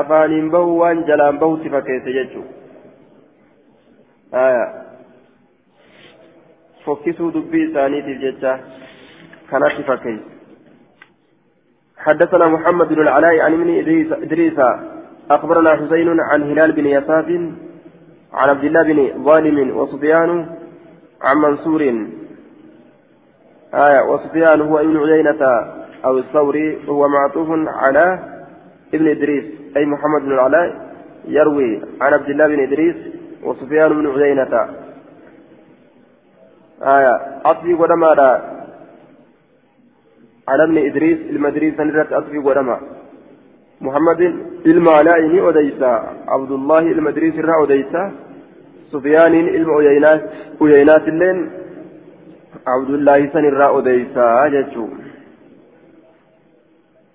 أفان 0.00 0.50
به 0.50 0.66
وان 0.80 0.98
جلان 1.08 1.38
به 1.38 1.50
سفكيت 1.64 2.06
يجو 2.06 2.42
آية. 4.34 4.66
فكسوا 6.84 7.30
دبي 7.30 7.60
إساني 7.70 7.98
تججا 8.02 8.52
كانت 9.50 9.72
سفكيت 9.78 10.29
حدثنا 12.00 12.44
محمد 12.44 12.88
بن 12.88 13.02
العلاء 13.02 13.40
عن 13.40 13.52
ابن 13.52 13.68
إدريس 14.22 14.58
أخبرنا 15.30 15.70
حسين 15.76 16.20
عن 16.20 16.42
هلال 16.42 16.72
بن 16.72 16.86
يساف 16.86 17.28
عن 18.32 18.48
عبد 18.48 18.64
الله 18.64 18.82
بن 18.82 19.24
ظالم 19.24 19.76
وسفيان 19.76 20.46
عن 21.22 21.36
منصور. 21.36 21.82
آية 23.74 24.00
وسفيان 24.10 24.60
هو 24.60 24.78
ابن 24.78 24.96
عيينة 24.96 25.42
أو 26.04 26.18
الثوري 26.18 26.78
وهو 26.88 27.08
معطوف 27.08 27.48
على 27.66 28.18
ابن 28.94 29.08
إدريس 29.08 29.44
أي 29.76 29.86
محمد 29.86 30.20
بن 30.20 30.32
العلاء 30.32 30.90
يروي 31.28 31.82
عن 32.00 32.12
عبد 32.14 32.28
الله 32.28 32.46
بن 32.46 32.60
إدريس 32.62 32.96
وسفيان 33.44 33.88
بن 33.88 34.22
عيينة. 34.22 34.68
آية 36.82 37.16
أطفي 37.44 37.74
ودمارا 37.74 38.49
على 40.50 40.62
ابن 40.68 40.76
إدريس 40.88 41.18
المدريس 41.34 41.76
سنرت 41.76 42.12
أطفي 42.12 42.38
ودما 42.38 42.76
محمد 43.80 44.20
المعلائي 44.66 45.48
أديسا 45.48 45.92
عبد 46.28 46.52
الله 46.58 46.78
المدريس 46.96 47.34
الرا 47.42 47.64
أديسا 47.64 48.02
سفيان 48.92 49.32
أيينات 49.34 50.22
أيينات 50.62 51.04
اللين. 51.12 51.38
عبد 52.66 52.90
الله 52.90 53.18
سن 53.32 53.44
الرا 53.52 53.78
أديسا 53.78 54.26
جتشو 54.54 54.84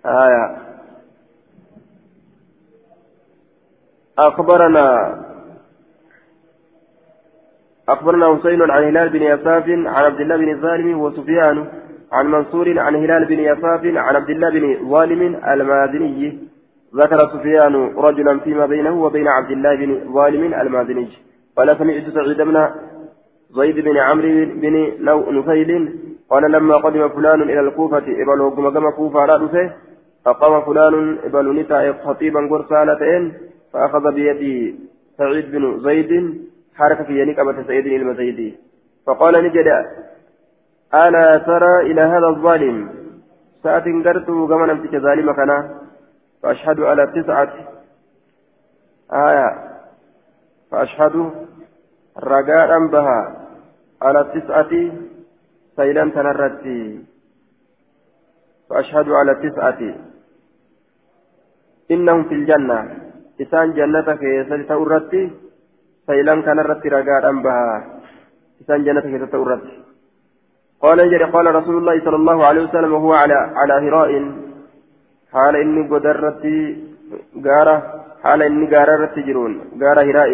آية. 0.05 0.45
أخبرنا 4.19 4.88
أخبرنا 7.89 8.36
حسين 8.36 8.61
عن 8.71 8.83
هلال 8.83 9.09
بن 9.09 9.21
يساف 9.21 9.69
عن 9.69 10.03
عبد 10.07 10.19
الله 10.21 10.38
بن 10.38 10.61
سالم 10.61 10.99
وسفيان 11.01 11.57
عن 12.18 12.26
منصور 12.32 12.80
عن 12.80 12.95
هلال 12.95 13.26
بن 13.26 13.39
يساف 13.39 13.86
عن 13.86 14.16
عبد 14.16 14.30
الله 14.30 14.49
بن 14.49 14.89
ظالم 14.89 15.22
المازني. 15.53 16.39
ذكر 16.95 17.20
سفيان 17.34 17.76
رجلا 17.97 18.39
فيما 18.39 18.66
بينه 18.66 19.03
وبين 19.03 19.28
عبد 19.28 19.51
الله 19.51 19.76
بن 19.76 20.13
ظالم 20.13 20.53
المازني. 20.53 21.07
قال 21.57 21.78
سمعت 21.78 22.05
سعيد 22.18 22.41
بن 22.41 22.57
زيد 23.57 23.76
بن 23.80 23.97
عمرو 23.97 24.45
بن 24.61 24.76
نفيل 25.38 25.72
قال 26.30 26.51
لما 26.51 26.76
قدم 26.76 27.09
فلان 27.09 27.41
إلى 27.41 27.59
الكوفة 27.59 27.97
ابلغ 27.97 28.72
كما 28.74 28.91
كوفة 28.91 29.26
رأسه 29.26 29.74
فقام 30.26 30.61
فلان 30.61 31.18
ابن 31.24 31.59
نتا 31.59 31.93
خطيبا 31.93 32.39
قرصالتين 32.51 33.34
فأخذ 33.74 34.11
بيده 34.11 34.78
سعيد 35.18 35.51
بن 35.51 35.80
زيد 35.80 36.41
حركه 36.76 37.03
في 37.03 37.22
ينك 37.22 37.39
ابا 37.39 37.63
سعيد 37.68 37.86
المزيدي 37.86 38.55
فقال 39.07 39.34
نجد 39.43 39.68
ألا 41.03 41.37
ترى 41.37 41.91
إلى 41.91 42.01
هذا 42.01 42.27
الظالم؟ 42.27 42.89
ساعة 43.63 43.85
قرت 44.05 44.25
كما 44.25 44.65
نمتك 44.65 44.95
ظالم 44.95 45.31
كنا. 45.33 45.57
فأشهد 46.43 46.79
على 46.79 47.03
تسعة. 47.15 47.53
آية. 49.13 49.49
فأشهد 50.71 51.31
رجاء 52.23 52.87
بها 52.87 53.47
على 54.01 54.21
تسعة 54.35 54.73
سيلان 55.75 56.13
تنرتي. 56.13 57.05
فأشهد 58.69 59.09
على 59.09 59.33
تسعة. 59.35 59.81
إنهم 61.91 62.23
في 62.23 62.33
الجنة. 62.33 62.79
إسان 63.41 63.73
جنتك 63.73 64.21
يسلت 64.23 64.71
سيلان 66.07 66.41
كنرتي 66.41 66.87
رجاء 66.89 67.23
بها 67.45 67.67
إسان 68.61 68.83
جنتك 68.83 69.05
يسلت 69.05 69.35
قال 70.82 71.09
جري 71.11 71.23
قال 71.23 71.55
رسول 71.55 71.78
الله 71.78 72.05
صلى 72.05 72.15
الله 72.15 72.45
عليه 72.45 72.61
وسلم 72.61 72.93
وهو 72.93 73.13
على 73.13 73.34
على 73.34 73.73
هراء. 73.88 74.11
حال 75.34 75.55
إني 75.55 75.89
قدرتي 75.89 76.84
غارة. 77.45 77.78
حال 78.23 78.41
إني 78.41 78.65
غارة 78.73 79.15
جرون. 79.28 79.61
غارة 79.82 80.01
هراء. 80.01 80.32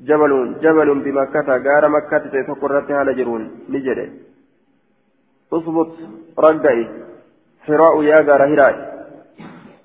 جبل 0.00 0.54
جبل 0.62 0.88
بمكة. 1.04 1.48
غارة 1.66 1.88
مكة 1.88 2.18
تتقرت 2.18 2.92
حال 2.92 3.16
جرون. 3.16 3.42
نجري 3.68 4.10
اثبت 5.52 5.92
رقعي. 6.38 6.88
هراء 7.68 8.02
يا 8.02 8.18
غارة 8.28 8.46
هراء. 8.52 8.74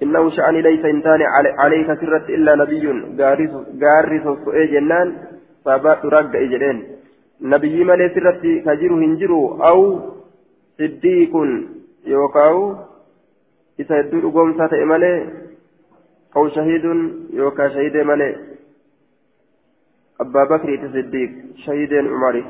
إنه 0.03 0.29
شأن 0.29 0.55
ليس 0.55 0.85
إنسان 0.85 1.21
عليك 1.59 1.87
سرت 1.99 2.29
إلا 2.29 2.55
نبي. 2.55 2.85
غارس 3.19 3.53
غارس 3.83 4.25
جنان. 4.73 5.09
فبات 5.65 6.05
رقعي 6.05 6.47
جرين 6.47 6.77
sirratti 7.39 8.61
ka 8.63 8.75
jiru 8.75 8.99
hin 8.99 9.17
jiru? 9.17 9.57
Aw 9.59 9.79
siddiiqun 10.77 11.49
yookaan 12.05 12.77
isa 13.77 13.95
hedduu 13.95 14.21
dhugoomsaa 14.21 14.67
ta'e 14.67 14.85
malee? 14.85 15.17
Aw 16.35 16.49
shahiidun 16.49 16.99
yookaan 17.33 17.71
shahidee 17.71 18.03
malee? 18.03 18.55
أبا 20.21 20.43
بكر 20.43 20.69
الصديق 20.83 21.31
شهيد 21.55 21.93
عمر 21.93 22.43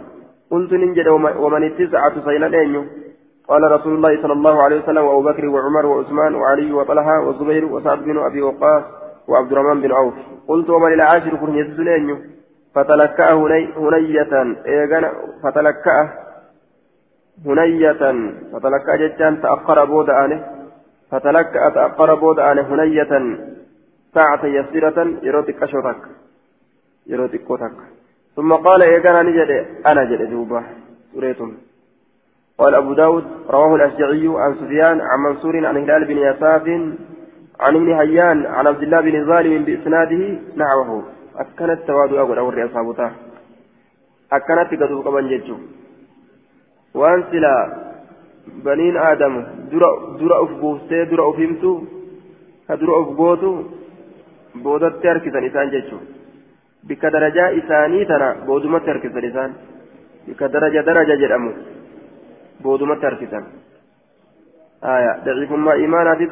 قلت 0.51 0.73
ننجد 0.73 1.07
ومن 1.43 1.63
التسعة 1.63 2.25
سينا 2.25 2.47
أينو 2.59 2.83
قال 3.47 3.71
رسول 3.71 3.95
الله 3.95 4.21
صلى 4.21 4.33
الله 4.33 4.63
عليه 4.63 4.77
وسلم 4.83 5.03
وأبو 5.03 5.21
بكر 5.21 5.45
وعمر 5.45 5.85
وعثمان 5.85 6.35
وعلي 6.35 6.73
وطلحة 6.73 7.27
وزبير 7.27 7.65
وسعد 7.65 8.03
بن 8.03 8.17
أبي 8.17 8.41
وقاص 8.41 8.83
وعبد 9.27 9.51
الرحمن 9.51 9.81
بن 9.81 9.91
عوف 9.91 10.13
قلت 10.47 10.69
ومن 10.69 10.93
العاشر 10.93 11.35
كن 11.35 11.55
يسسن 11.55 12.17
فتلكأ 12.75 13.33
هنية 13.77 14.55
إيغانا 14.65 15.11
فتلكأ 15.43 16.09
هنية 17.45 18.01
فتلكأ 18.53 18.95
جتان 18.95 19.41
تأخر 19.41 19.85
بود 19.85 20.09
آنه 20.09 20.45
فتلكأ 21.11 21.69
تأخر 21.69 22.15
بود 22.15 22.39
آنه 22.39 22.61
هنية 22.61 23.37
ساعة 24.15 24.45
يسيرة 24.45 25.07
يروتك 25.23 25.63
أشوتك 25.63 26.01
يروتك 27.07 27.41
كوتك. 27.41 27.77
ثم 28.35 28.53
قال 28.53 28.81
إيغانا 28.81 29.21
نجد 29.23 29.65
أنا 29.85 30.03
جد 30.03 30.29
دوبا 30.29 30.63
سوريتم. 31.13 31.53
قال 32.57 32.75
أبو 32.75 32.93
داود 32.93 33.25
رواه 33.49 33.75
الأشجعي 33.75 34.27
عن 34.27 34.55
سفيان 34.55 35.01
عن 35.01 35.19
منصور 35.19 35.65
عن 35.65 35.77
هلال 35.77 36.05
بن 36.05 36.17
يساف 36.17 36.67
عن 37.59 37.75
ابن 37.75 37.93
هيان 37.93 38.45
عن 38.45 38.67
عبد 38.67 38.83
الله 38.83 39.01
بن 39.01 39.25
ظالم 39.25 39.65
بإسناده 39.65 40.39
نحوه. 40.57 41.14
أكنت 41.41 41.79
توادو 41.87 42.15
أقول 42.21 42.37
أوري 42.37 42.65
أصحابته 42.65 43.11
أكنت 44.31 44.69
قدو 44.81 45.01
قبن 45.05 45.27
جيتشو 45.31 45.57
وأن 46.99 47.23
سلا 47.31 47.53
بنين 48.65 48.97
آدم 48.97 49.35
درا 49.71 49.89
درا 50.19 50.35
أف 50.43 50.51
بوستي 50.61 51.05
درا 51.11 51.23
أفهمتو 51.29 51.71
كدرا 52.67 52.93
أف 53.01 53.09
بوتو 53.19 53.51
بودت 54.63 54.95
تركزا 55.03 55.39
إسان 55.47 55.69
جيتشو 55.73 55.97
بك 56.87 57.03
درجة 57.15 57.43
إساني 57.59 58.05
تنا 58.09 58.29
بودما 58.47 58.79
تركزا 58.85 59.19
إسان 59.29 59.51
بك 60.27 60.41
درجة 60.55 60.79
درجة 60.89 61.15
جرأمو 61.21 61.51
بودما 62.63 62.95
تركزا 63.03 63.39
آية 64.93 65.11
ضعيف 65.25 65.51
ما 65.51 65.73
إيماناتي 65.81 66.27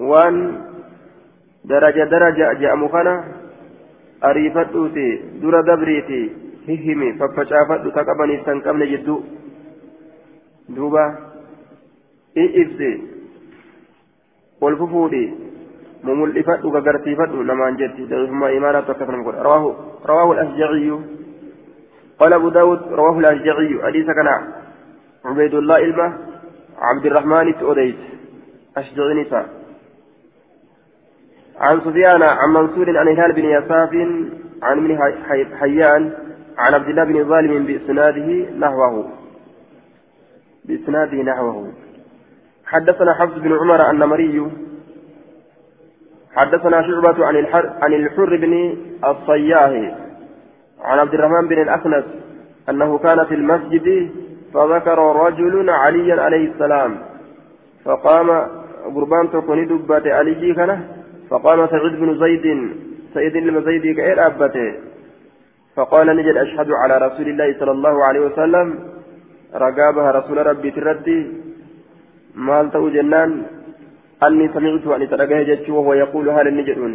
waan 0.00 0.36
daraja 1.64 2.06
daraja 2.06 2.54
je'amu 2.60 2.88
kana 2.88 3.14
ariifadhuuti 4.20 5.40
dura 5.40 5.62
dabriiti 5.62 6.32
hihimi 6.66 7.12
faffacaafadhu 7.18 7.92
ta 7.92 8.04
qabaniif 8.04 8.44
tan 8.44 8.60
qabne 8.62 8.86
jidduu 8.86 9.24
duuba 10.68 11.04
i 12.36 12.44
ibsi 12.62 12.90
ol 14.60 14.76
fufuudhi 14.76 15.24
mumul'ifadhu 16.02 16.70
gagarsiifadhu 16.70 17.42
namaan 17.44 17.76
jetti 17.76 18.08
daciifummaa 18.08 18.52
imaanaatu 18.58 18.92
akkasuma 18.92 19.24
godha 19.24 19.42
rawaahu 19.42 20.32
al-ashjaciyu 20.32 21.00
قال 22.20 22.32
أبو 22.32 22.48
داود 22.48 22.92
رواه 22.92 23.18
الأشجعي 23.18 23.80
حديث 23.82 24.06
كان 24.06 24.28
عبيد 25.24 25.54
الله 25.54 25.76
إلمة 25.76 26.18
عبد 26.78 27.06
الرحمن 27.06 27.54
أوديت 27.54 27.96
أشجعي 28.76 29.14
نساء 29.14 29.59
عن 31.60 31.80
سفيان 31.80 32.22
عن 32.22 32.50
منصور 32.52 32.98
عن 32.98 33.08
هلال 33.08 33.32
بن 33.32 33.44
يساف 33.44 33.94
عن 34.62 34.78
ابن 34.78 34.98
حيان 35.60 36.12
عن 36.58 36.74
عبد 36.74 36.88
الله 36.88 37.04
بن 37.04 37.24
ظالم 37.24 37.66
بإسناده 37.66 38.50
نحوه. 38.58 39.10
بإسناده 40.64 41.22
نحوه. 41.22 41.72
حدثنا 42.66 43.14
حفص 43.14 43.38
بن 43.38 43.52
عمر 43.52 43.90
النمري. 43.90 44.50
حدثنا 46.36 46.82
شعبة 46.82 47.26
عن 47.26 47.36
الحر 47.36 47.70
عن 47.82 47.92
الحر 47.92 48.36
بن 48.36 48.76
الصياه 49.04 49.94
عن 50.80 50.98
عبد 50.98 51.14
الرحمن 51.14 51.48
بن 51.48 51.62
الأخنس 51.62 52.04
أنه 52.68 52.98
كان 52.98 53.24
في 53.24 53.34
المسجد 53.34 54.10
فذكر 54.54 54.98
رجل 54.98 55.70
عليا 55.70 56.22
عليه 56.22 56.52
السلام. 56.52 56.98
فقام 57.84 58.28
قربان 58.94 59.30
تكوني 59.32 59.64
دبات 59.64 60.06
علي 60.06 60.54
كان 60.54 60.99
فقام 61.30 61.66
سعيد 61.66 61.94
بن 62.02 62.10
زيد 62.18 62.46
سيد 63.14 63.34
زيد 63.66 63.96
كأير 63.96 64.26
أبته. 64.26 64.68
فقال 65.76 66.06
نجد 66.16 66.36
أشهد 66.36 66.70
على 66.82 66.94
رسول 67.06 67.26
الله 67.28 67.48
صلى 67.60 67.70
الله 67.70 68.04
عليه 68.04 68.20
وسلم. 68.20 68.66
رقابها 69.54 70.10
رسول 70.10 70.46
ربي 70.46 70.70
تردي 70.70 71.18
مال 72.34 72.70
تو 72.70 72.88
جنان. 72.88 73.30
أني 74.26 74.46
سمعت 74.54 74.86
أن 74.86 75.02
ترقه 75.10 75.72
وهو 75.76 75.92
يقول 75.94 76.26
هل 76.30 76.46
النجدون 76.48 76.92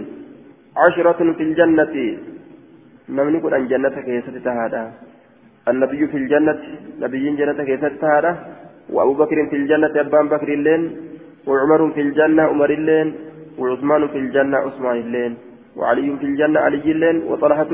عشرة 0.78 1.20
في 1.38 1.44
الجنة. 1.48 1.96
نمني 3.10 3.40
كن 3.40 3.54
أن 3.54 3.68
جنة 3.68 3.96
كيست 4.08 4.48
هذا 4.48 4.84
النبي 5.72 6.08
في 6.12 6.18
الجنة 6.18 6.62
نبي 7.04 7.26
جنة 7.40 7.60
كيست 7.70 8.04
هذا 8.04 8.32
وأبو 8.94 9.14
بكر 9.14 9.38
في 9.50 9.56
الجنة 9.56 9.96
أبان 9.96 10.28
بكر 10.34 10.50
اللين. 10.58 10.84
وعمر 11.48 11.82
في 11.96 12.02
الجنة 12.02 12.44
عمر 12.44 12.70
اللين. 12.80 13.10
وعثمان 13.60 14.08
في 14.08 14.18
الجنة 14.18 14.58
عثمان 14.58 14.98
اللين 14.98 15.38
وعلي 15.78 16.18
في 16.18 16.26
الجنة 16.26 16.60
علي 16.60 16.92
اللين 16.92 17.24
وطلحة 17.24 17.74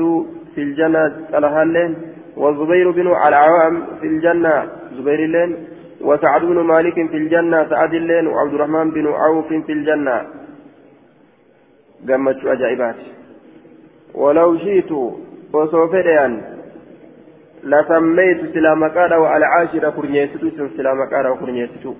في 0.54 0.60
الجنة 0.62 1.12
طلحة 1.32 1.62
اللين 1.62 1.96
والزبير 2.36 2.90
بن 2.90 3.06
العوام 3.06 3.86
في 4.00 4.06
الجنة 4.06 4.54
زبير 4.96 5.24
اللين 5.24 5.56
وسعد 6.00 6.40
بن 6.40 6.58
مالك 6.60 6.94
في 6.94 7.16
الجنة 7.16 7.68
سعد 7.68 7.94
اللين 7.94 8.26
وعبد 8.26 8.54
الرحمن 8.54 8.90
بن 8.90 9.06
عوف 9.06 9.46
في 9.66 9.72
الجنة. 9.72 10.26
قمت 12.08 12.44
أجائبات. 12.44 12.96
ولو 14.14 14.58
شئت 14.58 14.92
وسوفديان 15.54 16.42
لسميت 17.64 18.40
سلام 18.54 18.84
قال 18.84 19.14
وعلى 19.14 19.46
عاشرة 19.46 19.90
كرنيستو 19.90 20.68
سلام 20.76 20.98
قال 21.12 21.26
وكرنيستو. 21.26 21.94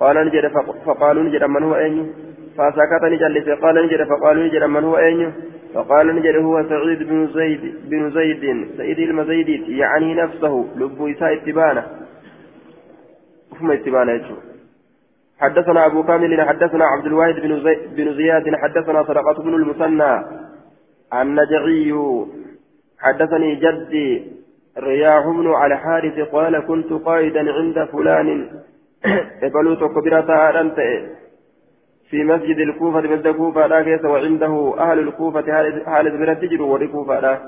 قال 0.00 0.16
نجد 0.26 0.46
فقالوا 0.86 1.22
نجد 1.22 1.44
من 1.44 1.62
هو 1.62 1.74
أين؟ 1.74 2.12
فسكتني 2.58 3.16
جلس 3.16 3.48
قال 3.62 3.86
نجد 3.86 4.02
فقالوا 4.02 4.44
نجد 4.44 4.62
من 4.62 4.84
هو 4.84 4.98
أين؟ 4.98 5.32
فقال 5.74 6.16
نجد 6.16 6.36
هو 6.36 6.62
سعيد 6.68 7.02
بن 7.02 7.26
زيد 7.26 7.74
بن 7.90 8.10
زيد 8.10 8.68
سيد 8.76 8.98
المزيد 8.98 9.48
يعني 9.68 10.14
نفسه 10.14 10.66
لب 10.76 11.08
إساء 11.08 11.34
اتبانه. 11.34 11.84
ثم 13.58 13.70
اتبانه 13.70 14.36
حدثنا 15.40 15.86
أبو 15.86 16.02
كامل 16.02 16.48
حدثنا 16.48 16.84
عبد 16.84 17.06
الواحد 17.06 17.34
بن, 17.34 17.62
زي 17.64 17.78
بن 17.96 18.14
زياد 18.14 18.54
حدثنا 18.54 19.02
صدقة 19.02 19.42
بن 19.42 19.54
المثنى 19.54 20.24
النجعي. 21.14 21.94
حدثني 22.98 23.54
جدي 23.54 24.32
رياح 24.78 25.26
بن 25.26 25.52
على 25.52 25.76
حارث 25.76 26.18
قال 26.18 26.66
كنت 26.66 26.92
قائدا 26.92 27.52
عند 27.52 27.84
فلان. 27.84 28.50
قبلوا 29.42 29.74
تكبرة 29.74 30.60
أنت 30.60 30.78
في 32.10 32.24
مسجد 32.24 32.58
الكوفة 32.58 33.00
مسجد 33.00 33.26
الكوفة 33.26 33.66
لا 33.66 33.82
كيس 33.82 34.04
وعنده 34.04 34.74
أهل 34.78 34.98
الكوفة 34.98 35.52
حال 35.86 36.10
بن 36.10 36.40
تجر 36.40 36.62
ولكوفة 36.62 37.38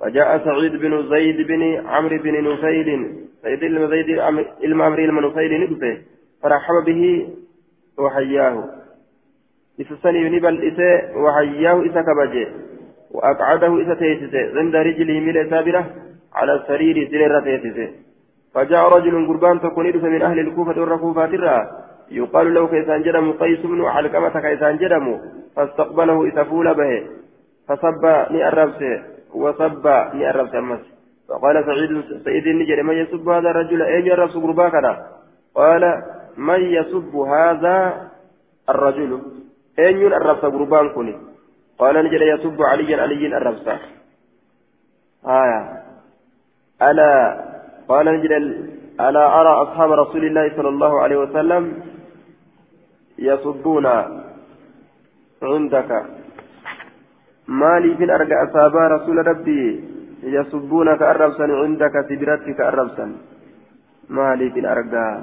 فجاء 0.00 0.44
سعيد 0.44 0.72
بن 0.72 1.08
زيد 1.08 1.46
بن 1.46 1.86
عمرو 1.86 2.18
بن 2.18 2.52
نفيل 2.52 3.16
سيد 3.42 3.60
بن 3.60 3.88
زيد 3.88 4.18
المعمري 4.64 5.04
المنفيل 5.04 5.60
نبته 5.60 5.98
فرحب 6.42 6.84
به 6.86 7.28
وحياه. 7.98 8.64
إسسني 9.80 10.28
نبل 10.28 10.72
إساء 10.72 11.18
وحياه 11.18 11.86
إسا 11.86 12.02
كبجي 12.02 12.46
وأقعده 13.10 13.82
إسا 13.82 13.94
تيسسه 13.94 14.58
عند 14.58 14.76
رجله 14.76 15.20
من 15.20 15.50
سابرة 15.50 15.90
على 16.34 16.64
سرير 16.68 16.96
تيسسه 17.44 17.90
فجاء 18.54 18.88
رجل 18.96 19.26
قربان 19.28 19.60
تكون 19.60 19.86
من 19.86 20.22
أهل 20.22 20.38
الكوفة 20.38 20.80
والركوفات 20.80 21.34
الرّا 21.34 21.70
يقال 22.12 22.54
له 22.54 22.66
كيسان 22.68 23.02
جرم 23.02 23.32
قيس 23.32 23.60
بن 23.60 23.84
علقمة 23.84 24.40
كيسان 24.40 24.76
جرم 24.78 25.20
فاستقبله 25.56 26.28
إسفول 26.28 26.74
به 26.74 27.06
فصب 27.68 28.04
نأربسه 28.30 29.02
وصب 29.34 29.86
نأربسه 30.14 30.58
أمس. 30.58 30.80
فقال 31.28 31.64
سعيد 31.66 32.04
سعيد 32.24 32.46
النجر 32.46 32.82
من 32.82 32.94
يسب 32.94 33.28
هذا 33.28 33.50
الرجل؟ 33.50 33.82
أين 33.82 34.06
يربس 34.06 34.36
قرباكنا 34.36 35.06
قال 35.54 36.02
من 36.36 36.60
يسب 36.60 37.16
هذا 37.16 37.76
الرجل؟ 38.68 39.20
أين 39.78 39.96
يربس 39.98 40.42
قربان 40.44 40.88
كني 40.88 41.16
قال 41.78 42.04
نجر 42.04 42.22
يسب 42.22 42.62
علي 42.62 42.94
علي 42.94 43.26
الربسة 43.26 43.78
آية. 45.26 45.60
ألا؟ 46.82 47.12
قال 47.88 48.06
نجر 48.06 48.32
ألا 49.00 49.40
أرى 49.40 49.48
أصحاب 49.48 49.90
رسول 49.92 50.24
الله 50.24 50.56
صلى 50.56 50.68
الله 50.68 51.00
عليه 51.00 51.16
وسلم 51.16 51.91
يصدون 53.18 53.86
عندك. 55.42 55.90
مالي 57.48 57.94
في 57.96 58.04
أرجع 58.14 58.44
أصحاب 58.44 58.76
رسول 58.76 59.26
ربي 59.26 59.84
يصدونك 60.22 61.02
أربسا 61.02 61.46
عندك 61.62 61.94
سدرتك 62.08 62.60
أربسا. 62.60 63.06
مالي 64.08 64.50
في 64.50 64.60
أرجع 64.72 65.20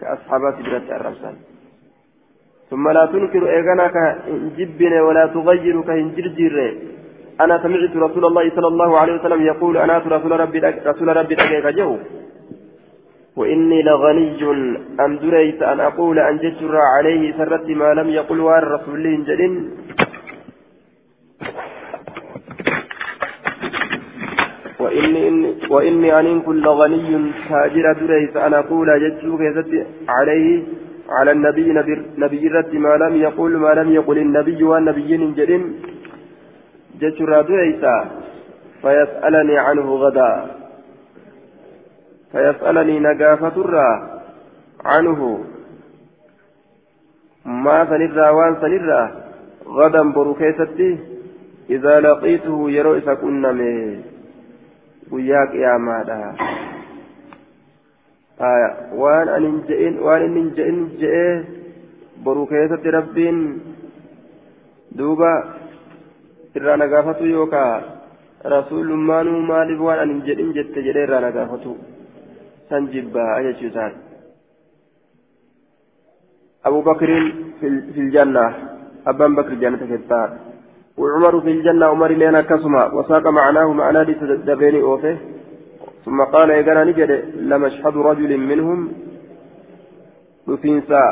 كأصحاب 0.00 0.42
سدرتك 0.58 0.90
أربسا. 0.90 1.32
ثم 2.70 2.88
لا 2.88 3.06
تنكر 3.06 3.42
إيغانا 3.48 3.86
كهنجبن 3.94 4.92
ولا 5.06 5.26
تغير 5.26 5.76
كهنجرجر 5.82 6.56
أنا 7.40 7.62
سمعت 7.62 7.96
رسول 7.96 8.24
الله 8.24 8.50
صلى 8.56 8.68
الله 8.72 8.98
عليه 8.98 9.14
وسلم 9.20 9.42
يقول 9.42 9.76
أنا 9.76 9.98
رسول 9.98 10.40
ربي 10.40 10.58
رسول 10.60 11.16
ربي 11.16 11.34
جو 11.78 11.96
وإني 13.36 13.82
لغني 13.82 14.40
أن 15.00 15.18
دريت 15.18 15.62
أن 15.62 15.80
أقول 15.80 16.18
أن 16.18 16.36
جسر 16.38 16.76
عليه 16.76 17.22
سرت 17.38 17.68
ما 17.70 17.94
لم 17.94 18.08
يقل 18.08 18.40
وار 18.40 18.64
رسول 18.74 19.24
جل. 19.28 19.42
وإني 24.80 25.54
وإني 25.70 26.20
أن 26.20 26.40
كل 26.40 26.64
غني 26.68 27.32
تاجر 27.48 27.86
دريت 27.92 28.36
أن 28.36 28.54
أقول 28.54 28.88
جسر 29.04 29.40
عليه 30.08 30.62
على 31.08 31.30
النبي 31.30 31.66
نبي, 32.18 32.48
رت 32.48 32.72
ما 32.74 32.94
لم 33.02 33.14
يقل 33.26 33.52
ما 33.56 33.72
لم 33.78 33.88
يقل 33.92 34.18
النبي 34.18 34.62
والنبي 34.64 35.10
جل. 35.38 35.52
جسر 37.00 37.30
دريت 37.48 37.84
فيسألني 38.82 39.56
عنه 39.58 39.88
غدا. 40.02 40.32
فيسألني 42.36 43.00
نقافة 43.00 43.56
الرا 43.64 43.90
عنه. 44.84 45.20
ما 47.44 47.78
سنرى 47.88 48.28
وان 48.36 48.54
سنرى 48.60 49.02
غدا 49.66 50.02
بركيستي 50.12 50.98
إذا 51.70 52.00
لقيته 52.00 52.70
يرو 52.70 52.94
إذا 52.94 53.14
كنا 53.14 53.50
وياك 55.12 55.52
يا 55.54 55.76
ماذا 55.76 56.34
آية 58.40 58.70
وان 59.00 59.28
أن 59.28 59.44
جئن 59.68 59.94
وان 59.98 60.22
إن 60.22 60.48
جئن 60.56 60.78
جئ 61.00 61.16
بركيستي 62.24 62.88
ربين. 62.90 63.38
دوبا 64.92 65.32
irraa 66.56 66.76
nagaafatu 66.80 67.26
yookaa 67.28 67.82
rasuulummaanuu 68.52 69.40
maaliif 69.48 69.80
waan 69.86 69.98
ani 70.04 70.14
hin 70.14 70.22
jedhin 70.28 70.54
jette 70.58 70.84
jedhee 70.86 71.02
irraa 71.06 71.20
nagaafatu 71.24 71.72
san 72.68 72.90
jibbaa 72.92 73.42
jechuutaan 73.46 73.94
في, 77.60 77.92
في 77.94 78.00
الجنة 78.00 78.54
أبان 79.06 79.34
بكر 79.34 79.54
جنة 79.54 79.96
كتاب 79.96 80.38
وعمر 80.98 81.40
في 81.40 81.50
الجنة 81.50 81.86
عمر 81.86 82.10
لنا 82.12 82.40
كسما 82.40 82.84
وساق 82.94 83.26
معناه 83.26 83.72
معنى 83.72 84.04
دبيني 84.48 84.82
أوفه. 84.82 85.16
ثم 86.04 86.22
قال 86.22 86.50
يا 86.50 86.84
نجد 86.84 87.10
لمشهد 87.36 87.96
رجل 87.96 88.36
منهم. 88.36 88.92
نفينسا 90.48 91.04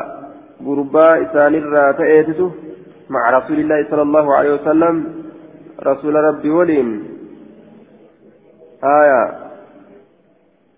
غرباء 0.65 1.23
إسان 1.23 1.55
الراتئته 1.55 2.51
مع 3.11 3.31
رسول 3.39 3.59
الله 3.61 3.91
صلى 3.91 4.03
الله 4.03 4.35
عليه 4.37 4.55
وسلم 4.55 4.95
رسول 5.83 6.15
ربي 6.15 6.51
ولين. 6.51 6.89
آية. 8.85 9.44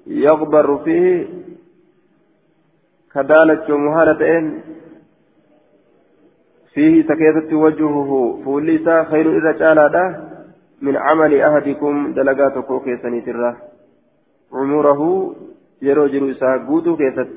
يغبر 0.07 0.79
فيه 0.85 1.29
كذلك 3.15 3.71
مهالتين 3.71 4.61
فيه 6.75 7.03
تكيست 7.03 7.53
وجهه. 7.53 8.41
فوليسا 8.45 9.05
خير 9.05 9.39
إذا 9.39 9.53
جالادا 9.53 10.05
من 10.83 10.97
عمل 10.97 11.41
أحدكم 11.41 12.13
دلقاتكو 12.13 12.81
كيسني 12.81 13.21
ترى. 13.21 13.57
عمره 14.53 15.01
يرو 15.83 16.07
جرو 16.07 16.31
إسا 16.31 16.67
قوتو 16.69 16.97
كيست. 16.97 17.31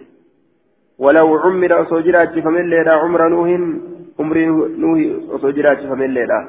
ولو 0.99 1.37
عمر 1.37 1.81
أصوجرات 1.81 2.39
فمن 2.39 2.69
ليلا 2.69 2.95
عمر 2.95 3.29
نوح 3.29 3.49
عمر 4.19 4.37
نوح 4.83 4.99
أصوجرات 5.35 5.79
فمن 5.79 6.09
ليلا 6.13 6.39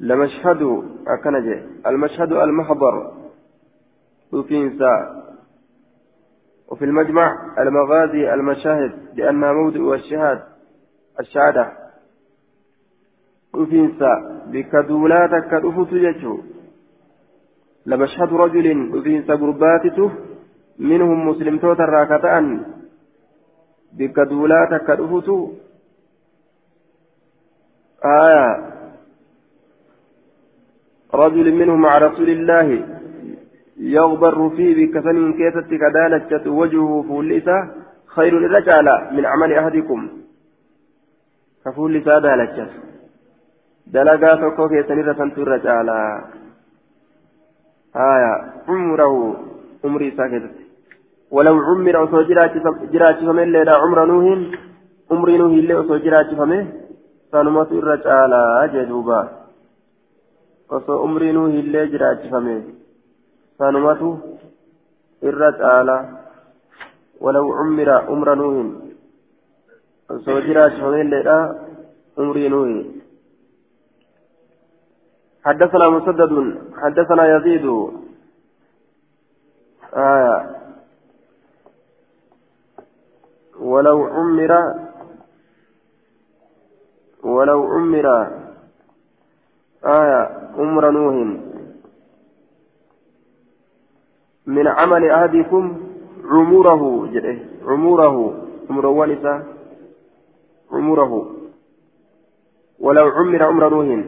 لمشهد 0.00 0.62
أكنجي 1.08 1.56
المشهد 1.86 2.32
المحضر. 2.32 3.23
وفينسا 4.34 5.24
وفي 6.68 6.84
المجمع 6.84 7.34
المغازي 7.58 8.34
المشاهد 8.34 8.92
لأنها 9.14 9.52
موضع 9.52 9.94
الشهاد 9.94 10.42
الشهادة. 11.20 11.72
وفينسا 13.54 14.12
بكدولاتك 14.46 15.50
كدفت 15.50 15.92
يجو 15.92 16.40
لمشهد 17.86 18.32
رجل 18.32 18.94
وفينسا 18.94 19.34
قرباتته 19.34 20.10
منهم 20.78 21.28
مسلم 21.28 21.58
توتر 21.58 21.88
راكتان. 21.88 22.66
بكدولاتك 23.92 24.86
كدفت 24.86 25.28
آية. 28.04 28.74
رجل 31.14 31.54
منهم 31.54 31.80
مع 31.80 31.98
رسول 31.98 32.30
الله 32.30 32.68
يغبر 33.78 34.50
فيه 34.56 34.70
بكفن 34.78 35.32
كيست 35.32 35.70
كدالة 35.82 36.50
وجهه 36.50 37.04
فوليسا 37.08 37.58
خير 38.06 38.32
الرجال 38.38 38.86
من 39.12 39.26
عمل 39.26 39.52
أحدكم. 39.52 40.08
كفوليسا 41.64 42.18
دالة 42.18 42.68
دلقا 43.86 44.36
فكو 44.36 44.68
كيسن 44.68 44.98
رسنت 45.08 45.38
الرجال 45.38 45.88
آية 47.96 48.32
عمره 48.68 49.36
عمري 49.84 50.10
ساكتت. 50.16 50.56
ولو 51.30 51.56
عمر 51.68 52.04
أصو 52.04 52.22
جراتي 52.92 53.26
فمن 53.26 53.52
ليلا 53.52 53.74
عمر 53.82 54.04
نوح 54.04 54.38
عمري 55.10 55.38
نوح 55.38 55.52
اللي 55.52 55.74
أصو 55.80 55.96
جراتي 55.96 56.36
فمن 56.36 56.62
سنمت 57.32 57.72
الرجال 57.72 58.32
جدوبا. 58.74 59.44
osoo 60.68 61.02
umrii 61.04 61.32
nuhi 61.32 61.58
illee 61.58 61.86
jiraachifame 61.92 62.54
sanumatu 63.58 64.08
irra 65.22 65.52
caala 65.60 65.96
walaw 67.20 67.46
cummira 67.58 67.96
umra 68.14 68.34
nuuhin 68.34 68.70
osoo 70.08 70.40
jiraachifame 70.46 71.00
illeedha 71.00 71.38
umrii 72.16 72.48
nuhi 72.48 73.04
حدثنا 75.44 75.88
مسدد 75.90 76.32
حدثنا 76.82 77.24
يزيد 77.36 77.66
آية 79.94 80.36
ولو 83.60 83.98
عمر 84.04 84.52
ولو 87.22 87.60
عمر 87.72 88.06
آية 89.84 90.20
عمر 90.58 90.90
نوح 90.90 91.14
من 94.46 94.66
عمل 94.66 95.10
أحدكم 95.10 95.80
عمره 96.24 97.06
جده 97.12 97.38
عمره 97.66 98.16
عمر 98.70 98.86
ونساء 98.86 99.46
عمره 100.72 101.12
ولو 102.80 103.06
عمر 103.08 103.42
عمر 103.42 103.68
نوح 103.74 104.04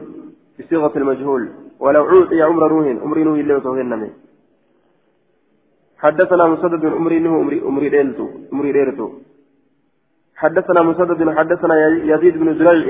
بصيغة 0.59 0.93
المجهول. 0.97 1.49
ولو 1.79 2.03
أعطي 2.05 2.41
عمر 2.41 2.73
نوح 2.73 3.03
عمر 3.03 3.17
نوح 3.23 3.37
اللي 3.39 3.53
وصفه 3.55 4.09
حدثنا 5.97 6.45
مسدد 6.53 6.85
عمري 6.85 7.19
نوح 7.19 7.33
عمري 7.41 7.59
عمري 7.67 7.89
ديلتو 7.89 8.27
عمري 8.53 8.71
ديرتو. 8.71 9.07
حدثنا 10.35 10.81
مسدد 10.81 11.19
حدثنا 11.37 11.75
يزيد 12.11 12.37
بن 12.37 12.53
زريع. 12.59 12.87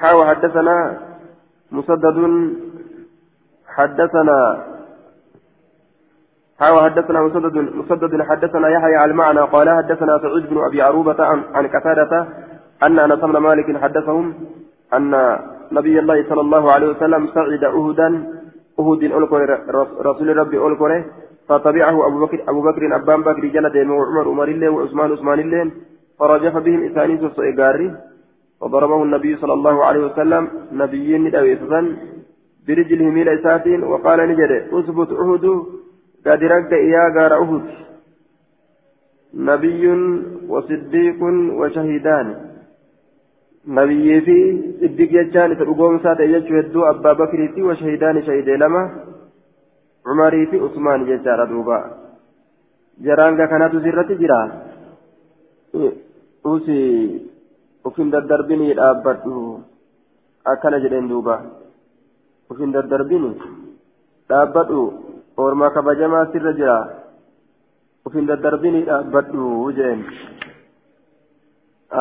حاوى 0.00 0.26
حدثنا 0.30 0.76
مسدد 1.72 2.18
حدثنا 3.66 4.38
حاوى 6.60 6.82
حدثنا 6.82 7.22
مسدد 7.22 7.56
مسدد 7.56 8.22
حدثنا 8.22 8.68
يحيى 8.68 8.96
على 8.96 9.10
المعنى 9.10 9.40
قال 9.40 9.68
حدثنا 9.70 10.18
سعيد 10.22 10.50
بن 10.50 10.64
أبي 10.64 10.82
عروبة 10.82 11.24
عن, 11.24 11.42
عن 11.54 11.66
قتادة 11.66 12.26
أن 12.82 12.98
أنس 12.98 13.20
بن 13.20 13.36
مالك 13.36 13.76
حدثهم 13.82 14.34
أن 14.94 15.38
نبي 15.72 15.98
الله 15.98 16.28
صلى 16.28 16.40
الله 16.40 16.72
عليه 16.72 16.88
وسلم 16.88 17.26
صعد 17.26 17.64
اهدا 17.64 18.08
أهد 18.80 19.02
رسول 20.06 20.36
ربي 20.36 20.58
اولكره 20.58 21.04
فتبعه 21.48 22.06
أبو 22.06 22.26
بكر 22.26 22.38
أبو 22.48 22.62
بكر 22.62 22.96
أبان 22.96 23.22
بكر 23.22 23.46
جلد 23.46 23.76
وعمر 23.76 24.28
عمر 24.28 24.48
الله 24.48 24.68
وعثمان 24.68 25.12
عثمان 25.12 25.40
الله 25.40 25.70
فرجف 26.18 26.56
بهم 26.56 26.84
اسانيس 26.84 27.22
الصيغاري 27.22 27.96
وضربه 28.60 29.02
النبي 29.02 29.36
صلى 29.36 29.52
الله 29.52 29.84
عليه 29.84 30.00
وسلم 30.06 30.48
نبيين 30.72 31.24
ندويسا 31.24 31.80
برجله 32.68 33.04
ميل 33.16 33.28
إساتين 33.28 33.84
وقال 33.84 34.18
نجد 34.30 34.52
اثبت 34.72 35.10
أهد 35.12 35.44
قد 36.26 36.42
رقد 36.52 36.72
إيا 36.72 37.04
غار 37.14 37.32
أهد 37.42 37.64
نبي 39.34 39.84
وصديق 40.48 41.20
وشهيدان 41.60 42.26
نبي 43.66 44.20
في 44.20 44.38
صديق 44.80 45.10
يجان 45.12 45.50
تقوم 45.58 45.98
سات 46.04 46.20
يجو 46.20 46.54
هدو 46.58 46.80
أبا 46.90 47.12
بكر 47.12 47.40
وشهيدان 47.68 48.22
شهيد 48.26 48.48
لما 48.48 48.82
عمري 50.06 50.46
في 50.46 50.56
عثمان 50.64 51.00
يجار 51.08 51.40
دوبا 51.50 51.78
جرانغا 53.04 53.46
كانت 53.50 53.72
زرة 53.84 54.10
جرا 54.20 54.42
أوسي 56.46 56.80
ufin 57.88 58.10
daddarbinii 58.12 58.74
dhaabbadhu 58.78 59.34
akkana 60.52 60.80
jedheen 60.84 61.08
duuba. 61.08 61.36
Ufin 62.50 62.72
daddarbini 62.76 63.30
dhaabbadhu 64.28 64.80
ormaa 65.44 65.70
kabajamaa 65.70 66.26
sirra 66.32 66.52
jira 66.58 66.76
ufin 68.06 68.26
daddarbini 68.30 68.80
dhaabbadhu 68.88 69.72
jeen 69.78 70.00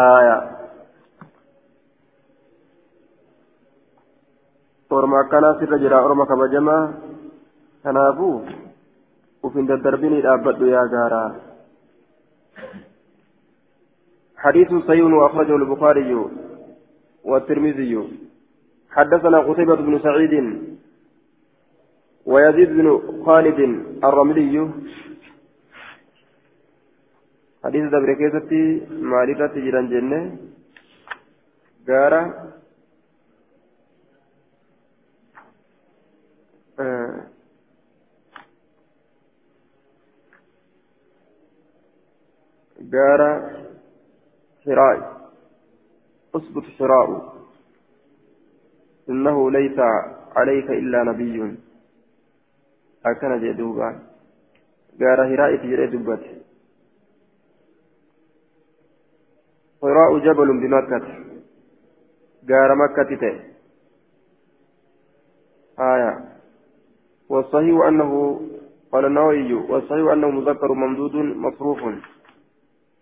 aya 0.03 0.37
orma 4.99 5.19
akkanaa 5.23 5.57
sirra 5.59 5.77
jira 5.83 6.01
orma 6.07 6.25
kabajamaa 6.31 6.81
kanaafuu 7.83 8.37
ufin 9.49 9.69
daddarbini 9.73 10.23
dhaabbadhu 10.27 10.73
yaa 10.75 10.87
gaaraa 10.95 11.29
حديث 14.37 14.69
صحيح 14.87 15.05
وأخرجه 15.05 15.55
البخاري 15.55 16.11
والترمذي 17.23 17.93
حدثنا 18.91 19.39
قتيبة 19.39 19.75
بن 19.75 19.99
سعيد 19.99 20.33
ويزيد 22.27 22.69
بن 22.69 22.87
خالد 23.25 23.59
الرملي. 24.03 24.55
حديث 27.63 27.83
دبر 27.93 28.13
كيستي 28.19 28.63
مالكة 29.11 29.53
جيران 29.53 29.89
جنة. 29.89 30.21
غارة. 31.89 32.23
آه. 36.79 37.27
غارة. 42.93 43.29
حراء. 44.65 44.97
أثبت 46.35 46.63
حراء. 46.79 47.09
إنه 49.09 49.51
ليس 49.51 49.79
عليك 50.35 50.69
إلا 50.71 51.03
نبي. 51.03 51.66
أكن 53.11 53.31
جدوبا 53.41 53.89
غارة 55.01 55.23
حراء 55.35 55.55
تجري 55.55 55.87
دبته 55.87 56.33
حراء 59.81 60.17
جبل 60.25 60.47
بمكة 60.61 61.05
غار 62.49 62.75
مكة 62.75 63.15
تي 63.21 63.31
آية 65.79 66.37
والصحيح 67.29 67.85
أنه 67.87 68.41
قال 68.91 69.05
النووي 69.05 69.53
والصحيح 69.53 70.11
أنه 70.11 70.29
مذكر 70.29 70.73
ممدود 70.73 71.15
مصروف 71.15 71.79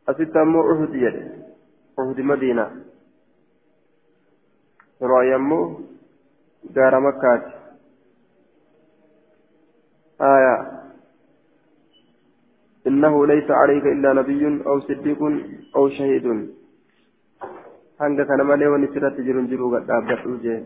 أستة 0.10 0.42
أمو 0.42 0.62
أهد 0.72 0.94
يد 0.96 1.46
أهد 2.00 2.20
مدينة 2.22 2.86
حراء 5.00 5.24
يمو 5.24 5.80
غار 6.78 7.00
مكة 7.00 7.55
آية 10.22 10.82
إنه 12.88 13.28
ليس 13.28 13.52
عليك 13.52 13.84
إلا 13.86 14.14
نبي 14.14 14.64
أو 14.68 14.80
صديق 14.80 15.20
أو 15.76 15.90
شهيد 15.90 16.56
sirratti 18.92 19.24
jiru 19.24 19.40
hin 19.40 19.50
jiru 19.50 19.70
dhaabbadhu 19.72 20.34
jee 20.46 20.58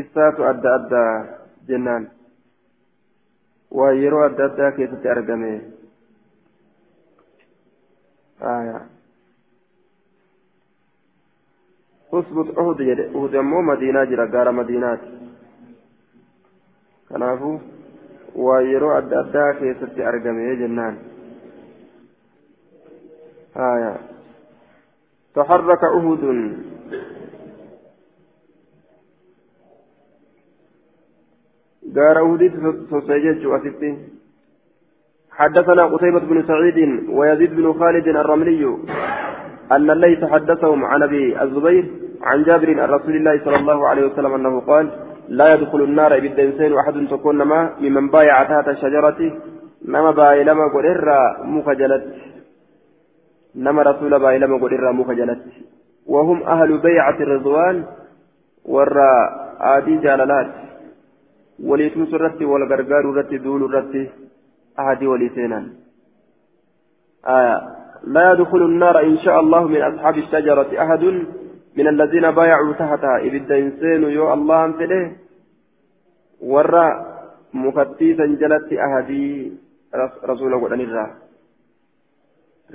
isaatu 0.00 0.46
adda 0.50 0.72
addaa 0.78 1.12
jennaan 1.68 2.08
waa 3.80 3.92
yeroo 4.00 4.24
adda 4.24 4.48
addaa 4.50 4.72
keessatti 4.78 5.12
argame 5.14 5.52
usbut 12.20 12.52
uhud 12.64 12.84
jedhe 12.90 13.10
uhud 13.14 13.40
ammoo 13.44 13.62
madiinaa 13.70 14.06
jira 14.12 14.26
gaara 14.34 14.58
madiinaati 14.60 15.27
kanaafuu 17.12 17.60
waa 18.46 18.60
yeroo 18.70 18.96
adda 18.96 19.20
addaa 19.20 19.52
keessatti 19.60 20.10
argame 20.12 20.56
jennaan. 20.56 20.98
آية 23.58 23.96
تحرك 25.34 25.84
أهود 25.84 26.20
دار 31.82 32.18
أهود 32.18 32.50
تسجج 32.90 33.46
وستين 33.46 34.08
حدثنا 35.30 35.86
قتيبة 35.86 36.18
بن 36.18 36.46
سعيد 36.46 37.08
ويزيد 37.08 37.56
بن 37.56 37.72
خالد 37.72 38.08
الرملي 38.08 38.78
أن 39.72 39.90
الليث 39.90 40.24
حدثهم 40.24 40.84
عن 40.84 41.02
أبي 41.02 41.42
الزبير 41.42 41.90
عن 42.22 42.42
جابر 42.42 42.80
عن 42.80 42.88
رسول 42.88 43.16
الله 43.16 43.44
صلى 43.44 43.56
الله 43.56 43.88
عليه 43.88 44.06
وسلم 44.06 44.34
أنه 44.34 44.60
قال 44.60 45.07
لا 45.28 45.54
يدخل 45.54 45.80
النار 45.82 46.20
بالدنسين 46.20 46.72
وأحد 46.72 47.06
تكون 47.10 47.42
ما 47.42 47.74
ممن 47.80 48.08
بايع 48.10 48.42
تحت 48.42 48.68
الشجرة 48.68 49.20
نما 49.84 50.10
بايع 50.10 50.42
لما 50.42 50.64
قل 50.74 50.86
مخجلت 51.44 52.04
نما 53.54 53.82
رسول 53.82 54.14
الله 54.14 54.36
لما 54.36 54.56
قل 54.58 54.74
الراموك 54.74 55.10
جلت. 55.10 55.42
وهم 56.06 56.42
أهل 56.42 56.78
بيعة 56.78 57.18
الرضوان 57.20 57.84
ورا 58.64 59.12
آدي 59.60 59.96
جالالات 59.96 60.50
وليتم 61.64 62.06
سرتي 62.06 62.44
والغرغار 62.44 63.04
رتي 63.18 63.38
دول 63.38 63.74
رتي 63.74 64.10
أهدي 64.78 65.06
وليتينا. 65.06 65.68
آية 67.26 67.56
لا 68.04 68.32
يدخل 68.32 68.62
النار 68.62 69.00
إن 69.00 69.18
شاء 69.18 69.40
الله 69.40 69.62
من 69.68 69.82
أصحاب 69.82 70.18
الشجرة 70.18 70.70
أحد. 70.82 71.04
من 71.78 71.86
الذين 71.88 72.26
بايعوا 72.30 72.72
تحتها. 72.72 73.16
إذ 73.26 73.34
الدينسين 73.34 74.02
يو 74.16 74.32
الله 74.32 74.64
أنفله. 74.64 75.04
ورا 76.52 76.86
مفتيسا 77.54 78.26
جلت 78.42 78.68
أهدي 78.72 79.52
رسول 80.30 80.50
الله 80.54 81.10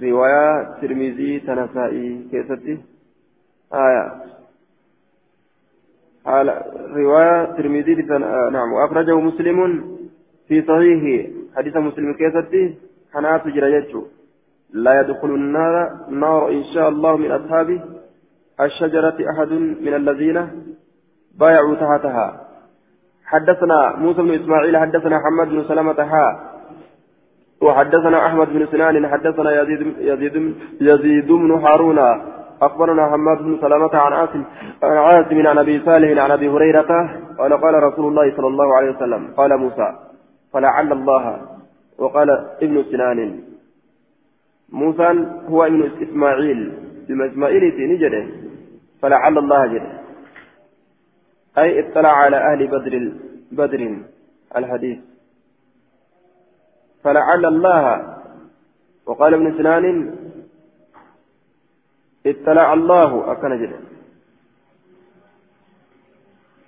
رواية 0.04 0.46
ترمذي 0.82 1.32
تنسائي. 1.40 2.08
كيستي؟ 2.32 2.76
آية. 3.74 4.06
رواية 6.98 7.46
ترمذي 7.58 7.94
آه، 8.12 8.50
نعم. 8.50 8.74
وأخرجه 8.74 9.20
مسلم 9.20 9.58
في 10.48 10.62
صحيح 10.62 11.02
حديث 11.56 11.76
مسلم 11.78 12.14
كيستي؟ 12.14 12.64
حنات 13.14 13.48
جريته 13.48 14.08
لا 14.74 15.02
يدخل 15.02 15.30
النار 15.30 15.76
نار 16.10 16.52
إن 16.52 16.64
شاء 16.74 16.90
الله 16.90 17.18
من 17.18 17.32
أصحاب 17.32 17.70
الشجرة 18.62 19.18
أحد 19.32 19.52
من 19.82 19.94
الذين 19.94 20.48
بايعوا 21.40 21.76
تحتها. 21.76 22.42
حدثنا 23.26 23.96
موسى 23.96 24.22
بن 24.22 24.34
إسماعيل 24.34 24.78
حدثنا 24.78 25.18
محمد 25.18 25.50
بن 25.50 25.64
سلمة 25.64 26.06
حا 26.06 26.40
وحدثنا 27.62 28.28
أحمد 28.28 28.48
بن 28.54 28.68
سنان 28.72 29.08
حدثنا 29.08 29.62
يزيد 29.62 29.82
يزيد 29.98 30.56
يزيد 30.82 31.28
بن 31.28 31.52
هارون. 31.52 32.00
أخبرنا 32.62 33.12
حماد 33.12 33.38
بن 33.38 33.58
سلامة 33.62 33.96
عن 33.96 34.14
عاصم 34.14 34.44
عن 34.84 34.98
عاصم 34.98 35.48
عن 35.48 35.58
أبي 35.58 35.82
صالح 35.86 36.24
عن 36.24 36.32
أبي 36.32 36.50
هريرة 36.50 36.92
قال 37.40 37.54
قال 37.54 37.84
رسول 37.84 38.06
الله 38.08 38.36
صلى 38.38 38.48
الله 38.48 38.76
عليه 38.76 38.90
وسلم 38.96 39.34
قال 39.38 39.58
موسى 39.58 39.96
فلعل 40.54 40.92
الله. 40.92 41.42
وقال 41.98 42.30
ابن 42.62 42.84
سنان 42.92 43.40
موسى 44.70 45.26
هو 45.50 45.66
ابن 45.66 45.92
إسماعيل. 46.02 46.74
إسماعيل 47.12 47.64
نجده 47.92 48.26
فلعل 49.02 49.38
الله 49.38 49.68
جده. 49.68 50.00
أي 51.58 51.80
اطلع 51.80 52.12
على 52.12 52.38
أهل 52.38 52.68
بدر 52.68 53.12
بدر 53.52 53.82
الحديث. 54.58 55.00
فلعل 57.04 57.46
الله 57.46 58.18
وقال 59.06 59.34
ابن 59.34 59.58
سنان 59.58 60.16
اطلع 62.26 62.74
الله 62.74 63.32
أكن 63.32 63.52
جل 63.62 63.74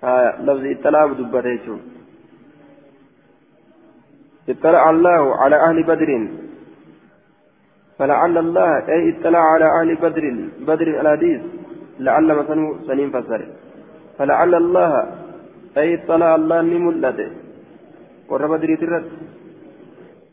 آه 0.03 0.41
لفظ 0.41 0.65
اطلاع 0.65 1.05
دبريته 1.07 1.79
اطلع 4.49 4.89
الله 4.89 5.35
على 5.35 5.55
أهل 5.55 5.83
بدر 5.83 6.27
فلعل 7.97 8.35
الله 8.37 8.69
أي 8.93 8.99
اطلع 9.09 9.43
على 9.53 9.67
أهل 9.77 9.89
بدر 10.03 10.25
بدر 10.67 10.87
الحديث 11.01 11.41
لعل 12.05 12.27
مثلا 12.39 12.61
سنين 12.87 13.09
فسر. 13.15 13.41
فلعل 14.17 14.53
الله 14.63 14.91
أي 15.77 15.87
اطلع 15.95 16.29
الله 16.39 16.61
نملته 16.61 17.29
ورب 18.29 18.51
بدر 18.51 18.69
ترد 18.81 19.05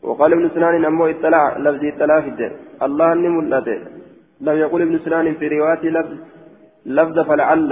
وقال 0.07 0.31
ابن 0.33 0.45
سنان 0.55 0.85
أمو 0.85 1.05
اطلع 1.13 1.43
لفظ 1.65 1.83
اطلع 1.91 2.15
في 2.25 2.29
الدين. 2.33 2.53
الله 2.85 3.07
أني 3.13 3.29
ملته 3.37 3.79
لم 4.41 4.55
يقول 4.63 4.81
ابن 4.81 4.95
سنان 5.05 5.33
في 5.39 5.47
رواية 5.47 5.83
لفظ 5.95 6.13
لفظ 6.85 7.19
فلعل 7.19 7.71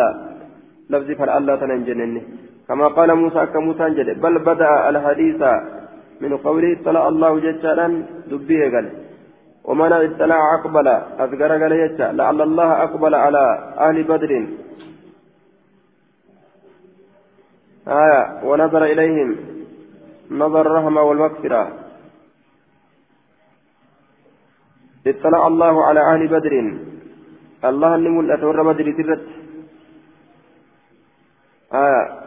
لفظ 0.89 1.11
فلعل 1.19 1.59
تنجنني 1.59 2.21
كما 2.67 2.87
قال 2.87 3.09
موسى 3.15 3.45
كموسى 3.53 4.13
بل 4.23 4.39
بدأ 4.39 4.89
الحديث 4.89 5.41
من 6.21 6.37
قوله 6.37 6.69
اطلع 6.81 7.07
الله 7.07 7.39
ججالا 7.39 7.87
دبيه 8.31 8.63
قال 8.73 8.85
ومن 9.63 9.93
اطلع 9.93 10.55
أقبل 10.55 10.87
أذكر 11.23 11.51
قال 11.61 12.17
لعل 12.17 12.41
الله 12.41 12.83
أقبل 12.83 13.15
على 13.15 13.73
أهل 13.77 14.03
بدر. 14.03 14.47
آية 17.87 18.43
ونظر 18.43 18.83
إليهم 18.83 19.37
نظر 20.31 20.61
الرحمة 20.61 21.01
والمغفرة. 21.01 21.71
اطلع 25.07 25.47
الله 25.47 25.85
على 25.85 25.99
أهل 25.99 26.27
بدر. 26.27 26.53
الله 27.65 27.97
نمل 27.97 28.31
أتور 28.31 28.73
بدر 28.73 28.91
ترت. 28.97 29.25
آية 31.73 32.21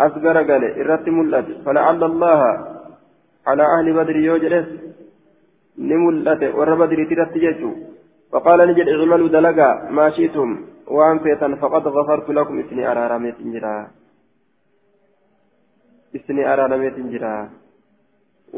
أصغر 0.00 0.36
قال 0.48 0.64
إرت 0.80 1.08
ملت 1.08 1.46
فلعل 1.64 2.04
الله 2.04 2.69
على 3.46 3.62
أهل 3.62 3.86
بدر 3.92 4.16
يوجد 4.16 4.54
نملت 5.78 6.42
ور 6.58 6.70
بدر 6.80 6.98
ترت 7.10 7.34
جيتو 7.44 7.70
فقال 8.32 8.58
نجد 8.68 8.88
اعملوا 8.88 9.28
دلقا 9.28 9.70
ما 9.96 10.10
شئتم 10.16 10.50
وان 10.96 11.18
فيتا 11.18 11.48
فقد 11.62 11.84
غفرت 11.96 12.28
لكم 12.30 12.54
اسني 12.60 12.82
أرارميت 12.92 13.36
انجرا 13.44 13.76
اسني 16.16 16.42
أرارميت 16.52 16.94
انجرا 17.02 17.36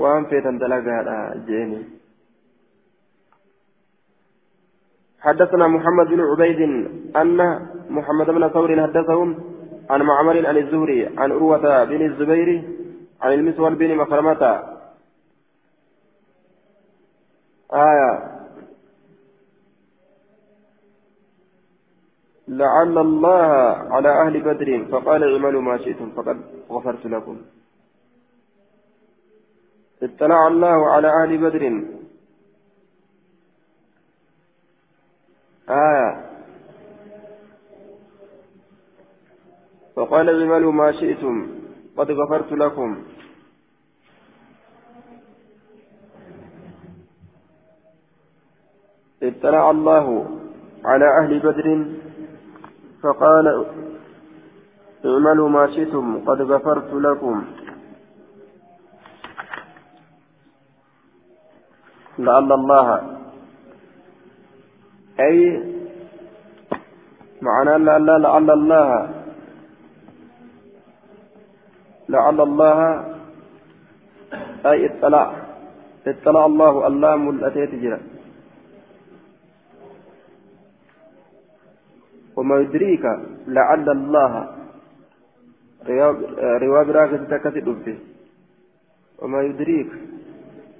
وان 0.01 0.25
فيتا 0.25 0.51
دلقا 0.63 1.45
جيني 1.47 1.83
حدثنا 5.21 5.67
محمد 5.69 6.07
بن 6.07 6.21
عبيد 6.21 6.61
أن 7.17 7.39
محمد 7.91 8.27
بن 8.27 8.49
ثور 8.49 8.83
حدثهم 8.83 9.29
عن 9.91 10.03
معمر 10.03 10.47
عن 10.47 10.57
الزهري 10.57 11.07
عن 11.19 11.33
عروة 11.33 11.85
بن 11.85 12.07
الزبير 12.07 12.49
عن 13.23 13.33
المسور 13.33 13.75
بن 13.75 13.97
مخرمة 13.97 14.72
آية. 17.73 18.33
لعل 22.49 22.99
الله 22.99 23.53
على 23.93 24.09
أهل 24.09 24.41
بدر 24.41 24.85
فقال 24.93 25.33
اعملوا 25.33 25.63
ما 25.63 25.79
شئتم 25.79 26.11
فقد 26.11 26.43
غفرت 26.71 27.07
لكم. 27.07 27.43
اطلع 30.03 30.47
الله 30.47 30.91
على 30.91 31.09
أهل 31.09 31.39
بدر. 31.39 31.85
آية. 35.71 36.33
فقال 39.97 40.43
اعملوا 40.43 40.73
ما 40.73 40.93
شئتم 40.93 41.49
قد 41.97 42.11
غفرت 42.11 42.53
لكم. 42.53 43.12
اطلع 49.23 49.71
الله 49.71 50.27
على 50.85 51.07
أهل 51.21 51.39
بدر 51.39 51.87
فقال 53.03 53.67
اعملوا 55.05 55.49
ما 55.49 55.67
شئتم 55.67 56.25
قد 56.27 56.43
غفرت 56.43 56.95
لكم. 56.95 57.45
لعل 62.19 62.53
الله. 62.53 62.89
أي 65.21 65.39
معنى 67.43 67.85
لعل 67.85 68.23
لعل 68.23 68.51
الله. 68.51 69.11
لعل 72.09 72.41
الله. 72.41 73.05
أي 74.67 74.87
اطلع 74.87 75.35
اطلع 76.07 76.47
الله 76.47 76.87
الله 76.87 77.17
ملأتيت 77.17 77.75
جرا 77.75 78.12
وما 82.37 82.61
يدريك 82.61 83.05
لعل 83.47 83.91
الله 83.91 84.33
رواية 86.63 86.85
براكة 86.87 87.17
تكتب 87.17 87.85
به 87.85 87.99
وما 89.19 89.43
يدريك 89.43 89.93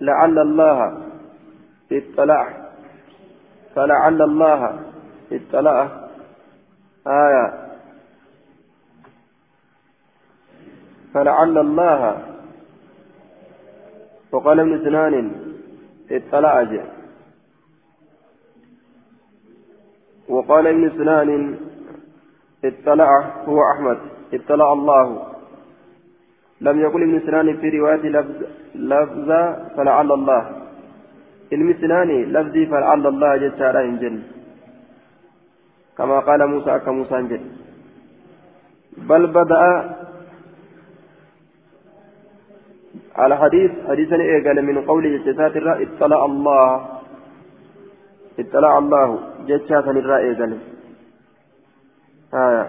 لعل 0.01 0.39
الله 0.39 0.99
اطلع. 1.93 2.49
فلعل 3.75 4.23
الله 4.23 4.81
اطلع. 5.33 6.09
آية. 7.07 7.47
فلعل 11.15 11.59
الله 11.59 12.23
وقال 14.33 14.61
ابن 14.61 14.85
سنان 14.85 15.33
اطلع 16.11 16.61
أجل 16.61 16.85
وقال 20.33 20.65
ابن 20.67 20.85
سنان 20.99 21.31
اطلع 22.65 23.11
هو 23.49 23.59
أحمد 23.73 23.99
اطلع 24.35 24.69
الله. 24.73 25.07
لم 26.61 26.77
يقل 26.81 27.03
ابن 27.03 27.17
سنان 27.27 27.57
في 27.61 27.67
رواية 27.79 28.05
لفظ 28.17 28.39
لفظ 28.75 29.29
فلعل 29.77 30.13
الله. 30.13 30.43
ابن 31.53 31.69
سنان 31.81 32.11
لفظي 32.35 32.63
فلعل 32.67 33.07
الله 33.07 33.31
جل 33.37 33.77
إن 33.77 34.23
كما 35.99 36.19
قال 36.29 36.41
موسى 36.53 36.79
كموسى 36.85 37.19
جل 37.31 37.45
بل 39.09 39.23
بدأ 39.27 39.63
على 43.17 43.35
حديث 43.37 43.71
حديثا 43.89 44.17
إيقال 44.17 44.59
من 44.65 44.77
قوله 44.91 45.13
جسات 45.27 45.57
اطلع 45.57 46.21
الله. 46.25 46.69
اطلع 48.39 48.79
الله 48.79 49.09
جتشا 49.49 49.83
سنرى 49.83 50.17
إيقال 50.17 50.59
آية 52.35 52.65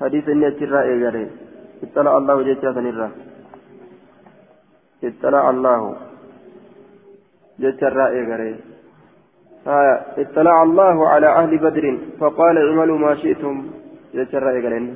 حديث 0.00 0.28
إني 0.28 0.48
أتشرى 0.48 0.80
إيقال 0.82 1.30
اطلع 1.82 2.16
الله 2.16 2.36
جتشا 2.42 2.72
سنرى 2.76 3.10
اطلع 5.04 5.50
الله 5.50 5.96
جتشا 7.62 8.06
إيقال 8.16 8.42
آية 9.66 9.96
اطلع 10.22 10.62
الله 10.62 11.08
على 11.08 11.28
أهل 11.40 11.58
بدر 11.58 11.98
فقال 12.20 12.56
اعملوا 12.58 12.98
ما 12.98 13.14
شئتم 13.14 13.56
جتشا 14.14 14.50
إيقال 14.50 14.94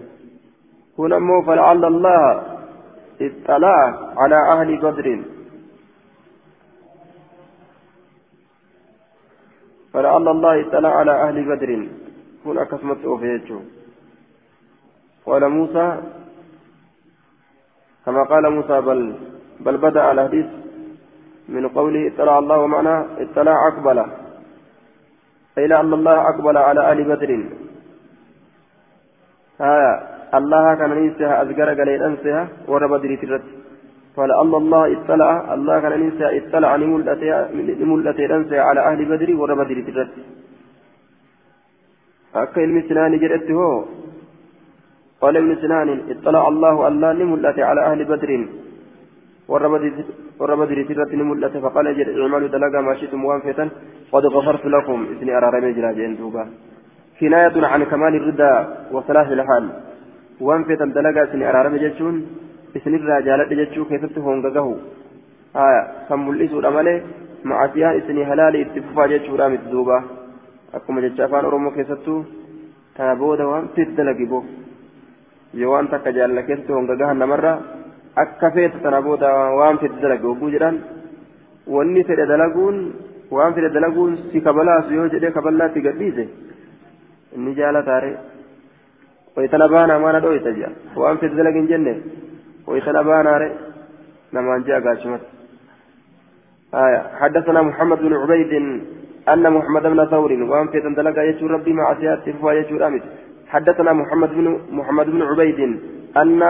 هنا 0.98 1.18
مو 1.18 1.42
فلعل 1.42 1.84
الله 1.84 2.42
اطلع 3.20 3.78
على 4.16 4.38
أهل 4.54 4.76
بدر. 4.76 5.08
فلعل 9.92 10.28
الله 10.28 10.60
اطلع 10.60 10.88
على 10.88 11.12
أهل 11.12 11.36
بدر. 11.56 11.88
هنا 12.46 12.64
كسمت 12.64 13.04
أوفيتشو 13.04 13.60
قال 15.26 15.48
موسى 15.48 15.86
كما 18.06 18.22
قال 18.22 18.44
موسى 18.52 18.80
بل 18.80 19.14
بل 19.60 19.76
بدأ 19.76 20.12
الحديث 20.12 20.46
من 21.48 21.68
قوله 21.68 22.08
اطلع 22.08 22.38
الله 22.38 22.58
ومعنى 22.58 22.94
اطلع 23.22 23.68
أقبل. 23.68 23.98
أي 25.58 25.66
لأن 25.66 25.92
الله 25.92 26.16
أقبل 26.30 26.56
على 26.56 26.80
أهل 26.80 27.04
بدر. 27.04 27.30
آية 29.60 29.92
الله 30.34 30.74
كان 30.78 30.90
ننسها 30.90 31.42
أذكر 31.42 31.68
قليل 31.80 32.02
أنسها 32.02 32.48
ورى 32.68 32.88
بدر 32.88 33.10
ترت 33.22 33.59
فلأن 34.16 34.52
الله 34.62 34.82
اطلع 34.94 35.30
الله 35.54 35.74
كان 35.82 35.92
ننسها 36.02 36.28
اطلع 36.38 36.70
نملتي 37.82 38.24
أنسها 38.36 38.60
على 38.68 38.80
أهل 38.88 39.00
بدر 39.10 39.28
ورى 39.40 39.54
بدر 39.60 39.78
ترت 39.86 40.12
أكا 42.34 42.60
علم 42.62 42.76
سنان 42.88 43.12
جرأت 43.22 43.48
هو. 43.58 43.70
قال 45.22 45.34
ابن 45.36 45.52
سنان 45.62 45.88
اطلع 46.12 46.42
الله 46.52 46.74
الله 46.88 47.10
نملتي 47.20 47.62
على 47.70 47.80
أهل 47.88 48.00
بدر. 48.10 48.30
ورى 50.40 50.56
بدر 50.60 50.78
ترت 50.88 51.12
نملتي 51.20 51.58
فقال 51.64 51.86
جل 51.98 52.08
اعملوا 52.20 52.52
دلقا 52.54 52.80
ما 52.86 52.92
شئتم 53.00 53.24
وانفتا 53.28 53.64
قد 54.12 54.24
غفرت 54.34 54.64
لكم. 54.74 54.98
إذن 55.12 55.28
أرى 55.36 55.48
رمي 55.54 55.70
جلا 55.76 55.90
جين 55.96 56.12
دوبا. 56.18 56.44
كناية 57.20 57.56
عن 57.72 57.82
كمال 57.90 58.14
الردى 58.20 58.52
وصلاح 58.94 59.28
الحال. 59.38 59.66
waan 60.40 60.64
feetan 60.64 60.90
dalagaa 60.96 61.28
isin 61.28 61.42
araarame 61.44 61.78
jechuun 61.84 62.16
isinirraa 62.78 63.20
jaaladhe 63.26 63.56
jechuu 63.60 63.84
keessatti 63.90 64.20
hongagahu 64.26 64.74
haya 65.54 65.82
kan 66.08 66.20
mul'isuudha 66.26 66.70
malee 66.76 66.98
macasiyaan 67.50 67.98
isinii 68.00 68.28
halaali 68.30 68.62
itti 68.64 68.84
fufaa 68.86 69.08
jechuudha 69.12 69.48
miti 69.52 69.70
duuba 69.72 69.96
akkuma 70.78 71.04
jecha 71.04 71.24
afaan 71.26 71.48
oromoo 71.50 71.74
keessattuu 71.76 72.20
tana 72.96 73.16
booda 73.22 73.50
waan 73.50 73.68
dalagi 73.98 74.26
bo 74.32 74.44
yoo 75.60 75.72
waan 75.74 75.88
takka 75.92 76.14
jaalala 76.18 76.46
keessatti 76.48 76.76
hongagahan 76.78 77.22
namarraa 77.24 77.58
akka 78.24 78.50
feeta 78.56 78.82
tana 78.86 79.02
booda 79.06 79.28
waan 79.60 79.78
feet 79.82 80.00
dalagi 80.02 80.30
hogguu 80.30 80.50
jedhan 80.56 80.82
wanni 81.76 82.04
fedhe 82.08 82.26
dalaguun 82.32 82.76
waan 83.36 83.54
fedhe 83.54 83.74
dalaguun 83.78 84.18
si 84.32 84.46
kabalaasu 84.48 84.98
yoo 84.98 85.08
jedhee 85.14 85.36
kaballaatti 85.38 85.86
gadhiise 85.86 86.28
inni 87.36 87.54
jaalataare 87.62 88.12
ويتنا 89.36 89.66
بانا 89.66 89.98
ما 89.98 90.10
ندعو 90.18 90.32
يتجا 90.38 90.68
وأن 91.00 91.16
في 91.20 91.26
الزلق 91.26 91.56
جنة 91.70 91.94
ويتنا 92.66 93.02
بانا 93.02 93.38
ري. 93.38 93.50
نمان 94.34 94.62
جاء 94.62 94.80
قاشمت 94.80 95.20
آية. 96.74 97.02
حدثنا 97.20 97.62
محمد 97.62 97.98
بن 97.98 98.12
عبيد 98.14 98.52
أن 99.28 99.52
محمد 99.52 99.82
بن 99.82 100.04
ثور 100.04 100.32
وأن 100.32 100.68
في 100.68 100.80
تندلق 100.80 101.18
يجو 101.18 101.46
ربي 101.46 101.72
مع 101.72 101.94
سيات 101.94 102.30
فوا 102.40 102.52
يجو 102.52 102.76
رامت 102.76 103.02
حدثنا 103.48 103.92
محمد 103.92 104.30
بن 104.34 104.60
محمد 104.72 105.06
بن 105.06 105.22
عبيد 105.22 105.60
أن 106.16 106.40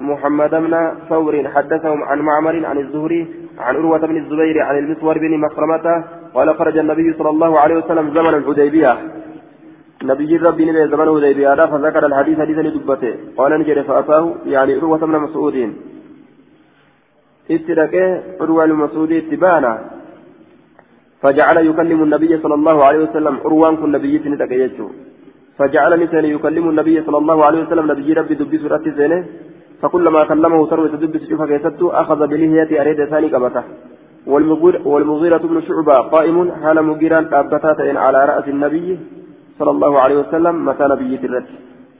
محمد 0.00 0.50
بن 0.50 0.92
ثور 1.08 1.48
حدثهم 1.48 2.02
عن 2.02 2.18
معمر 2.18 2.66
عن 2.66 2.78
الزهري 2.78 3.22
عن 3.58 3.76
عروة 3.76 3.98
بن 3.98 4.16
الزبير 4.16 4.62
عن 4.62 4.78
المسور 4.78 5.18
بن 5.18 5.38
مخرمة 5.38 6.04
قال 6.34 6.54
خرج 6.58 6.78
النبي 6.78 7.12
صلى 7.18 7.30
الله 7.30 7.60
عليه 7.60 7.76
وسلم 7.76 8.14
زمن 8.14 8.34
الحديبية. 8.34 8.92
نبي 10.02 10.36
ربي 10.36 10.64
نبي 10.64 10.88
زمن 10.92 11.08
الحديبية 11.08 11.66
فذكر 11.70 12.06
الحديث 12.06 12.38
حديثا 12.40 12.62
دبته. 12.62 13.12
قال 13.38 13.52
نجد 13.60 13.78
فأتاه 13.88 14.34
يعني 14.46 14.74
عروة 14.74 14.98
بن 14.98 15.16
مسعود 15.26 15.56
اتركه 17.50 18.22
عروة 18.40 18.64
المسعود 18.64 19.12
اتبانا 19.12 19.72
فجعل 21.22 21.56
يكلم 21.70 22.02
النبي 22.02 22.32
صلى 22.42 22.54
الله 22.54 22.84
عليه 22.84 23.00
وسلم 23.04 23.34
عروان 23.44 23.76
كن 23.76 23.92
نبي 23.92 24.18
تنتقيته 24.18 24.88
فجعل 25.58 25.92
مثلا 26.02 26.26
يكلم 26.26 26.64
النبي 26.70 27.02
صلى 27.06 27.18
الله 27.18 27.44
عليه 27.46 27.60
وسلم 27.64 27.90
نبي 27.92 28.12
ربي 28.12 28.34
دبس 28.34 28.62
رأتي 28.72 28.90
زينه 28.98 29.24
فكلما 29.82 30.24
كلمه 30.24 30.66
تروي 30.70 30.88
تدبس 30.88 31.22
شوفا 31.28 31.46
كيسته 31.46 32.00
أخذ 32.00 32.26
بلهية 32.26 32.70
أريد 32.80 33.04
ثاني 33.04 33.28
قبته 33.34 33.64
والمغيرة 34.92 35.42
بن 35.50 35.62
شعبة 35.68 35.96
قائم 36.14 36.36
حال 36.62 36.82
مغيرا 36.82 37.20
أبتات 37.32 37.80
على 38.04 38.24
رأس 38.30 38.48
النبي. 38.48 38.98
صلى 39.60 39.70
الله 39.76 39.92
عليه 40.04 40.16
وسلم 40.22 40.54
متى 40.68 40.84
نبي 40.92 41.12
الرد 41.28 41.48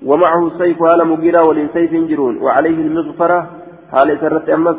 ومعه 0.08 0.42
السيف 0.50 0.78
حال 0.82 1.00
مغيرة 1.12 1.42
وللسيف 1.48 1.92
جرون 2.10 2.34
وعليه 2.44 2.78
المغفرة 2.86 3.40
حال 3.92 4.08
سرت 4.20 4.48
أمس 4.56 4.78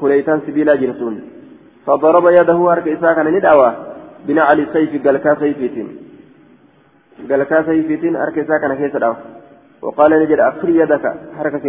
كليتان 0.00 0.38
سبيلا 0.46 0.74
جرسون. 0.82 1.14
فضرب 1.86 2.24
يده 2.38 2.58
هرك 2.70 2.86
إساكا 2.88 3.22
ندعوة. 3.22 3.70
بناء 4.26 4.46
على 4.50 4.62
السيف 4.66 4.90
قال 5.06 5.16
كا 5.24 5.34
سيفيتين. 5.40 5.88
قال 7.30 7.42
كا 7.50 7.58
سيفيتين 7.68 8.16
هرك 8.22 8.36
إساكا 8.38 8.74
كيس 8.80 8.94
وقال 9.82 10.10
نجد 10.22 10.40
أخر 10.50 10.68
يدك. 10.80 11.04
حركة 11.36 11.66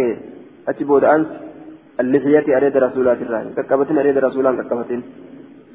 أتبود 0.68 1.04
أنت. 1.14 1.30
اللحية 2.00 2.48
أريد 2.56 2.76
رسولات 2.86 3.18
الراني 3.24 3.50
ككبتين 3.56 3.98
أريد 4.02 4.16
رسولان 4.26 4.54
ككبتين 4.58 5.00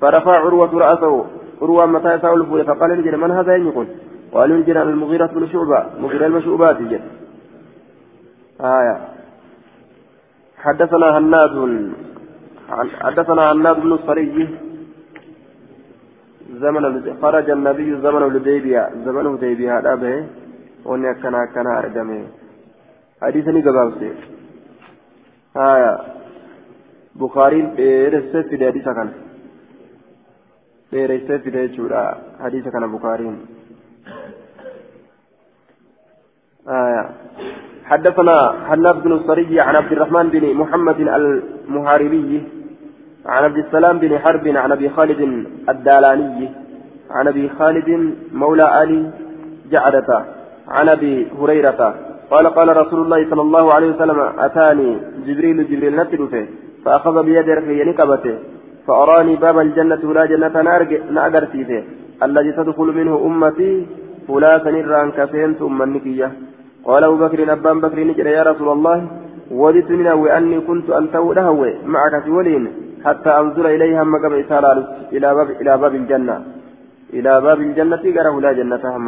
فرفع 0.02 0.36
عروة 0.46 0.74
رأسه. 0.84 1.14
عروة 1.62 1.86
متى 1.86 2.10
يسأل 2.16 2.66
فقال 2.70 2.90
نجد 3.00 3.16
من 3.24 3.32
هذا 3.32 3.56
يقول 3.56 3.88
قال 4.34 4.60
نجد 4.60 4.78
المغيرة 4.78 5.26
بن 5.26 5.48
شعبة 5.48 6.00
مغيرة 6.00 6.26
المشعوبات 6.26 6.82
جد. 6.82 7.02
آية. 8.62 8.98
حدثنا 10.58 11.18
هناد 11.18 11.56
حدثنا 13.02 13.52
هناد 13.52 13.76
بن 13.82 13.92
الصري 13.94 14.58
زمن 16.62 17.16
خرج 17.22 17.50
النبي 17.50 18.02
زمن 18.02 18.24
الهديبية 18.24 18.90
زمن 19.06 19.22
الهديبية 19.22 19.80
هذا 19.80 19.96
به. 19.96 20.26
وني 20.86 21.14
كنا 21.14 21.46
كنا 21.54 21.80
أرجمه 21.80 22.28
حديثني 23.22 23.62
قبل 23.62 24.14
آية. 25.58 25.98
بخاري 27.16 27.62
ديرسة 27.62 28.42
في 28.42 28.66
حديث 28.68 28.86
كان. 28.86 29.10
ديرسة 30.92 31.38
في 31.38 31.50
حديث 32.44 32.68
كان 32.68 32.92
بخاري. 32.96 33.32
آية. 36.70 37.10
حدثنا 37.86 38.54
حناب 38.70 39.04
بن 39.04 39.12
الصري 39.12 39.62
عن 39.62 39.76
عبد 39.76 39.92
الرحمن 39.92 40.30
بن 40.30 40.54
محمد 40.54 41.00
المحاربي 41.00 42.44
عن 43.26 43.44
عبد 43.44 43.58
السلام 43.58 44.00
بن 44.00 44.20
حرب 44.20 44.48
عن 44.48 44.72
أبي 44.72 44.90
خالد 44.90 45.22
الدالاني 45.70 46.52
عن 47.12 47.28
أبي 47.28 47.50
خالد 47.50 47.90
مولى 48.34 48.64
علي 48.64 49.12
جعدة 49.72 50.10
عن 50.68 50.90
أبي 50.90 51.28
هريرة. 51.40 51.96
قال 52.32 52.48
قال 52.48 52.78
رسول 52.78 53.00
الله 53.02 53.30
صلى 53.30 53.42
الله 53.42 53.74
عليه 53.74 53.90
وسلم 53.92 54.20
أتاني 54.40 54.98
جبريل 55.28 55.58
جبريل 55.70 55.96
نتلفه 55.96 56.46
فأخذ 56.86 57.24
بيد 57.24 57.50
رفيه 57.50 57.84
نكبته 57.84 58.36
فأراني 58.88 59.36
باب 59.36 59.60
الجنة 59.60 60.14
لا 60.14 60.26
جنة 60.26 60.56
نأجرتيته 61.12 61.84
الذي 62.24 62.52
تدخل 62.52 62.88
منه 63.00 63.14
أمتي 63.26 63.86
فلا 64.28 64.54
سنران 64.64 65.12
كفين 65.12 65.54
ثم 65.54 65.82
النكية 65.82 66.32
قال 66.88 67.04
أبو 67.04 67.18
بكر 67.24 67.40
أبان 67.54 67.78
بكر 67.84 68.00
نجري 68.10 68.32
يا 68.38 68.44
رسول 68.50 68.70
الله 68.76 68.98
وددت 69.62 69.92
من 70.00 70.08
أني 70.38 70.58
كنت 70.68 70.88
أن 71.00 71.06
تولهوي 71.12 71.72
معك 71.94 72.24
في 72.24 72.32
ولين 72.38 72.64
حتى 73.06 73.32
أنظر 73.42 73.66
إليها 73.76 74.04
مقام 74.04 74.34
إسالالت 74.44 74.88
إلى 75.16 75.28
باب 75.38 75.50
إلى 75.62 75.74
باب 75.82 75.94
الجنة 76.02 76.38
إلى 77.18 77.32
باب 77.46 77.60
الجنة 77.68 78.04
قره 78.16 78.36
لا 78.44 78.52
جنة 78.60 78.84
هم 78.96 79.08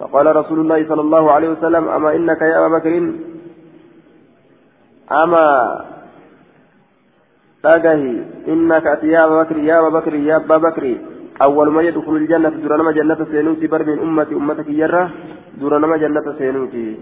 فقال 0.00 0.36
رسول 0.36 0.58
الله 0.60 0.88
صلى 0.88 1.00
الله 1.00 1.32
عليه 1.32 1.48
وسلم 1.48 1.88
أما 1.88 2.16
إنك 2.16 2.40
يا 2.42 2.58
أبا 2.58 2.78
بكر؟ 2.78 3.12
أما 5.22 5.46
تاجهي 7.62 8.22
إنك 8.48 8.86
يا 9.02 9.24
أبا 9.24 9.42
بكر 9.42 9.56
يا 9.56 9.78
أبا 9.78 9.88
بكر 9.88 10.14
يا 10.14 10.36
أبا 10.36 10.56
بكر. 10.56 10.84
أول 11.42 11.68
ما 11.70 11.82
يدخل 11.82 12.16
الجنة 12.16 12.48
درنما 12.48 12.92
جنة 12.92 13.26
سينوتي 13.30 13.66
بر 13.66 13.84
من 13.84 13.98
أمتي 13.98 14.34
أمتك 14.34 14.68
يرى 14.68 15.10
درنما 15.60 15.96
جنة 15.96 16.26
سينوتي. 16.38 16.98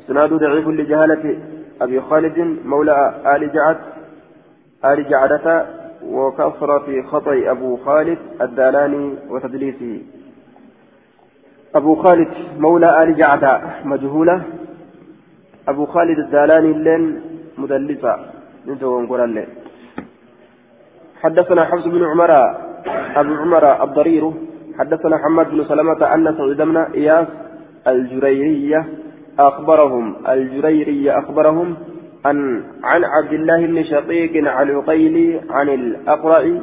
إسناد 0.00 0.32
ضعيف 0.32 0.68
لجهالة 0.68 1.38
أبي 1.82 2.00
خالد 2.00 2.38
مولى 2.64 3.22
آل 3.34 3.52
جعد 3.52 3.78
آل 4.84 5.08
جعدة 5.08 5.66
وكثرة 6.02 7.02
خطأ 7.02 7.36
أبو 7.50 7.76
خالد 7.76 8.18
الدالاني 8.40 9.14
وتدليسه. 9.30 10.02
أبو 11.74 11.94
خالد 11.94 12.28
مولى 12.58 13.02
آل 13.02 13.16
جعدة 13.16 13.60
مجهولة. 13.84 14.42
أبو 15.68 15.86
خالد 15.86 16.18
الدالاني 16.18 16.72
لين 16.72 17.20
مدلسة 17.58 18.16
نتوى 18.68 19.02
نقول 19.02 19.46
حدثنا 21.22 21.64
حفص 21.64 21.86
بن 21.86 22.04
عمر 22.04 22.32
أبو 23.16 23.34
عمر 23.34 23.84
الضرير 23.84 24.32
حدثنا 24.78 25.18
حماد 25.18 25.50
بن 25.50 25.64
سلمة 25.64 26.14
أن 26.14 26.34
سعيد 26.38 26.56
بن 26.56 26.76
إياس 26.76 27.26
الجريرية 27.86 28.86
أخبرهم 29.38 30.14
الجريري 30.28 31.10
أخبرهم 31.10 31.76
عن 32.24 32.64
عن 32.84 33.04
عبد 33.04 33.32
الله 33.32 33.66
بن 33.66 33.84
شقيق 33.84 34.48
عن 34.48 34.70
عن 35.50 35.68
الأقرع 35.68 36.60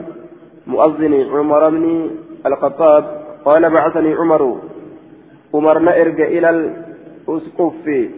مؤذن 0.67 1.13
عمر 1.31 1.69
بن 1.69 2.11
الخطاب 2.45 3.23
قال 3.45 3.69
بعثني 3.69 4.13
عمر. 4.13 4.61
عمر 5.53 5.79
ارجع 6.01 6.25
إلى 6.25 6.49
الأسقف. 6.49 8.09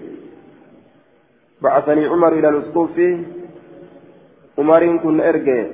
بعثني 1.62 2.06
عمر 2.06 2.34
إلى 2.34 2.50
الأسقف. 2.50 3.20
عمر 4.58 4.98
كن 4.98 5.22
ارجع 5.22 5.66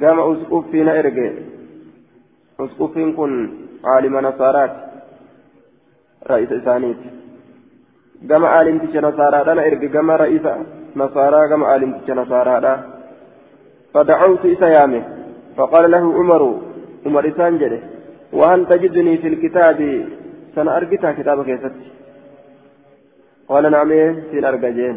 قام 0.00 0.18
أسقف 0.20 0.74
ارجع 0.74 1.32
أسقف 2.60 2.94
كن 3.16 3.32
عالم 3.84 4.14
نصارات 4.18 4.72
رئيس 6.30 6.52
إسانيت 6.52 7.02
gama 8.30 8.48
aalimticha 8.56 9.00
nasaaraadha 9.00 9.54
na 9.58 9.62
erge 9.68 9.88
gama 9.94 10.16
ra'isa 10.22 10.52
nasaaraa 11.00 11.48
gama 11.52 11.66
aalimticha 11.72 12.14
nasaaraadha 12.22 12.74
فدعوت 13.94 14.44
إسيامه 14.46 15.02
فقال 15.56 15.90
له 15.90 16.04
عمر 16.18 16.42
عمر 17.06 17.28
إسان 17.28 17.58
جده 17.58 17.80
وهل 18.32 18.60
تجدني 18.66 19.18
في 19.18 19.28
الكتاب 19.28 19.78
سنة 20.54 20.76
أرقتها 20.76 21.12
كتابك 21.12 21.48
يا 21.48 21.56
ستي 21.56 21.88
قال 23.48 23.64
نعم 23.70 23.90
سين 24.30 24.44
أرقجين 24.44 24.96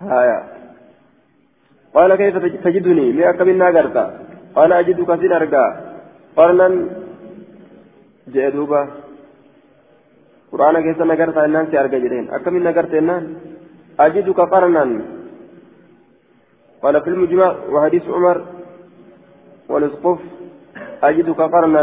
هايا 0.00 0.38
قال 1.94 2.14
كيف 2.14 2.36
تجدني؟ 2.64 3.12
مئة 3.12 3.44
من 3.44 3.58
ناقرتا 3.58 4.04
قال 4.56 4.72
أجدك 4.72 5.10
سين 5.20 5.32
أرقا. 5.32 5.64
قرنا 6.36 6.68
جئ 8.32 8.46
قرآن 10.52 10.76
كيسا 10.84 11.04
نقرت 11.04 11.36
أنان 11.36 11.66
سيارك 11.70 11.94
جرين. 12.04 12.30
أكمل 12.30 12.62
نقرت 12.62 12.94
أنان؟ 12.94 13.24
أجدك 14.00 14.40
قرنا 14.52 14.84
قال 16.82 16.94
في 17.02 17.10
المجمع 17.10 17.54
وحديث 17.72 18.04
عمر 18.08 18.38
والإسقف 19.68 20.18
أجدك 21.02 21.40
قرنا 21.54 21.82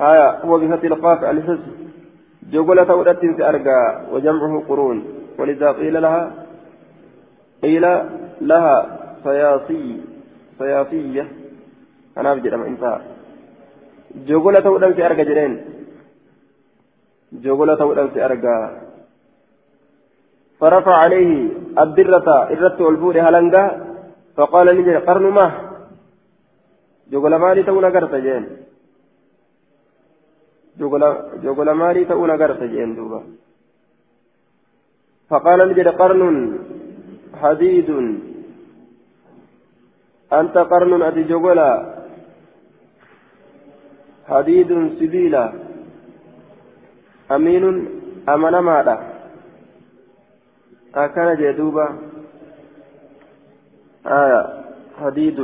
آية 0.00 0.28
هو 0.44 0.58
بفتح 0.58 0.84
القاف 0.84 1.24
الحس 1.24 1.62
جوجلة 2.52 2.94
ودت 2.94 3.18
في 3.36 3.42
أرقى 3.48 3.80
وجمعه 4.12 4.62
قرون. 4.68 4.98
ولذا 5.38 5.72
قيل 5.72 6.02
لها 6.02 6.41
قيل 7.62 7.84
لها 8.40 8.76
صياصي 9.24 10.00
صياصية 10.58 11.24
أنا 12.18 12.32
أبجد 12.32 12.54
من 12.54 12.66
انتهى 12.66 13.00
جوجلة 14.26 14.70
ودت 14.70 14.94
في 14.94 15.06
أرقى 15.06 15.24
جرين. 15.24 15.52
جوغولا 17.32 17.74
تودن 17.74 18.20
أرجع. 18.20 18.70
فرفع 20.60 20.94
عليه 20.96 21.48
الدرة 21.82 22.28
الرت 22.52 22.80
والفور 22.80 23.20
هلنجا. 23.20 23.64
فقال 24.36 24.66
لي 24.76 24.96
قرن 24.96 25.22
ما؟ 25.22 25.46
جوغولا 27.10 27.38
مالي 27.38 27.62
تونا 27.62 27.88
قرت 27.88 28.14
جين. 28.14 28.44
jogola 30.78 31.74
maalii 31.74 32.06
ta'uun 32.06 32.30
agarta 32.30 32.66
jeen 32.66 32.96
duuba 32.96 33.22
فقال 35.32 35.68
نجد 35.68 35.88
قرن 35.88 36.22
حديد. 37.34 37.90
أنت 40.32 40.58
قرن 40.58 41.02
أتي 41.02 41.22
جوغلا. 41.22 41.70
حديد 44.28 44.70
سبيلا. 44.98 45.52
أمين 47.30 47.64
أمن 48.28 48.58
ماذا 48.58 48.96
أكان 50.94 51.36
جدوبا. 51.36 51.86
آية. 54.06 54.42
حديد. 55.00 55.38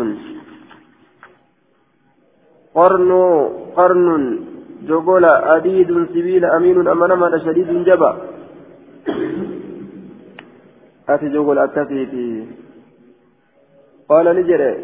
قرن 2.75 3.13
قرن 3.77 4.39
جوغولا 4.83 5.57
أديد 5.57 6.07
سبيل 6.07 6.45
أمين 6.45 6.89
أمن 6.89 7.13
ماذا 7.13 7.39
شديد 7.39 7.85
جبا. 7.85 8.11
أتي 11.09 11.29
جوغولا 11.29 11.65
أكثيتي 11.65 12.47
قال 14.09 14.27
نجري 14.37 14.75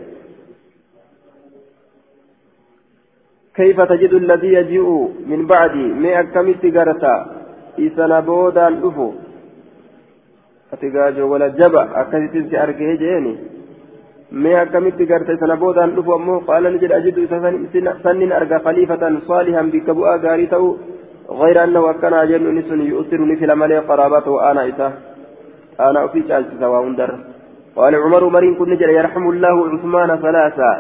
كيف 3.57 3.81
تجد 3.81 4.13
الذي 4.15 4.53
يجيء 4.59 4.89
من 5.31 5.47
بعدي 5.47 5.87
ما 6.03 6.21
أكملت 6.21 6.65
قرتا 6.77 7.15
إسنا 7.87 8.21
بودان 8.21 8.75
أفو 8.87 9.09
أتقاجو 10.73 11.33
ولا 11.33 11.49
جبا 11.49 11.83
أكثيتي 12.01 12.51
سأركيه 12.51 12.95
جيني 13.03 13.35
ما 14.43 14.63
أكملت 14.63 15.01
قرتا 15.11 15.35
إسنا 15.35 15.55
بودان 15.63 15.91
أفو 15.99 16.15
أمو 16.17 16.39
قال 16.49 16.65
نجد 16.75 16.93
أجد 16.99 17.17
سنن 18.05 18.33
أرقى 18.39 18.59
خليفة 18.67 19.03
صالحا 19.31 19.63
بكبؤا 19.73 20.17
قاريته 20.25 20.65
غير 21.41 21.65
أنه 21.65 21.91
أكن 21.91 22.15
أجل 22.15 22.55
نسن 22.59 22.81
يؤثرني 22.81 23.37
في 23.37 23.45
العمل 23.45 23.73
قرابته 23.89 24.31
وأنا 24.31 24.69
إساه 24.69 24.93
أنا 25.81 26.05
أفيش 26.05 26.31
أجل 26.31 26.59
سواء 26.61 26.93
درس 26.93 27.21
قال 27.77 27.95
عمر 27.95 28.29
مرين 28.29 28.55
كن 28.55 28.71
نجر 28.71 28.89
يرحم 28.89 29.29
الله 29.31 29.69
عثمان 29.73 30.17
ثلاثة. 30.17 30.71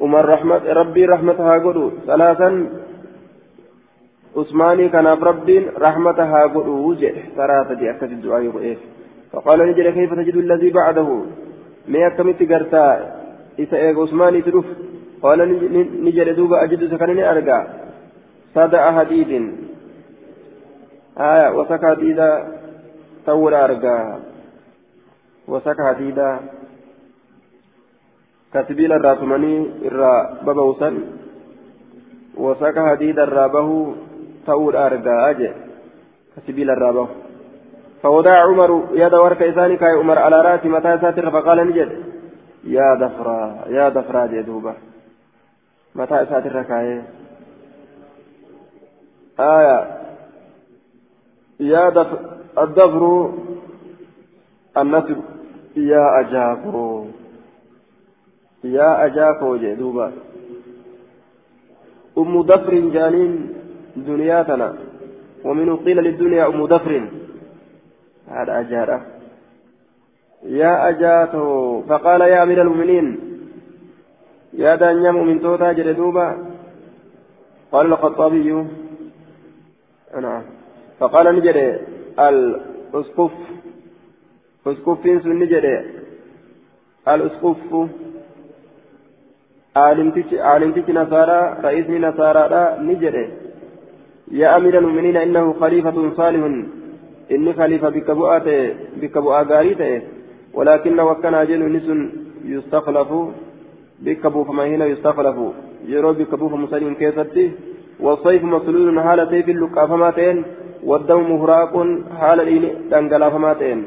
عمر 0.00 0.24
رحمة 0.24 0.72
ربي 0.72 1.06
رحمتها 1.06 1.58
قدو. 1.58 1.90
ثلاثا. 2.06 2.66
عثماني 4.36 4.88
كان 4.88 5.06
ربي 5.06 5.58
رحمتها 5.78 6.42
قدو. 6.54 6.74
وجه. 6.88 7.14
ثلاثة 7.36 7.74
دي 7.74 7.90
أكد 7.90 8.10
الدعاء 8.12 8.42
يقول 8.42 8.76
فقال 9.32 9.58
نجر 9.70 9.90
كيف 9.90 10.14
تجد 10.14 10.36
الذي 10.36 10.70
بعده؟ 10.70 11.08
ما 11.88 11.98
يكمت 11.98 12.52
قرتا. 12.52 13.14
إذا 13.58 13.76
إيه 13.76 13.96
عثماني 14.02 14.42
تروف 14.42 14.66
قال 15.22 15.38
نجر 16.04 16.32
دوبا 16.32 16.64
أجد 16.64 16.80
سكنني 16.92 17.30
أرقى. 17.30 17.66
صدع 18.54 18.98
حديد. 18.98 19.52
آية 21.18 21.48
وسكى 21.56 21.86
حديدا 21.86 22.57
تول 23.28 23.54
أرقى 23.54 24.18
وسك 25.48 25.76
حديدا 25.88 26.40
كتبيل 28.54 28.92
الراتمني 28.92 29.54
إرى 29.86 30.14
ببوسا 30.46 30.90
وسك 32.36 32.76
حديدا 32.78 33.22
الرابه 33.22 33.94
تقول 34.46 34.76
أرجع 34.76 35.30
أجل 35.30 35.52
كتبيل 36.36 36.70
الرابه 36.70 37.08
فوضع 38.02 38.34
عمر 38.48 38.70
يد 38.92 39.14
ورك 39.14 39.42
إساني 39.42 39.76
كاي 39.76 39.92
عمر 40.00 40.18
على 40.18 40.40
رأس 40.40 40.64
متى 40.64 40.98
ساتر 41.00 41.30
فقال 41.30 41.58
نجد 41.68 41.90
يا 42.64 42.94
دفرا 43.02 43.40
يا 43.68 43.88
دفرا 43.88 44.26
جدوبة 44.26 44.74
متى 45.94 46.26
ساتر 46.30 46.54
آية 49.40 49.98
يا 51.60 51.88
دفر 51.90 52.18
الدفر 52.64 53.02
النسب 54.78 55.18
yaa 55.76 56.14
ajaakoo 56.20 57.06
yaa 58.76 58.94
ajaakoo 59.06 59.58
jee 59.58 59.76
duuba 59.76 60.12
أم 62.18 62.42
دفر 62.42 62.74
جانين 62.94 63.32
دنياتنا 63.96 64.68
ومن 65.44 65.76
قيل 65.76 65.96
للدنيا 65.96 66.46
أم 66.46 66.66
دفر. 66.66 66.92
هذا 68.28 68.60
أجارة 68.60 68.98
يا 70.42 70.88
أجاته 70.88 71.46
فقال 71.88 72.20
يا 72.20 72.42
أمير 72.42 72.62
المؤمنين. 72.62 73.06
يا 74.52 74.76
دانيا 74.76 75.10
مؤمن 75.10 75.40
توتا 75.40 75.72
جلدوبا 75.72 76.26
قال 77.72 77.86
الخطابي. 77.86 78.64
نعم. 80.22 80.42
فقال 80.98 81.26
نجري. 81.36 81.97
الأسقف 82.18 83.32
nasaaraa 90.98 91.62
ra'isni 91.64 91.98
nasaaraadha 92.04 92.62
ni 92.86 92.94
jedhe 93.02 93.24
yaa 94.40 94.54
amiira 94.56 94.78
almu'miniina 94.82 95.22
innahu 95.26 95.52
khaliifatun 95.60 96.14
saalihun 96.16 96.56
inni 97.36 97.52
khaliifa 97.60 97.90
bikka 97.96 98.16
bu'aa 98.20 98.40
ta'e 98.46 98.64
bikka 99.02 99.22
bu'aa 99.26 99.44
gaarii 99.52 99.76
ta'e 99.82 99.98
ولكن 100.54 101.00
وكنا 101.00 101.44
جن 101.44 101.62
نسن 101.76 102.10
يستخلف 102.44 103.10
بك 104.00 104.26
بوفما 104.26 104.66
هنا 104.66 104.86
يستخلف 104.86 105.36
يرو 105.86 106.12
بك 106.12 106.34
بوفما 106.34 106.62
مسلم 106.64 106.94
كيستي 106.94 107.52
والصيف 108.00 108.44
مسلول 108.44 109.00
حال 109.00 109.28
سيف 109.30 109.48
اللقافماتين 109.48 110.36
والدم 110.84 111.20
مهراق 111.32 111.72
حال 112.20 112.38
دنقلافماتين 112.90 113.84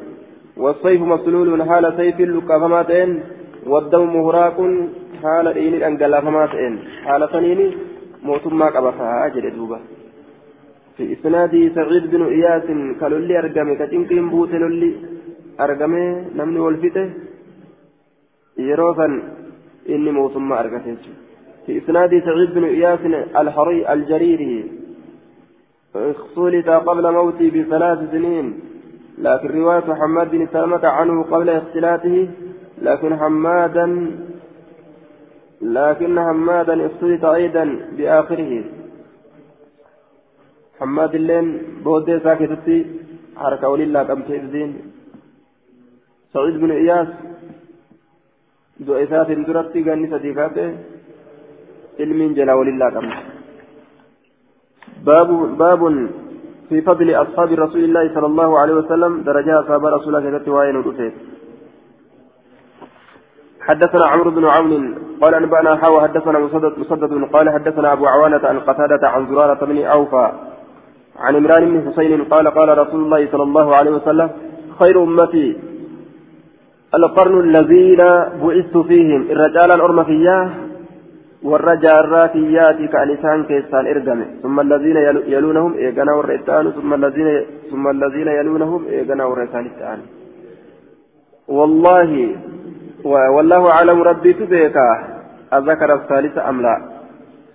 والصيف 0.58 1.02
مسلول 1.02 1.64
حال 1.70 1.94
سيف 1.98 2.20
لقافماتين 2.20 3.20
والدم 3.66 4.06
مهراق 4.16 4.58
حال 5.24 5.54
دين 5.54 5.84
أنقلافماتين 5.84 6.74
حال 7.06 7.30
سنين 7.32 7.72
موتما 8.24 8.66
قبفها 8.66 9.26
أجل 9.26 9.56
دوبا. 9.56 9.80
في 10.98 11.14
إسناد 11.14 11.72
سعيد 11.76 12.12
بن 12.12 12.22
إياس 12.24 12.68
كالولي 13.00 13.40
أرقمي 13.40 13.76
كتنكين 13.76 14.30
بوت 14.30 14.52
لولي 14.62 14.92
أرقمي 15.60 16.06
نمني 16.36 16.60
والفته. 16.60 17.10
يروفا 18.58 19.08
إني 19.90 20.12
موتما 20.12 20.60
أرقتيش 20.60 21.04
في 21.66 21.78
إسناد 21.78 22.10
سعيد 22.28 22.54
بن 22.54 22.64
إياس 22.64 23.00
الحري 23.42 23.94
الجريري 23.94 24.81
اختلط 25.96 26.70
قبل 26.70 27.12
موتي 27.12 27.50
بثلاث 27.50 28.00
سنين. 28.12 28.60
لكن 29.18 29.48
رواية 29.48 29.94
حماد 29.94 30.32
بن 30.32 30.48
سلمة 30.54 30.88
عنه 30.88 31.24
قبل 31.24 31.50
اختلاته 31.50 32.30
لكن 32.82 33.18
حمادا 33.20 33.88
لكن 35.62 36.20
حمادا 36.20 36.86
اختلط 36.86 37.26
أيضا 37.26 37.66
بآخره. 37.98 38.64
حماد 40.80 41.16
اللين 41.16 41.48
بودي 41.84 42.20
ساكتتي 42.20 42.86
حركة 43.38 43.68
ولله 43.70 44.04
كم 44.04 44.22
تئذين 44.22 44.72
سعيد 46.34 46.56
بن 46.62 46.72
إياس 46.72 47.08
دعيسات 48.80 49.32
درتي 49.32 49.84
غني 49.84 50.10
صديقاته 50.12 50.68
علم 52.00 52.34
جلا 52.34 52.54
ولله 52.54 52.90
كم. 52.90 53.08
باب 55.06 55.58
باب 55.58 56.10
في 56.70 56.82
فضل 56.82 57.12
أصحاب 57.16 57.52
رسول 57.52 57.84
الله 57.84 58.14
صلى 58.16 58.26
الله 58.26 58.60
عليه 58.60 58.74
وسلم 58.74 59.22
درجة 59.22 59.60
أصحاب 59.60 59.86
رسول 59.86 60.16
الله 60.16 60.40
كتبت 60.40 60.48
ودفت 60.48 61.14
حدثنا 63.62 64.06
عمرو 64.08 64.32
بن 64.32 64.46
عون 64.46 64.96
قال 65.22 65.34
أنبأنا 65.36 65.76
حاوى 65.76 66.02
حدثنا 66.02 66.40
مسدد 66.40 66.74
مسدد 66.80 67.24
قال 67.34 67.50
حدثنا 67.50 67.94
أبو 67.94 68.06
عوانة 68.08 68.48
عن 68.48 68.60
قتادة 68.60 69.08
عن 69.10 69.28
زرارة 69.28 69.66
بن 69.66 69.78
أوفى 69.86 70.32
عن 71.20 71.36
عمران 71.36 71.64
بن 71.66 71.92
حسين 71.92 72.24
قال 72.24 72.48
قال 72.48 72.78
رسول 72.78 73.02
الله 73.04 73.32
صلى 73.32 73.44
الله 73.44 73.76
عليه 73.76 73.92
وسلم 73.92 74.30
خير 74.80 75.04
أمتي 75.04 75.58
القرن 76.96 77.40
الذين 77.40 77.98
بعثت 78.44 78.78
فيهم 78.78 79.22
الرجال 79.22 79.72
الأرمى 79.72 80.04
فياه 80.06 80.50
ka'an 82.94 83.10
isaan 83.18 83.46
keessaan 83.50 83.88
ergame 83.88 84.26
summa 84.42 84.62
allaziina 84.62 85.00
yaluunahum 85.34 85.74
eeganaa 85.86 86.18
warra 86.20 86.34
itti 86.40 86.52
aanu 86.52 86.74
summa 86.78 87.90
allaziina 87.90 88.32
yaluunahum 88.40 88.86
eeganaa 88.88 89.30
warra 89.32 89.50
isaanitti 89.50 89.84
aanu 89.84 90.04
wallaahi 91.58 92.26
والله 93.06 93.72
أعلم 93.72 94.02
ربي 94.02 94.34
تبيكا 94.34 94.88
أذكر 95.54 95.94
الثالث 95.94 96.38
أم 96.38 96.62
لا 96.62 96.76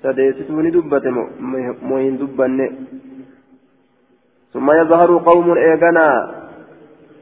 سديستوني 0.03 0.71
دبت 0.71 1.07
موين 1.83 2.17
دبن 2.19 2.59
ثم 4.53 4.71
يظهر 4.71 5.11
قوم 5.19 5.47
إيغنا 5.57 6.09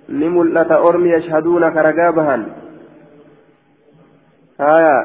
نملة 0.09 0.71
أرمي 0.89 1.11
يشهدون 1.11 1.69
كرقابها 1.75 2.37
آية 4.61 4.97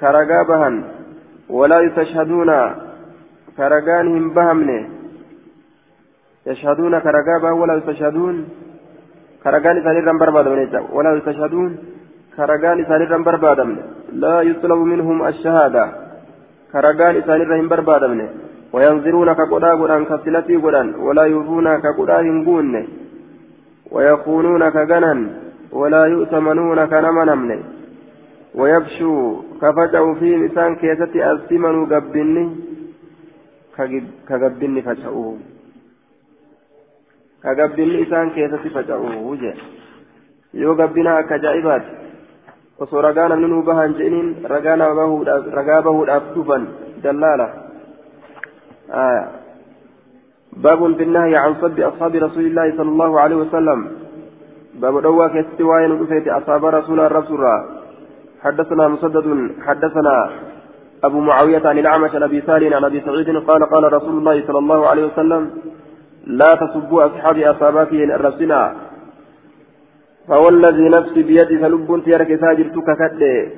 كرقا 0.00 0.42
بهن 0.48 0.74
ولا 1.50 1.78
يستشهدون 1.80 2.50
كرجان 3.56 4.06
هم 4.16 4.26
بهمنه. 4.36 4.80
يشهدون 6.46 6.94
كرجابا 6.98 7.50
ولا 7.60 7.74
يستشهدون. 7.78 8.36
كرجان 9.44 9.76
ثاني 9.84 10.00
بربادمن 10.20 10.60
ولا 10.96 11.10
يستشهدون 11.16 11.70
كرجان 12.36 12.78
ثاني 12.84 13.04
بربادمن 13.26 13.76
لا 14.12 14.36
يطلب 14.50 14.78
منهم 14.92 15.18
الشهادة. 15.30 15.84
كرجان 16.72 17.14
ثاني 17.20 17.44
هم 17.60 17.68
بربادمن 17.68 18.20
وينظرون 18.72 19.28
كقدا 19.32 19.70
قدان 19.80 20.02
كسلتي 20.10 20.56
قدان. 20.64 20.88
ولا 21.06 21.24
يوفون 21.32 21.66
كقدا 21.84 22.20
هنقون 22.20 22.74
ويخونون 23.94 24.62
كغنن. 24.76 25.20
ولا 25.72 26.02
يؤتمنون 26.14 26.78
كنمنمن 26.92 27.60
ويبشو 28.54 29.42
كفجأوا 29.62 30.14
في 30.14 30.36
لسان 30.36 30.76
كيسة 30.76 31.32
الثمن 31.32 31.86
قبني 31.86 32.44
كقبني 34.28 34.82
فجأوه 34.82 35.38
كقبني 37.42 38.02
لسان 38.02 38.30
كيسة 38.30 38.64
فجأوه 38.74 39.16
وجه. 39.22 39.54
yoo 40.54 40.74
gabbina 40.74 41.16
akka 41.16 41.34
ajaa'ibaati 41.34 41.90
osoo 42.82 43.02
ragaa 43.06 43.28
namni 43.30 43.46
nuu 43.48 43.62
bahan 43.62 43.94
jedhiniin 43.94 44.42
ragaa 44.50 45.82
bahuudhaaf 45.82 46.24
باب 50.50 50.96
في 50.96 51.02
النهي 51.02 51.36
عن 51.36 51.54
صب 51.62 51.80
أصحاب 51.80 52.14
رسول 52.14 52.46
الله 52.46 52.76
صلى 52.76 52.90
الله 52.90 53.20
عليه 53.20 53.36
وسلم. 53.36 53.88
باب 54.74 55.02
دوا 55.02 55.28
كاستواء 55.28 55.88
نفيت 55.88 56.28
أصحاب 56.28 56.64
رسول 56.64 57.00
الرسول 57.00 57.40
حدثنا 58.44 58.88
مسدد 58.88 59.26
حدثنا 59.66 60.30
أبو 61.04 61.20
معاوية 61.20 61.62
عن 61.68 61.78
الأعمش 61.78 62.14
عن 62.14 62.22
أبي 62.22 62.40
سالم 62.40 62.74
عن 62.74 62.84
أبي 62.84 63.00
سعيد 63.00 63.36
قال 63.36 63.64
قال 63.64 63.92
رسول 63.92 64.18
الله 64.18 64.46
صلى 64.46 64.58
الله 64.58 64.86
عليه 64.88 65.04
وسلم 65.04 65.50
لا 66.26 66.54
تسبوا 66.54 67.06
أصحابي 67.06 67.50
أصاباتي 67.50 68.04
الرسنا 68.04 68.72
فوالذي 70.28 70.88
نفسي 70.88 71.22
بيدي 71.22 71.58
فلب 71.58 72.02
تيرك 72.04 72.40
ساجرتك 72.40 72.88
كده. 73.00 73.48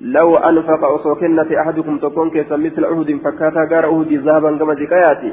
لو 0.00 0.36
أنفق 0.36 0.84
أصوكنة 0.84 1.60
أحدكم 1.60 1.98
تكون 1.98 2.30
كيسا 2.30 2.56
مثل 2.56 2.84
عهد 2.84 3.20
فكاتا 3.24 3.68
غار 3.70 3.86
عهد 3.86 4.12
ذهبا 4.12 4.58
كما 4.58 4.74
ذكاياتي 4.74 5.32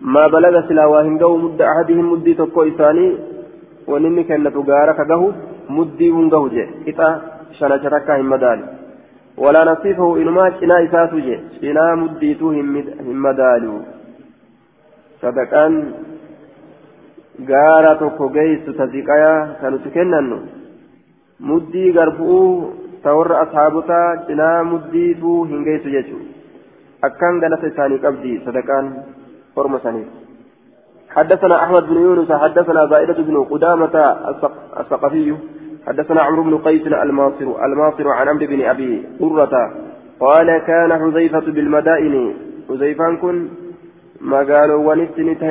ما 0.00 0.26
بلغ 0.26 0.68
سلا 0.68 0.86
وهنجو 0.86 1.36
مد 1.36 1.60
أحدهم 1.62 2.12
مدي 2.12 2.34
تكو 2.34 2.62
إساني 2.62 3.06
ونمي 3.88 4.22
كنة 4.24 4.56
غارة 4.68 4.92
كغه 4.92 5.22
مدي 5.70 6.10
ونغه 6.10 6.48
جي 6.48 6.64
شنا 7.58 7.76
شركا 7.82 8.20
هم 8.20 8.30
مدال 8.30 8.60
ولا 9.36 9.64
نصيفه 9.70 10.16
إنما 10.16 10.44
شنا 10.60 10.76
إساسو 10.84 11.18
جي 11.26 11.36
شنا 11.60 11.94
مديتو 11.94 12.50
هم 12.50 13.22
مدالو 13.26 13.74
صدقان 15.22 15.74
gaara 17.46 17.90
tokko 17.98 18.28
geessu 18.34 18.72
taziqayaa 18.78 19.58
kan 19.60 19.72
nuti 19.72 19.90
kennannu 19.96 20.38
muddii 21.48 21.92
garbuu 21.96 22.48
ta 23.02 23.14
warra 23.18 23.42
ashaabotaa 23.44 24.06
cinaa 24.26 24.64
muddiituu 24.70 25.36
hin 25.50 25.62
geessu 25.68 25.92
jechuudha 25.92 27.08
akkaan 27.08 27.38
galata 27.44 27.70
isaanii 27.72 28.00
qabdi 28.06 28.40
sadaqaan 28.46 28.88
horma 29.56 29.80
saniif. 29.86 30.08
حدثنا 31.16 31.64
أحمد 31.64 31.84
بن 31.88 31.96
يونس 31.96 32.32
حدثنا 32.32 32.86
زائدة 32.86 33.18
بن 33.28 33.36
قدامة 33.44 33.94
الثقفي 34.80 35.36
حدثنا 35.88 36.20
عمرو 36.22 36.42
بن 36.42 36.58
قيس 36.58 36.86
الماصر 36.86 37.48
الماصر 37.66 38.08
عن 38.08 38.28
عمرو 38.28 38.46
بن 38.46 38.60
أبي 38.72 38.92
قرة 39.20 39.54
قال 40.20 40.48
كان 40.66 40.90
حذيفة 41.00 41.46
بالمدائن. 41.56 42.14
حذيفان 42.68 43.16
كن 43.16 43.36
ما 44.20 44.38
قالوا 44.38 44.80
ونسنت 44.88 45.42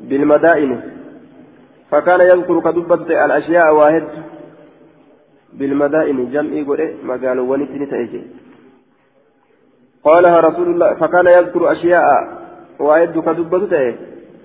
بالمدائن. 0.00 0.80
فكان 1.90 2.20
يذكر 2.20 2.60
كدبت 2.60 3.10
الأشياء 3.10 3.74
واحد. 3.74 4.04
بالمدائن 5.58 6.18
جمع 6.34 6.54
قرئ 6.68 6.90
ما 7.02 7.14
قالوا 7.22 7.46
ونسني 7.50 7.86
تأجي 7.86 8.22
قالها 10.04 10.40
رسول 10.40 10.68
الله 10.70 10.94
فكان 10.94 11.26
يذكر 11.26 11.72
أشياء 11.72 12.06
وأعد 12.78 13.18
كدبة 13.26 13.94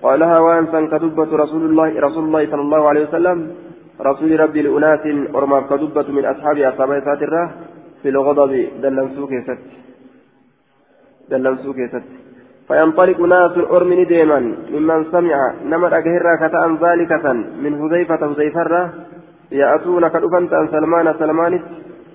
قالها 0.02 0.38
وأنسا 0.38 0.80
كدبة 0.92 1.30
رسول 1.42 1.62
الله 1.70 2.00
رسول 2.06 2.24
الله 2.24 2.42
صلى 2.50 2.60
الله 2.66 2.82
عليه 2.88 3.02
وسلم. 3.08 3.38
رسول 4.00 4.40
ربي 4.40 4.62
لأناس 4.62 5.04
ورما 5.34 5.60
كدبة 5.60 6.08
من 6.08 6.24
أصحاب 6.24 6.58
أصحاب 6.58 6.90
ساترة 7.04 7.50
في 8.02 8.08
الغضب 8.08 8.52
دلنسوك 8.82 9.30
ست 9.46 9.58
دلنسوك 11.30 11.76
ست 11.92 12.08
فينطلق 12.68 13.20
ناس 13.20 13.54
أرمن 13.58 14.06
ديما 14.06 14.40
ممن 14.72 15.04
سمع 15.12 15.54
نمر 15.64 15.98
أجهر 15.98 16.26
كتأن 16.42 16.76
ذلك 16.76 17.12
من 17.62 17.72
هذيفة 17.80 18.22
هذيفة 18.26 18.90
يأتون 19.52 20.08
كدفنت 20.08 20.52
عن 20.52 20.68
سلمان 20.68 21.14
سلمان 21.18 21.62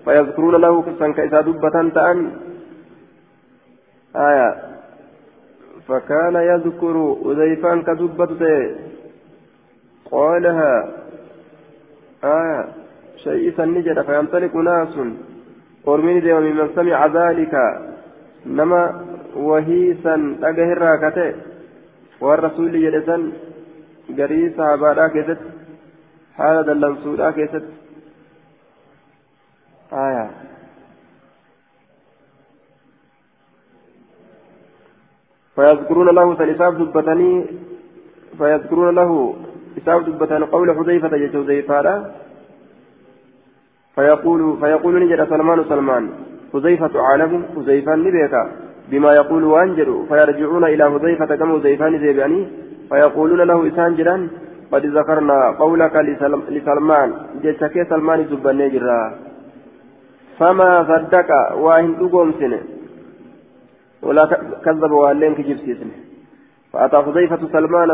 فيذكرون 0.06 0.56
له 0.56 0.82
كسن 0.82 1.14
كإذا 1.14 1.42
دبة 1.42 1.90
تأن. 1.96 2.32
آية. 4.16 4.56
فكان 5.88 6.36
يذكر 6.36 7.18
أذيفان 7.26 7.82
كدبة 7.82 8.76
قالها 10.12 11.01
آية. 12.24 12.66
شيء 13.24 13.54
سنجد 13.58 14.02
فينطلق 14.02 14.56
ناس. 14.56 14.96
أرمين 15.88 16.22
ديما 16.22 16.40
ممن 16.40 16.70
سمع 16.76 17.06
ذلك. 17.06 17.54
نما 18.46 19.06
وهي 19.36 19.94
سن 20.04 20.44
أجهر 20.44 21.10
كتئ 21.10 21.36
والرسول 22.22 22.76
يدسن 22.76 23.32
قري 24.18 24.54
صحابة 24.58 25.08
كتت. 25.08 25.42
حال 26.38 26.66
دلنسودا 26.66 27.32
كيست 27.32 27.66
آية. 29.94 30.30
فيذكرون 35.56 36.10
له 36.16 36.36
سنساب 36.38 36.78
دبتني 36.78 37.46
فيذكرون 38.38 38.96
له. 38.96 39.36
إساب 39.78 40.06
دبتني 40.06 40.46
قول 40.46 40.68
حذيفة 40.78 41.16
يجو 41.24 41.44
حذيفة 41.44 42.06
فيقول 43.96 44.58
فيقول 44.62 44.94
نجد 45.04 45.30
سلمان 45.30 45.60
سلمان 45.70 46.10
حذيفة 46.54 46.94
عالم 47.08 47.32
حذيفة 47.56 47.96
نبيك. 47.96 48.36
بما 48.92 49.12
يقول 49.14 49.44
وانجر 49.44 49.90
فيرجعون 50.10 50.64
إلى 50.64 50.84
حذيفة 50.92 51.36
كما 51.36 51.60
حذيفة 51.60 51.90
نزيباني 51.90 52.48
فيقولون 52.90 53.42
له 53.42 53.68
إسان 53.68 53.92
قد 54.72 54.86
ذكرنا 54.86 55.38
قولك 55.62 55.96
لسلمان. 56.56 57.10
جتك 57.44 57.76
سلمان 57.90 58.20
زبني 58.30 58.70
جرا 58.70 59.02
فما 60.40 60.72
صدق 60.90 61.30
واهن 61.64 61.92
دقوم 62.00 62.32
سنة. 62.40 62.60
ولا 64.06 64.24
كذب 64.66 64.92
وهلين 64.92 65.34
كجيب 65.36 65.58
سيسنة. 65.58 65.96
فأتى 66.74 66.98
حذيفة 67.06 67.42
سلمان 67.52 67.90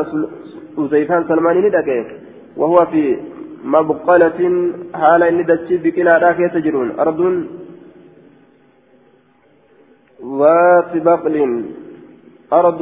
حذيفان 0.78 1.22
سلمان 1.28 1.58
ندقه 1.66 2.06
وهو 2.58 2.86
في 2.86 3.04
مبقلة 3.64 4.40
حال 4.94 5.22
دتشي 5.50 5.78
بكلا 5.78 6.18
راك 6.18 6.40
يتجرون. 6.40 6.90
أرض 7.00 7.22
ذات 10.40 10.92
بقل 11.08 11.36
أرض 12.54 12.82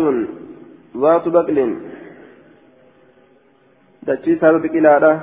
ذات 1.03 1.25
بقل. 1.27 1.59
dachii 4.07 4.37
isaa 4.37 4.59
biqilaadha 4.63 5.13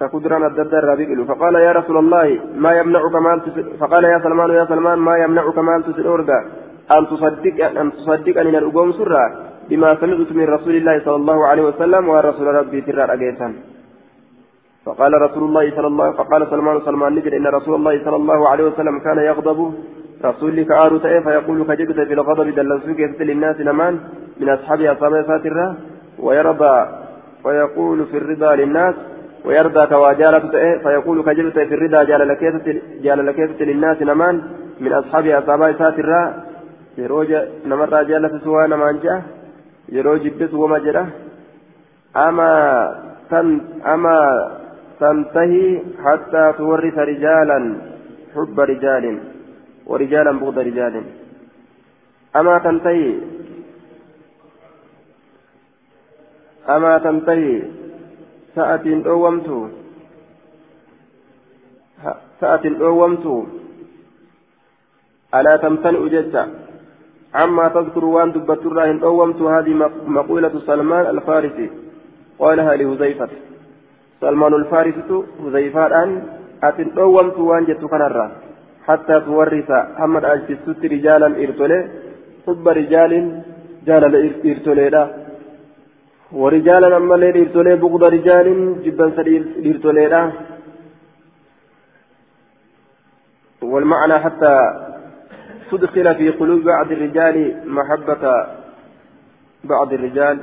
كقدران 0.00 0.42
الدد 0.44 0.74
الرابق 0.74 1.10
فقال 1.28 1.54
يا 1.54 1.72
رسول 1.72 1.96
الله 1.98 2.26
ما 2.56 2.72
يمنعك 2.80 3.14
مال 3.26 3.38
فقال 3.80 4.04
يا 4.04 4.18
سلمان 4.24 4.50
يا 4.50 4.64
سلمان 4.64 4.98
ما 4.98 5.14
يمنعك 5.24 5.58
مال 5.58 5.80
تسلورك 5.84 6.30
أن 6.96 7.06
تصدق 7.06 7.56
أن 7.80 7.92
تصدق 7.92 8.40
أن 8.40 8.54
الأقوم 8.62 8.92
سرا 8.92 9.24
بما 9.70 9.90
سمعت 10.00 10.32
من 10.32 10.46
رسول 10.56 10.74
الله 10.76 10.96
صلى 11.04 11.16
الله 11.16 11.46
عليه 11.46 11.62
وسلم 11.62 12.08
ورسول 12.08 12.46
ربي 12.46 12.80
ترى 12.80 13.04
أجيسا. 13.14 13.48
فقال 14.86 15.12
رسول 15.22 15.42
الله 15.48 15.70
صلى 15.76 15.86
الله 15.86 16.12
فقال 16.12 16.46
سلمان 16.50 16.80
سلمان 16.84 17.14
نجد 17.14 17.32
إن 17.34 17.46
رسول 17.46 17.74
الله 17.74 18.04
صلى 18.04 18.16
الله 18.16 18.48
عليه 18.48 18.64
وسلم 18.64 18.98
كان 18.98 19.18
يغضب 19.18 19.74
رسولك 20.24 20.70
آر 20.72 20.98
فيقول 20.98 21.58
كجبت 21.64 22.00
في 22.08 22.12
الغضب 22.12 22.54
دلسوك 22.54 23.00
للناس 23.20 23.60
نمان 23.60 23.94
من 24.40 24.48
أصحاب 24.48 24.80
أصحاب 24.80 25.24
ساترة 25.26 25.76
ويرضى 26.18 26.76
ويقول 27.44 28.06
في 28.06 28.16
الرضا 28.18 28.54
للناس 28.54 28.94
ويرضى 29.44 29.86
كواجالة 29.86 30.38
فيقول 30.82 31.22
كجلت 31.22 31.58
في 31.58 31.74
الرضا 31.74 32.02
جال 33.04 33.26
لكيسة 33.26 33.64
للناس 33.64 34.02
نمان 34.02 34.42
من 34.80 34.92
أصحاب 34.92 35.26
أصحاب 35.26 35.74
ساترا 35.78 36.49
يروج 36.98 37.30
نمر 37.66 38.02
جالة 38.02 38.40
سوى 38.44 38.66
نمان 38.66 38.98
جاء 39.04 39.22
يروج 39.88 40.28
بس 40.28 40.54
وما 40.54 40.78
جرى 40.78 41.06
أما 42.16 42.50
تن 43.30 43.60
أما 43.86 44.18
تنتهي 45.00 45.82
حتى 46.04 46.52
تورث 46.58 46.98
رجالا 46.98 47.58
حب 48.34 48.60
رجال 48.60 49.04
ورجالا 49.86 50.32
بغض 50.40 50.58
رجال 50.58 50.94
أما 52.36 52.58
تنتهي 52.58 53.14
أما 56.68 56.98
تنتهي 56.98 57.62
سأة 58.54 58.86
أومت 59.06 59.48
سأة 62.40 62.64
أومت 62.80 63.26
ألا 65.34 65.56
تمتنئ 65.56 66.08
جدا 66.08 66.44
عما 67.34 67.68
تذكر 67.68 68.04
وان 68.04 68.32
دبت 68.32 68.62
الراهن 68.66 69.02
أومت 69.02 69.40
هذه 69.42 69.72
مقولة 70.06 70.54
سلمان 70.66 71.06
الفارسي. 71.14 71.70
قالها 72.40 72.76
لهزيفة 72.76 73.28
سلمان 74.20 74.54
الفارسي 74.54 75.22
هزيفة 75.44 76.02
أن 76.02 76.22
أتن 76.62 76.98
أومت 76.98 77.38
وان 77.38 77.64
كنرا 77.92 78.26
حتى 78.86 79.20
تورث 79.20 79.70
محمد 79.70 80.24
أجتست 80.24 80.80
رجالا 80.94 81.26
إرتولي 81.42 81.78
حب 82.46 82.68
رجال 82.68 83.12
جال 83.86 84.02
إرتولي 84.50 84.86
ورجالا 86.32 86.96
أما 86.96 87.14
الليل 87.14 87.36
إرتولي 87.42 87.76
بغض 87.82 88.04
رجال 88.16 88.46
جبا 88.84 89.06
سرير 89.16 89.42
إرتولي 89.66 90.32
والمعنى 93.62 94.16
حتى 94.24 94.54
تدخل 95.70 96.14
في 96.14 96.30
قلوب 96.30 96.60
بعض 96.64 96.92
الرجال 96.92 97.36
محبة 97.66 98.24
بعض 99.64 99.92
الرجال 99.92 100.38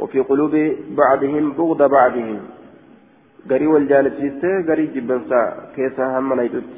وفي 0.00 0.20
قلوب 0.20 0.54
بعضهم 1.00 1.44
بغض 1.58 1.82
بعضهم. 1.90 2.38
قري 3.50 3.66
والجانب 3.66 4.12
سيسته 4.20 4.52
قري 4.68 4.86
جبنسا 4.94 5.40
كيسا 5.76 6.04
هم 6.18 6.30
نيدت 6.40 6.70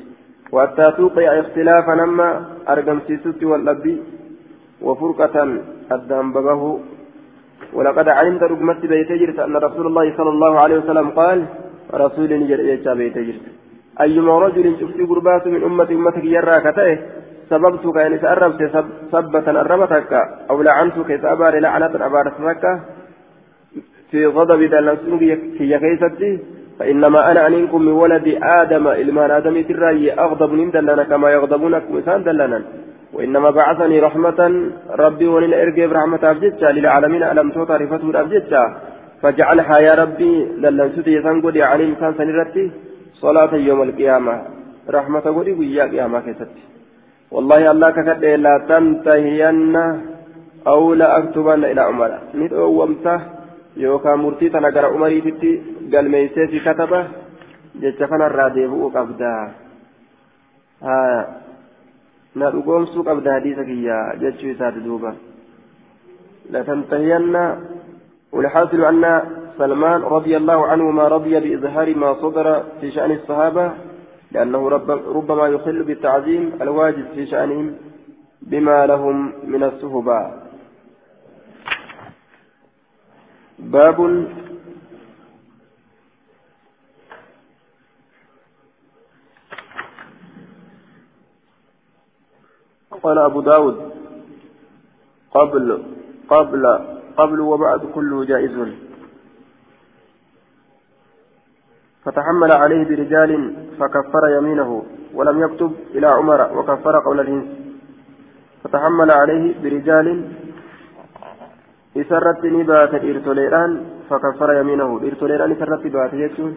وحتى 0.53 0.87
توقع 0.97 1.41
اختلافا 1.41 1.95
نما 1.95 2.29
أرقم 2.69 2.99
سيسوتي 3.07 3.47
والأبي 3.51 3.97
وفرقة 4.87 5.37
الدم 5.93 6.27
بغه. 6.33 6.63
ولقد 7.77 8.09
علمت 8.09 8.43
رقمت 8.43 8.83
بيت 8.93 9.11
جرت 9.21 9.39
أن 9.47 9.57
رسول 9.67 9.87
الله 9.87 10.07
صلى 10.19 10.31
الله 10.35 10.53
عليه 10.63 10.77
وسلم 10.79 11.09
قال 11.11 11.39
رسول 11.95 12.31
نجر 12.41 12.59
إيجا 12.59 12.95
بيت 12.95 13.17
جرت. 13.19 13.47
أيما 14.01 14.39
رجل 14.39 14.67
شفتي 14.81 15.03
قربات 15.11 15.47
من 15.47 15.63
أمة 15.69 15.91
أمتك 15.91 16.25
يرى 16.25 16.57
كتئه 16.67 16.99
سببتك 17.51 17.97
إن 17.97 18.19
سأربت 18.19 18.63
سبة 19.13 19.47
أربتك 19.61 20.13
أو 20.51 20.63
لعنتك 20.63 21.09
سأبار 21.23 21.55
لعنة 21.59 21.95
أبارتك 22.07 22.65
في 24.11 24.27
غضب 24.27 24.61
دلنسونك 24.75 25.41
في 25.59 25.79
كيستي 25.83 26.33
فإنما 26.79 27.31
أنا 27.31 27.47
أنكم 27.47 27.83
من 27.83 27.93
ولد 27.93 28.27
آدم 28.43 28.89
إلمان 28.89 29.31
آدم 29.31 29.63
تراي 29.69 30.13
أغضب 30.13 30.53
من 30.53 30.71
دلنا 30.71 31.05
كما 31.05 31.31
يغضبونك 31.31 31.85
مثال 31.91 32.25
دلنا. 32.25 32.63
وإنما 33.13 33.51
بعثني 33.51 34.01
رحمة 34.01 34.71
ربي 34.91 35.27
ولن 35.27 35.55
أرجع 35.55 35.87
برحمة 35.87 36.23
أبجدك 36.31 36.63
للعالمين 36.63 37.23
ألم 37.23 37.51
تعرفته 37.51 38.21
أبجدك 38.21 38.53
فاجعلها 39.23 39.79
يا 39.79 39.95
ربي 40.03 40.33
دلنسوتي 40.63 41.23
سنقول 41.23 41.57
يعني 41.57 41.85
إنسان 41.85 42.13
سنرتي. 42.19 42.65
صلاة 43.23 43.55
يوم 43.55 43.83
القيامة. 43.83 44.35
رحمة 44.97 45.21
قولي 45.21 45.53
ويا 45.53 45.85
قيامة 45.93 46.21
كيستي. 46.21 46.63
والله 47.31 47.71
الله 47.71 47.91
ككد 47.91 48.25
لا 48.25 48.55
تنتهين 48.69 49.77
أو 50.67 50.95
لا 50.95 51.09
أكتبن 51.19 51.65
إلى 51.65 51.81
عمر. 51.81 52.11
ندعو 52.35 52.83
ومته 52.83 53.21
يوكا 53.77 54.15
مرتي 54.15 54.49
تنقر 54.49 54.85
عمري 54.93 55.21
تتي 55.21 55.53
قال 55.93 56.11
ميسي 56.11 56.47
في 56.51 56.59
كتبه 56.67 57.03
jecha 57.79 58.09
kanarraa 58.11 58.51
deebi'uu 58.51 58.91
qabda 58.91 59.33
na 62.35 62.51
dhugoomsuu 62.51 63.05
qabda 63.07 63.39
hadiisa 63.39 63.65
kiyya 63.65 63.99
jechuu 64.21 64.51
isaati 64.55 64.85
duuba 64.85 65.15
latantahiyanna 66.51 67.45
والحاصل 68.31 68.85
أن 68.85 69.05
سلمان 69.59 70.01
رضي 70.07 70.37
الله 70.37 70.67
عنه 70.67 70.91
ما 70.91 71.09
رضي 71.09 71.35
بإظهار 71.41 71.95
ما 71.99 72.15
صدر 72.23 72.47
في 72.81 72.91
شأن 72.95 73.11
الصحابة 73.11 73.73
لأنه 74.33 74.69
رب 74.69 74.91
ربما 74.91 75.47
يخل 75.47 75.83
بالتعظيم 75.83 76.63
الواجب 76.63 77.07
في 77.15 77.27
شأنهم 77.27 77.77
بما 78.43 78.87
لهم 78.87 79.33
من 79.45 79.63
الصهبة 79.63 80.33
باب 83.59 83.99
قال 93.03 93.19
أبو 93.19 93.41
داود 93.41 93.93
قبل 95.31 95.83
قبل 96.29 96.67
قبل 97.17 97.41
وبعد 97.41 97.81
كله 97.95 98.25
جائز. 98.25 98.90
فتحمل 102.05 102.53
عليه 102.53 102.85
برجال 102.89 103.55
فكفر 103.79 104.25
يمينه 104.37 104.71
ولم 105.15 105.43
يكتب 105.45 105.73
إلى 105.95 106.07
عمر 106.07 106.59
وكفر 106.59 106.95
قول 107.07 107.21
الإنس. 107.21 107.47
فتحمل 108.65 109.11
عليه 109.11 109.63
برجال 109.63 110.07
إسرت 111.97 112.45
نبات 112.45 112.95
إرتوليران 112.95 113.71
فكفر 114.11 114.53
يمينه. 114.61 115.01
إرتوليران 115.07 115.53
إسرت 115.53 115.87
بات 115.87 116.13
يجون. 116.13 116.53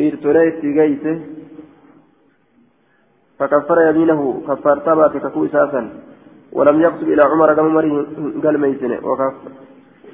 إرتولي 0.00 0.50
تيجيسه 0.60 1.16
فكفر 3.38 3.78
يمينه. 3.88 4.42
كفر 4.48 4.76
تبات 4.86 5.14
ككو 5.24 5.44
إساسا. 5.46 5.82
ولم 6.52 6.76
يكتب 6.82 7.08
إلى 7.12 7.22
عمر 7.22 7.50
قال 8.44 8.54
ميسنة. 8.60 8.98
وكفر 9.08 9.50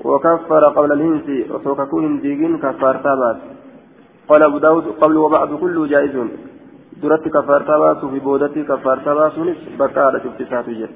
وكفر 0.04 0.64
قبل 0.76 0.92
الهنس 0.92 1.50
وسوككون 1.50 2.04
هنديقين 2.04 2.58
كفار 2.58 2.96
تابات. 2.96 3.36
قال 4.28 4.42
أبو 4.42 4.58
داود 4.58 4.84
قبل 5.00 5.16
وبعد 5.16 5.48
كله 5.48 5.86
جائز. 5.86 6.16
درت 7.02 7.28
كفار 7.28 7.62
تابات 7.62 8.04
في 8.04 8.18
بودتي 8.18 8.62
كفار 8.62 8.98
تابات 8.98 9.32
بكارة 9.78 10.18
شفت 10.18 10.50
ساتجر 10.50 10.88